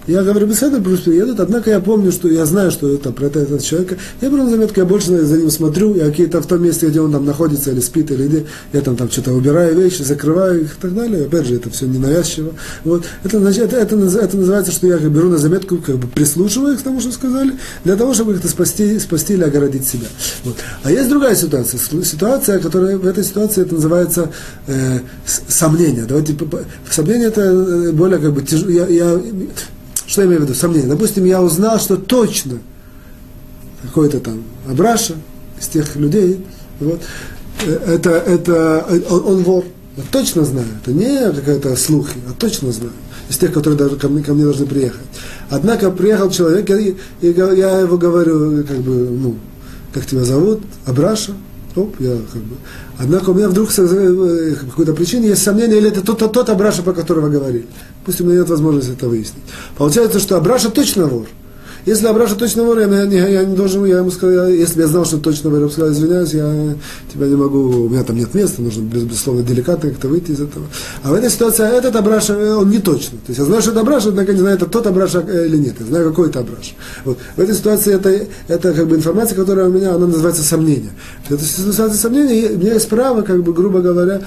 Я 0.08 0.22
говорю, 0.22 0.46
беседы 0.46 0.80
пусть 0.80 1.04
приедут, 1.04 1.38
однако 1.38 1.68
я 1.68 1.80
помню, 1.80 2.10
что 2.12 2.28
я 2.28 2.46
знаю, 2.46 2.70
что 2.70 2.88
это 2.90 3.12
про 3.12 3.26
это, 3.26 3.40
этот 3.40 3.62
человека. 3.62 3.98
Я 4.22 4.30
беру 4.30 4.44
на 4.44 4.50
заметку, 4.50 4.80
я 4.80 4.86
больше 4.86 5.22
за 5.22 5.36
ним 5.36 5.50
смотрю, 5.50 5.94
я 5.94 6.06
какие-то 6.06 6.40
в 6.40 6.46
том 6.46 6.62
месте, 6.62 6.86
где 6.88 7.02
он 7.02 7.12
там 7.12 7.26
находится 7.26 7.72
или 7.72 7.80
спит, 7.80 8.10
или 8.10 8.26
где, 8.26 8.46
я 8.72 8.80
там, 8.80 8.96
там 8.96 9.10
что-то 9.10 9.34
убираю 9.34 9.76
вещи, 9.76 10.00
закрываю 10.00 10.62
их 10.62 10.76
и 10.78 10.80
так 10.80 10.94
далее. 10.94 11.26
Опять 11.26 11.46
же, 11.46 11.56
это 11.56 11.68
все 11.68 11.84
ненавязчиво. 11.84 12.54
Вот. 12.84 13.04
Это, 13.22 13.36
это, 13.36 13.76
это, 13.76 13.96
это 13.96 14.36
называется, 14.36 14.72
что 14.72 14.86
я 14.86 14.96
беру 14.96 15.28
на 15.28 15.36
заметку, 15.36 15.76
как 15.76 15.96
бы 15.96 16.08
прислушиваю 16.08 16.78
к 16.78 16.80
тому, 16.80 17.02
что 17.02 17.12
сказали, 17.12 17.52
для 17.84 17.96
того, 17.96 18.14
чтобы 18.14 18.32
их 18.32 18.44
спасти, 18.48 18.98
спасти 18.98 19.34
или 19.34 19.42
огородить 19.44 19.86
себя. 19.86 20.06
Вот. 20.44 20.56
А 20.84 20.90
есть 20.90 21.10
другая 21.10 21.36
ситуация. 21.36 21.78
Ситуация, 22.02 22.60
которая 22.60 22.96
в 22.96 23.06
этой 23.06 23.24
ситуации 23.24 23.60
это 23.60 23.74
называется 23.74 24.30
э, 24.68 25.00
сомнение. 25.26 26.06
Давайте, 26.08 26.34
сомнение 26.90 27.28
это 27.28 27.42
э, 27.42 27.92
более 27.92 28.18
как 28.18 28.32
бы 28.32 28.40
тяж... 28.40 28.62
я, 28.62 28.86
я 28.86 29.20
что 30.08 30.22
я 30.22 30.26
имею 30.26 30.40
в 30.40 30.44
виду? 30.44 30.54
Сомнение. 30.54 30.88
Допустим, 30.88 31.24
я 31.26 31.42
узнал, 31.42 31.78
что 31.78 31.96
точно 31.96 32.58
какой-то 33.82 34.20
там 34.20 34.42
Абраша 34.68 35.14
из 35.60 35.68
тех 35.68 35.94
людей, 35.96 36.44
вот, 36.80 37.00
э, 37.66 37.72
это, 37.86 38.10
это, 38.10 38.86
он, 39.10 39.26
он 39.26 39.42
вор. 39.42 39.64
Я 39.96 40.04
точно 40.10 40.44
знаю, 40.44 40.66
это 40.80 40.92
не 40.92 41.32
какая-то 41.32 41.76
слухи, 41.76 42.18
а 42.28 42.32
точно 42.32 42.72
знаю. 42.72 42.92
Из 43.28 43.36
тех, 43.36 43.52
которые 43.52 43.78
даже 43.78 43.96
ко 43.96 44.08
мне, 44.08 44.22
ко 44.22 44.32
мне 44.32 44.44
должны 44.44 44.64
приехать. 44.64 45.00
Однако 45.50 45.90
приехал 45.90 46.30
человек, 46.30 46.70
и 46.70 46.96
я 47.20 47.80
его 47.80 47.98
говорю, 47.98 48.64
как 48.64 48.78
бы, 48.78 49.10
ну, 49.10 49.36
как 49.92 50.06
тебя 50.06 50.24
зовут? 50.24 50.62
Абраша? 50.86 51.32
Оп, 51.76 51.94
я 52.00 52.16
как 52.32 52.42
бы. 52.42 52.56
Однако 52.98 53.30
у 53.30 53.34
меня 53.34 53.48
вдруг 53.48 53.68
по 53.68 54.66
какой-то 54.70 54.94
причине 54.94 55.28
есть 55.28 55.42
сомнение, 55.42 55.78
или 55.78 55.88
это 55.88 56.02
тот, 56.02 56.18
тот, 56.18 56.32
тот 56.32 56.48
Абраша, 56.48 56.82
про 56.82 56.92
которого 56.92 57.28
говорили. 57.28 57.66
Пусть 58.04 58.20
у 58.20 58.24
меня 58.24 58.40
нет 58.40 58.48
возможности 58.48 58.92
это 58.92 59.08
выяснить. 59.08 59.42
Получается, 59.76 60.18
что 60.18 60.36
Абраша 60.36 60.70
точно 60.70 61.06
вор. 61.06 61.26
Если 61.88 62.06
Абраша 62.06 62.34
точно 62.34 62.64
вор, 62.64 62.80
я, 62.80 62.86
я, 62.86 63.28
я 63.28 63.44
не 63.44 63.56
должен, 63.56 63.82
я 63.86 63.98
ему 63.98 64.10
сказал, 64.10 64.46
если 64.48 64.74
бы 64.74 64.80
я 64.82 64.88
знал, 64.88 65.06
что 65.06 65.16
точно 65.16 65.48
вор, 65.48 65.60
я 65.60 65.66
бы 65.66 65.72
сказал, 65.72 65.90
извиняюсь, 65.90 66.34
я 66.34 66.74
тебя 67.10 67.26
не 67.26 67.34
могу, 67.34 67.86
у 67.86 67.88
меня 67.88 68.04
там 68.04 68.16
нет 68.16 68.34
места, 68.34 68.60
нужно, 68.60 68.82
безусловно, 68.82 69.42
деликатно 69.42 69.88
как-то 69.88 70.08
выйти 70.08 70.32
из 70.32 70.40
этого. 70.42 70.66
А 71.02 71.10
в 71.10 71.14
этой 71.14 71.30
ситуации 71.30 71.64
этот 71.64 71.96
Абраша, 71.96 72.58
он 72.58 72.68
не 72.68 72.78
точно. 72.78 73.16
То 73.18 73.28
есть 73.28 73.38
я 73.38 73.46
знаю, 73.46 73.62
что 73.62 73.70
это 73.70 73.80
Абраша, 73.80 74.10
однако 74.10 74.34
не 74.34 74.40
знаю, 74.40 74.56
это 74.56 74.66
тот 74.66 74.86
Абраша 74.86 75.20
или 75.20 75.56
нет. 75.56 75.76
Я 75.80 75.86
знаю, 75.86 76.10
какой 76.10 76.28
это 76.28 76.40
Абраша. 76.40 76.74
Вот. 77.06 77.16
В 77.36 77.40
этой 77.40 77.54
ситуации 77.54 77.94
это, 77.94 78.26
это 78.48 78.74
как 78.74 78.86
бы 78.86 78.96
информация, 78.96 79.34
которая 79.34 79.68
у 79.68 79.72
меня, 79.72 79.94
она 79.94 80.08
называется 80.08 80.42
сомнение. 80.42 80.90
В 81.26 81.32
этой 81.32 81.46
ситуации 81.46 81.96
сомнения, 81.96 82.50
у 82.50 82.58
меня 82.58 82.74
есть 82.74 82.88
право, 82.90 83.22
как 83.22 83.42
бы, 83.42 83.54
грубо 83.54 83.80
говоря, 83.80 84.20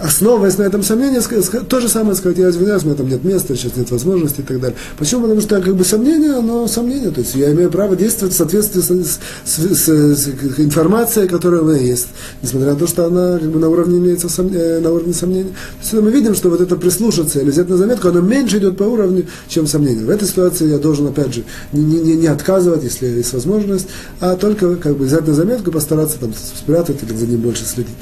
основываясь 0.00 0.58
на 0.58 0.62
этом 0.62 0.82
сомнении, 0.82 1.20
то 1.68 1.80
же 1.80 1.88
самое 1.88 2.14
сказать, 2.14 2.38
я 2.38 2.50
извиняюсь, 2.50 2.82
у 2.82 2.86
меня 2.86 2.96
там 2.96 3.08
нет 3.08 3.24
места, 3.24 3.56
сейчас 3.56 3.76
нет 3.76 3.90
возможности 3.90 4.40
и 4.40 4.44
так 4.44 4.60
далее. 4.60 4.76
Почему? 4.98 5.22
Потому 5.22 5.40
что 5.40 5.60
как 5.60 5.74
бы 5.74 5.84
сомнение, 5.84 6.34
оно 6.34 6.66
сомнение, 6.68 7.10
то 7.10 7.20
есть 7.20 7.34
я 7.34 7.52
имею 7.52 7.70
право 7.70 7.96
действовать 7.96 8.34
в 8.34 8.36
соответствии 8.36 8.80
с, 8.80 9.18
с, 9.44 9.58
с, 9.58 9.88
с 9.88 10.28
информацией, 10.58 11.28
которая 11.28 11.62
у 11.62 11.66
меня 11.66 11.80
есть, 11.80 12.08
несмотря 12.42 12.72
на 12.72 12.78
то, 12.78 12.86
что 12.86 13.06
она 13.06 13.38
как 13.38 13.50
бы 13.50 13.58
на 13.58 13.68
уровне 13.68 13.98
имеется 13.98 14.28
сом, 14.28 14.50
э, 14.52 14.80
на 14.80 14.92
уровне 14.92 15.14
сомнения. 15.14 15.50
То 15.50 15.82
есть 15.82 15.92
мы 15.94 16.10
видим, 16.10 16.34
что 16.34 16.50
вот 16.50 16.60
это 16.60 16.76
прислушаться 16.76 17.40
или 17.40 17.50
взять 17.50 17.68
на 17.68 17.76
заметку, 17.76 18.08
оно 18.08 18.20
меньше 18.20 18.58
идет 18.58 18.76
по 18.76 18.84
уровню, 18.84 19.26
чем 19.48 19.66
сомнение. 19.66 20.04
В 20.04 20.10
этой 20.10 20.28
ситуации 20.28 20.68
я 20.68 20.78
должен, 20.78 21.06
опять 21.06 21.34
же, 21.34 21.44
не, 21.72 22.00
не, 22.00 22.16
не 22.16 22.26
отказывать, 22.26 22.84
если 22.84 23.06
есть 23.06 23.32
возможность, 23.32 23.88
а 24.20 24.36
только 24.36 24.76
как 24.76 24.96
бы 24.96 25.06
взять 25.06 25.26
на 25.26 25.34
заметку, 25.34 25.70
постараться 25.70 26.18
там 26.18 26.32
спрятать 26.34 27.02
или 27.02 27.16
за 27.16 27.26
ним 27.26 27.40
больше 27.40 27.64
следить. 27.64 27.94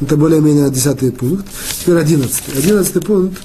Это 0.00 0.16
более-менее 0.16 0.70
десятый 0.70 1.10
пункт. 1.12 1.46
Теперь 1.80 1.96
одиннадцатый. 1.96 2.58
Одиннадцатый 2.58 3.02
пункт 3.02 3.40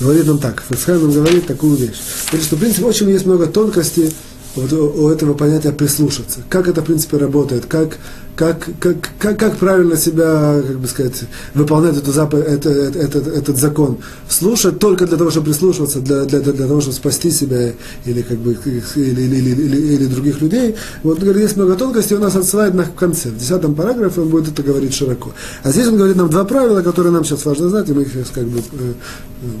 говорит 0.00 0.26
нам 0.26 0.38
так. 0.38 0.62
Фасхайм 0.68 1.02
нам 1.02 1.12
говорит 1.12 1.46
такую 1.46 1.76
вещь. 1.76 2.00
Говорит, 2.28 2.46
что, 2.46 2.56
в 2.56 2.60
принципе, 2.60 2.84
очень 2.84 3.10
есть 3.10 3.26
много 3.26 3.46
тонкостей 3.46 4.12
вот 4.54 4.72
у 4.72 5.08
этого 5.08 5.34
понятия 5.34 5.72
прислушаться. 5.72 6.40
Как 6.48 6.68
это, 6.68 6.82
в 6.82 6.84
принципе, 6.84 7.16
работает, 7.16 7.66
как, 7.66 7.98
как, 8.36 8.68
как, 8.80 8.96
как, 9.18 9.38
как 9.38 9.56
правильно 9.56 9.96
себя, 9.96 10.60
как 10.66 10.78
бы 10.78 10.88
сказать, 10.88 11.24
выполнять 11.54 11.96
эту 11.96 12.12
зап... 12.12 12.34
это, 12.34 12.70
это, 12.70 12.98
этот, 12.98 13.26
этот 13.26 13.56
закон. 13.56 13.98
Слушать 14.28 14.78
только 14.78 15.06
для 15.06 15.16
того, 15.16 15.30
чтобы 15.30 15.46
прислушиваться, 15.46 16.00
для, 16.00 16.24
для, 16.24 16.40
для, 16.40 16.52
того, 16.52 16.80
чтобы 16.80 16.94
спасти 16.94 17.30
себя 17.30 17.72
или, 18.04 18.22
как 18.22 18.38
бы, 18.38 18.56
или, 18.64 18.82
или, 18.96 19.36
или, 19.36 19.50
или, 19.50 19.76
или 19.94 20.06
других 20.06 20.40
людей. 20.40 20.76
Вот, 21.02 21.18
говорит, 21.18 21.42
есть 21.42 21.56
много 21.56 21.74
тонкостей, 21.74 22.16
он 22.16 22.22
нас 22.22 22.36
отсылает 22.36 22.74
на 22.74 22.84
конце. 22.84 23.28
В 23.28 23.38
десятом 23.38 23.74
параграфе 23.74 24.22
он 24.22 24.28
будет 24.28 24.48
это 24.48 24.62
говорить 24.62 24.94
широко. 24.94 25.32
А 25.62 25.70
здесь 25.70 25.86
он 25.88 25.96
говорит 25.96 26.16
нам 26.16 26.30
два 26.30 26.44
правила, 26.44 26.82
которые 26.82 27.12
нам 27.12 27.24
сейчас 27.24 27.44
важно 27.44 27.68
знать, 27.68 27.88
и 27.88 27.92
мы 27.92 28.02
их 28.02 28.12
как 28.32 28.44
бы 28.44 28.58
э 28.58 28.92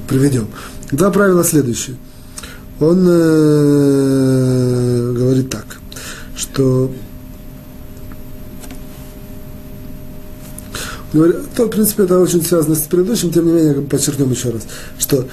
приведем. 0.08 0.46
Два 0.92 1.10
правила 1.10 1.42
следующие– 1.42 1.96
он 2.82 3.06
э, 3.08 3.92
говорит 5.16 5.50
так, 5.50 5.66
что 6.36 6.90
то, 11.12 11.66
в 11.66 11.68
принципе, 11.68 12.04
это 12.04 12.18
очень 12.18 12.42
связано 12.42 12.74
с 12.74 12.80
предыдущим, 12.80 13.30
тем 13.30 13.46
не 13.46 13.52
менее, 13.52 13.74
подчеркнем 13.82 14.30
еще 14.30 14.50
раз, 14.50 14.62
что 14.98 15.26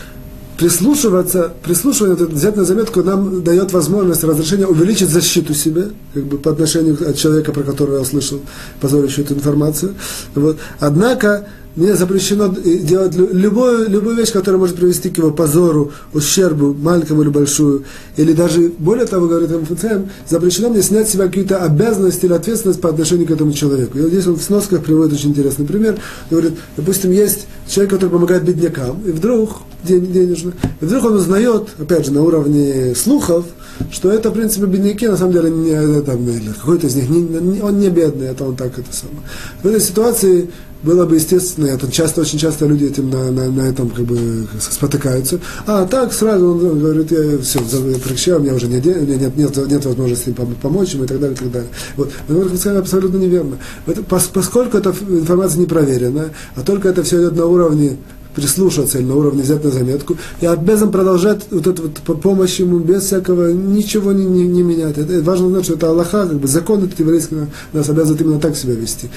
прислушиваться, 0.57 1.53
прислушивание, 1.63 2.15
взять 2.15 2.57
на 2.57 2.65
заметку, 2.65 3.01
нам 3.01 3.43
дает 3.43 3.71
возможность 3.71 4.25
разрешения 4.25 4.67
увеличить 4.67 5.09
защиту 5.09 5.53
себе, 5.53 5.87
как 6.13 6.25
бы 6.25 6.37
по 6.37 6.51
отношению 6.51 6.97
от 7.09 7.15
человека, 7.15 7.53
про 7.53 7.63
которого 7.63 7.95
я 7.95 8.01
услышал 8.01 8.41
позорящую 8.81 9.25
эту 9.25 9.35
информацию. 9.35 9.95
Вот. 10.35 10.57
Однако, 10.81 11.47
мне 11.75 11.95
запрещено 11.95 12.47
делать 12.47 13.15
любую, 13.15 13.89
любую 13.89 14.15
вещь, 14.15 14.31
которая 14.31 14.59
может 14.59 14.75
привести 14.75 15.09
к 15.09 15.17
его 15.17 15.31
позору, 15.31 15.91
ущербу, 16.13 16.73
маленькому 16.73 17.21
или 17.21 17.29
большую. 17.29 17.83
Или 18.17 18.33
даже, 18.33 18.71
более 18.79 19.05
того, 19.05 19.27
говорит 19.27 19.51
Рамфуцаем, 19.51 20.09
запрещено 20.27 20.69
мне 20.69 20.81
снять 20.81 21.07
с 21.07 21.11
себя 21.11 21.27
какие-то 21.27 21.63
обязанности 21.63 22.25
или 22.25 22.33
ответственность 22.33 22.81
по 22.81 22.89
отношению 22.89 23.27
к 23.27 23.31
этому 23.31 23.53
человеку. 23.53 23.97
И 23.97 24.01
вот 24.01 24.09
здесь 24.09 24.27
он 24.27 24.35
в 24.35 24.41
сносках 24.41 24.83
приводит 24.83 25.13
очень 25.13 25.29
интересный 25.29 25.65
пример. 25.65 25.97
Говорит, 26.29 26.53
допустим, 26.75 27.11
есть 27.11 27.47
человек, 27.67 27.93
который 27.93 28.09
помогает 28.09 28.43
беднякам, 28.43 29.01
и 29.05 29.11
вдруг, 29.11 29.61
день, 29.83 30.11
денежно, 30.11 30.53
и 30.81 30.85
вдруг 30.85 31.05
он 31.05 31.13
узнает, 31.13 31.69
опять 31.77 32.05
же, 32.05 32.11
на 32.11 32.23
уровне 32.23 32.93
слухов, 32.95 33.45
что 33.91 34.11
это, 34.11 34.29
в 34.31 34.33
принципе, 34.33 34.65
бедняки, 34.65 35.07
на 35.07 35.17
самом 35.17 35.33
деле, 35.33 35.49
не, 35.51 36.01
там, 36.01 36.27
какой-то 36.59 36.87
из 36.87 36.95
них, 36.95 37.09
не, 37.09 37.61
он 37.61 37.79
не 37.79 37.89
бедный, 37.89 38.27
это 38.27 38.43
он 38.43 38.55
так 38.55 38.77
это 38.77 38.91
самое. 38.91 39.19
В 39.63 39.67
этой 39.67 39.79
ситуации 39.79 40.49
было 40.81 41.05
бы 41.05 41.15
естественно, 41.15 41.67
это 41.67 41.91
часто, 41.91 42.21
очень 42.21 42.39
часто 42.39 42.65
люди 42.65 42.85
этим 42.85 43.09
на, 43.09 43.31
на, 43.31 43.49
на 43.49 43.61
этом 43.61 43.89
как 43.89 44.05
бы 44.05 44.47
спотыкаются. 44.59 45.39
А 45.65 45.85
так 45.85 46.13
сразу 46.13 46.47
он 46.51 46.79
говорит, 46.79 47.11
я 47.11 47.37
все, 47.39 47.59
прекращаю, 47.59 48.39
у 48.39 48.43
меня 48.43 48.53
уже 48.53 48.67
меня 48.67 48.79
нет, 48.79 49.35
нет, 49.35 49.57
нет 49.57 49.85
возможности 49.85 50.33
помочь 50.61 50.93
ему 50.93 51.03
и 51.03 51.07
так 51.07 51.19
далее, 51.19 51.35
и 51.35 51.39
так 51.39 51.51
далее. 51.51 51.69
Вот. 51.97 52.11
Но 52.27 52.39
вы 52.39 52.57
сказали 52.57 52.79
абсолютно 52.79 53.17
неверно. 53.17 53.57
Это, 53.87 54.03
поскольку 54.03 54.77
эта 54.77 54.93
информация 55.09 55.59
не 55.59 55.65
проверена, 55.65 56.29
а 56.55 56.61
только 56.61 56.89
это 56.89 57.03
все 57.03 57.17
идет 57.17 57.35
на 57.35 57.45
уровне 57.45 57.97
прислушаться 58.35 58.99
или 58.99 59.05
на 59.05 59.15
уровне 59.15 59.41
взять 59.41 59.63
на 59.63 59.71
заметку, 59.71 60.15
я 60.39 60.53
обязан 60.53 60.91
продолжать 60.91 61.41
вот 61.51 61.67
эту 61.67 61.83
вот 61.83 62.21
помощь 62.21 62.59
ему 62.59 62.79
без 62.79 63.03
всякого, 63.03 63.51
ничего 63.51 64.11
не, 64.13 64.25
не, 64.25 64.47
не 64.47 64.63
менять. 64.63 64.97
Это, 64.97 65.21
важно 65.23 65.49
знать, 65.49 65.65
что 65.65 65.73
это 65.73 65.89
Аллаха, 65.89 66.27
как 66.27 66.37
бы 66.37 66.47
закон 66.47 66.83
этот 66.83 66.99
еврейский 66.99 67.35
нас 67.73 67.89
обязывает 67.89 68.21
именно 68.21 68.39
так 68.39 68.55
себя 68.55 68.75
вести. 68.75 69.09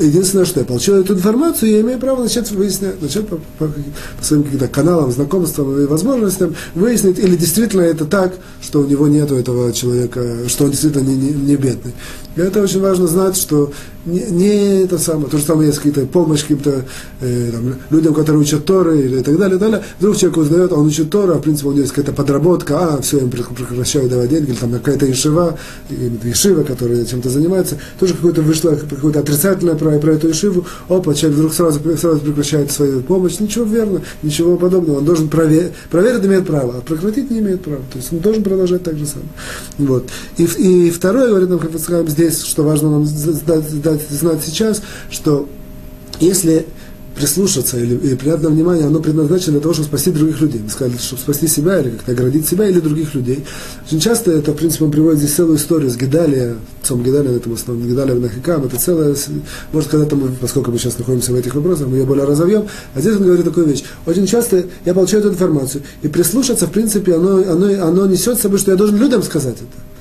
Единственное, 0.00 0.44
что 0.44 0.60
я 0.60 0.66
получил 0.66 0.96
эту 0.96 1.14
информацию, 1.14 1.70
я 1.70 1.80
имею 1.80 1.98
право 2.00 2.22
начать 2.22 2.50
выяснять, 2.50 3.00
начать 3.00 3.28
по, 3.28 3.36
по, 3.58 3.68
по 3.68 4.24
своим 4.24 4.42
каким-то 4.42 4.66
каналам, 4.68 5.12
знакомствам 5.12 5.80
и 5.80 5.86
возможностям 5.86 6.56
выяснить, 6.74 7.18
или 7.18 7.36
действительно 7.36 7.82
это 7.82 8.04
так, 8.04 8.34
что 8.60 8.80
у 8.80 8.86
него 8.86 9.06
нет 9.06 9.30
этого 9.30 9.72
человека, 9.72 10.48
что 10.48 10.64
он 10.64 10.70
действительно 10.72 11.04
не, 11.04 11.14
не, 11.14 11.30
не 11.30 11.56
бедный. 11.56 11.94
И 12.36 12.40
это 12.40 12.62
очень 12.62 12.80
важно 12.80 13.06
знать, 13.06 13.36
что 13.36 13.72
не, 14.06 14.20
не 14.30 14.82
это 14.84 14.98
самое, 14.98 15.28
то 15.28 15.36
же 15.36 15.44
самое 15.44 15.68
есть 15.68 15.78
какие-то 15.78 16.06
помощь 16.06 16.42
каким-то 16.42 16.84
э, 17.20 17.50
там, 17.52 17.74
людям, 17.90 18.14
которые 18.14 18.40
учат 18.40 18.64
Торы 18.64 19.00
или 19.00 19.22
так 19.22 19.36
далее, 19.36 19.58
далее. 19.58 19.82
Вдруг 19.98 20.16
человек 20.16 20.38
узнает, 20.38 20.72
он 20.72 20.86
учит 20.86 21.10
Торы, 21.10 21.34
а 21.34 21.38
в 21.38 21.42
принципе 21.42 21.68
у 21.68 21.72
него 21.72 21.80
есть 21.80 21.92
какая-то 21.92 22.12
подработка, 22.12 22.78
а, 22.78 23.02
все, 23.02 23.18
им 23.18 23.30
прекращают 23.30 24.10
давать 24.10 24.30
деньги, 24.30 24.50
или 24.50 24.56
там 24.56 24.72
какая-то 24.72 25.06
ешива, 25.06 25.58
ешива, 25.88 26.62
которая 26.62 27.04
чем-то 27.04 27.28
занимается, 27.28 27.78
тоже 27.98 28.14
какое-то 28.14 28.42
вышло, 28.42 28.76
какое-то 28.76 29.20
отрицательное 29.20 29.74
про, 29.74 29.98
про 29.98 30.12
эту 30.12 30.28
ешиву, 30.28 30.66
опа, 30.88 31.14
человек 31.14 31.38
вдруг 31.38 31.54
сразу, 31.54 31.80
сразу 31.96 32.20
прекращает 32.20 32.70
свою 32.70 33.00
помощь, 33.00 33.40
ничего 33.40 33.64
верно, 33.64 34.02
ничего 34.22 34.56
подобного, 34.56 34.98
он 34.98 35.04
должен 35.04 35.28
проверить, 35.28 35.72
проверить 35.90 36.24
имеет 36.24 36.46
право, 36.46 36.76
а 36.78 36.80
прекратить 36.80 37.30
не 37.30 37.40
имеет 37.40 37.62
права, 37.62 37.82
то 37.92 37.98
есть 37.98 38.12
он 38.12 38.20
должен 38.20 38.42
продолжать 38.42 38.82
так 38.82 38.96
же 38.96 39.06
самое. 39.06 39.28
Вот. 39.78 40.08
И, 40.36 40.44
и 40.44 40.90
второе, 40.90 41.28
говорит 41.28 41.48
нам 41.48 41.58
Хафицхайм 41.58 42.08
здесь, 42.08 42.25
что 42.30 42.62
важно 42.62 42.90
нам 42.90 43.06
знать, 43.06 44.40
сейчас, 44.44 44.82
что 45.10 45.48
если 46.20 46.66
прислушаться 47.16 47.78
или, 47.78 47.94
или 47.96 48.14
принять 48.14 48.40
внимание, 48.40 48.86
оно 48.86 49.00
предназначено 49.00 49.52
для 49.52 49.60
того, 49.60 49.72
чтобы 49.72 49.88
спасти 49.88 50.10
других 50.10 50.40
людей. 50.40 50.60
Мы 50.62 50.70
сказали, 50.70 50.98
чтобы 50.98 51.20
спасти 51.20 51.48
себя 51.48 51.80
или 51.80 51.90
как-то 51.90 52.12
оградить 52.12 52.46
себя 52.46 52.68
или 52.68 52.78
других 52.78 53.14
людей. 53.14 53.44
Очень 53.86 54.00
часто 54.00 54.32
это, 54.32 54.52
в 54.52 54.56
принципе, 54.56 54.84
он 54.84 54.90
приводит 54.90 55.20
здесь 55.20 55.34
целую 55.34 55.56
историю 55.56 55.90
с 55.90 55.96
Гедалия, 55.96 56.56
отцом 56.82 57.02
Гедалия, 57.02 57.32
на 57.32 57.36
этом 57.36 57.54
основном 57.54 57.88
Гедалия 57.88 58.14
Нахикам. 58.14 58.64
Это 58.64 58.78
целая, 58.78 59.16
может, 59.72 59.90
когда-то 59.90 60.14
мы, 60.14 60.28
поскольку 60.38 60.70
мы 60.70 60.78
сейчас 60.78 60.98
находимся 60.98 61.32
в 61.32 61.36
этих 61.36 61.54
вопросах, 61.54 61.88
мы 61.88 61.96
ее 61.96 62.04
более 62.04 62.26
разовьем. 62.26 62.66
А 62.94 63.00
здесь 63.00 63.16
он 63.16 63.24
говорит 63.24 63.44
такую 63.44 63.66
вещь. 63.66 63.82
Очень 64.04 64.26
часто 64.26 64.66
я 64.84 64.92
получаю 64.92 65.22
эту 65.22 65.32
информацию, 65.32 65.82
и 66.02 66.08
прислушаться, 66.08 66.66
в 66.66 66.70
принципе, 66.70 67.14
оно, 67.14 67.38
оно, 67.38 67.66
оно 67.82 68.06
несет 68.06 68.38
с 68.38 68.42
собой, 68.42 68.58
что 68.58 68.72
я 68.72 68.76
должен 68.76 68.96
людям 68.96 69.22
сказать 69.22 69.56
это 69.56 69.95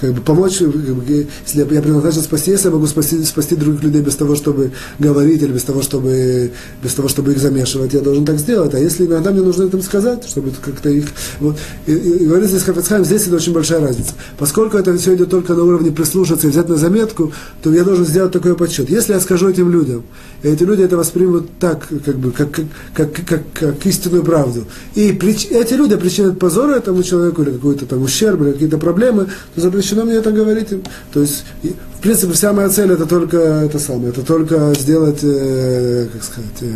как 0.00 0.14
бы 0.14 0.20
помочь, 0.20 0.58
как 0.58 0.68
бы, 0.70 1.26
если 1.46 1.58
я 1.58 1.64
предназначен 1.64 2.22
спасти, 2.22 2.50
если 2.52 2.68
я 2.68 2.74
могу 2.74 2.86
спасти, 2.86 3.22
спасти 3.24 3.56
других 3.56 3.82
людей 3.82 4.02
без 4.02 4.16
того, 4.16 4.34
чтобы 4.34 4.72
говорить 4.98 5.42
или 5.42 5.52
без 5.52 5.62
того, 5.62 5.82
чтобы, 5.82 6.52
без 6.82 6.94
того, 6.94 7.08
чтобы 7.08 7.32
их 7.32 7.38
замешивать, 7.38 7.92
я 7.92 8.00
должен 8.00 8.24
так 8.24 8.38
сделать. 8.38 8.74
А 8.74 8.78
если 8.78 9.06
иногда 9.06 9.30
мне 9.30 9.42
нужно 9.42 9.64
это 9.64 9.80
сказать, 9.82 10.24
чтобы 10.26 10.52
как-то 10.64 10.88
их... 10.88 11.06
Вот. 11.40 11.56
И, 11.86 11.92
и, 11.92 12.22
и 12.22 12.26
говорит 12.26 12.48
здесь 12.48 12.62
Хафецхайм, 12.62 13.04
здесь 13.04 13.26
это 13.26 13.36
очень 13.36 13.52
большая 13.52 13.80
разница. 13.80 14.12
Поскольку 14.38 14.78
это 14.78 14.96
все 14.96 15.14
идет 15.14 15.30
только 15.30 15.54
на 15.54 15.64
уровне 15.64 15.90
прислушаться 15.90 16.46
и 16.46 16.50
взять 16.50 16.68
на 16.68 16.76
заметку, 16.76 17.32
то 17.62 17.72
я 17.72 17.84
должен 17.84 18.06
сделать 18.06 18.32
такой 18.32 18.56
подсчет. 18.56 18.88
Если 18.88 19.12
я 19.12 19.20
скажу 19.20 19.48
этим 19.48 19.70
людям, 19.70 20.04
и 20.42 20.48
эти 20.48 20.62
люди 20.62 20.82
это 20.82 20.96
воспримут 20.96 21.46
так, 21.58 21.88
как 22.04 22.16
бы, 22.16 22.32
как, 22.32 22.50
как, 22.52 22.66
как, 22.94 23.26
как, 23.26 23.42
как 23.52 23.86
истинную 23.86 24.22
правду, 24.22 24.64
и 24.94 25.12
прич, 25.12 25.46
эти 25.50 25.74
люди 25.74 25.96
причинят 25.96 26.38
позор 26.38 26.70
этому 26.70 27.02
человеку 27.02 27.42
или 27.42 27.50
какой-то 27.50 27.86
там 27.86 28.02
ущерб, 28.02 28.40
или 28.42 28.52
какие-то 28.52 28.78
проблемы, 28.78 29.26
то 29.54 29.60
запрещено 29.60 29.89
запрещено 29.90 30.04
мне 30.04 30.14
это 30.16 30.32
говорить. 30.32 30.68
То 31.12 31.20
есть, 31.20 31.44
в 31.62 32.00
принципе, 32.00 32.32
вся 32.32 32.52
моя 32.52 32.68
цель 32.68 32.92
это 32.92 33.06
только 33.06 33.36
это 33.38 33.78
самое, 33.78 34.10
это 34.10 34.22
только 34.22 34.72
сделать, 34.78 35.20
э, 35.22 36.08
как 36.12 36.22
сказать, 36.22 36.62
э, 36.62 36.72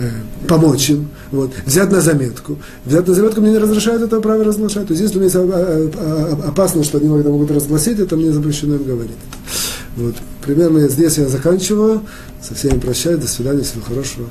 э, 0.00 0.10
помочь 0.46 0.90
им, 0.90 1.08
вот, 1.32 1.52
взять 1.66 1.90
на 1.90 2.00
заметку. 2.00 2.58
Взять 2.84 3.06
на 3.06 3.14
заметку 3.14 3.40
мне 3.40 3.52
не 3.52 3.58
разрешают 3.58 4.02
это 4.02 4.20
право 4.20 4.44
разглашать. 4.44 4.86
То 4.86 4.92
есть, 4.92 5.02
если 5.02 5.18
у 5.18 5.20
меня 5.20 5.26
есть 5.26 5.36
а, 5.36 6.38
а, 6.44 6.48
опасность, 6.48 6.88
что 6.88 6.98
они 6.98 7.18
это 7.18 7.28
могут 7.28 7.50
разгласить, 7.50 7.98
это 7.98 8.16
мне 8.16 8.32
запрещено 8.32 8.76
им 8.76 8.84
говорить. 8.84 9.16
Вот. 9.96 10.14
Примерно 10.44 10.88
здесь 10.88 11.18
я 11.18 11.28
заканчиваю. 11.28 12.02
Со 12.40 12.54
всеми 12.54 12.78
прощаюсь. 12.78 13.20
До 13.20 13.26
свидания. 13.26 13.62
Всего 13.62 13.82
хорошего. 13.82 14.28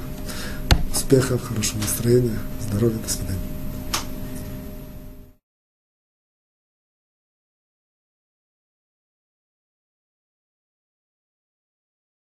Успехов, 0.95 1.41
хорошего 1.45 1.79
настроения, 1.79 2.39
здоровья. 2.69 2.97
До 3.05 3.11
свидания. 3.11 3.26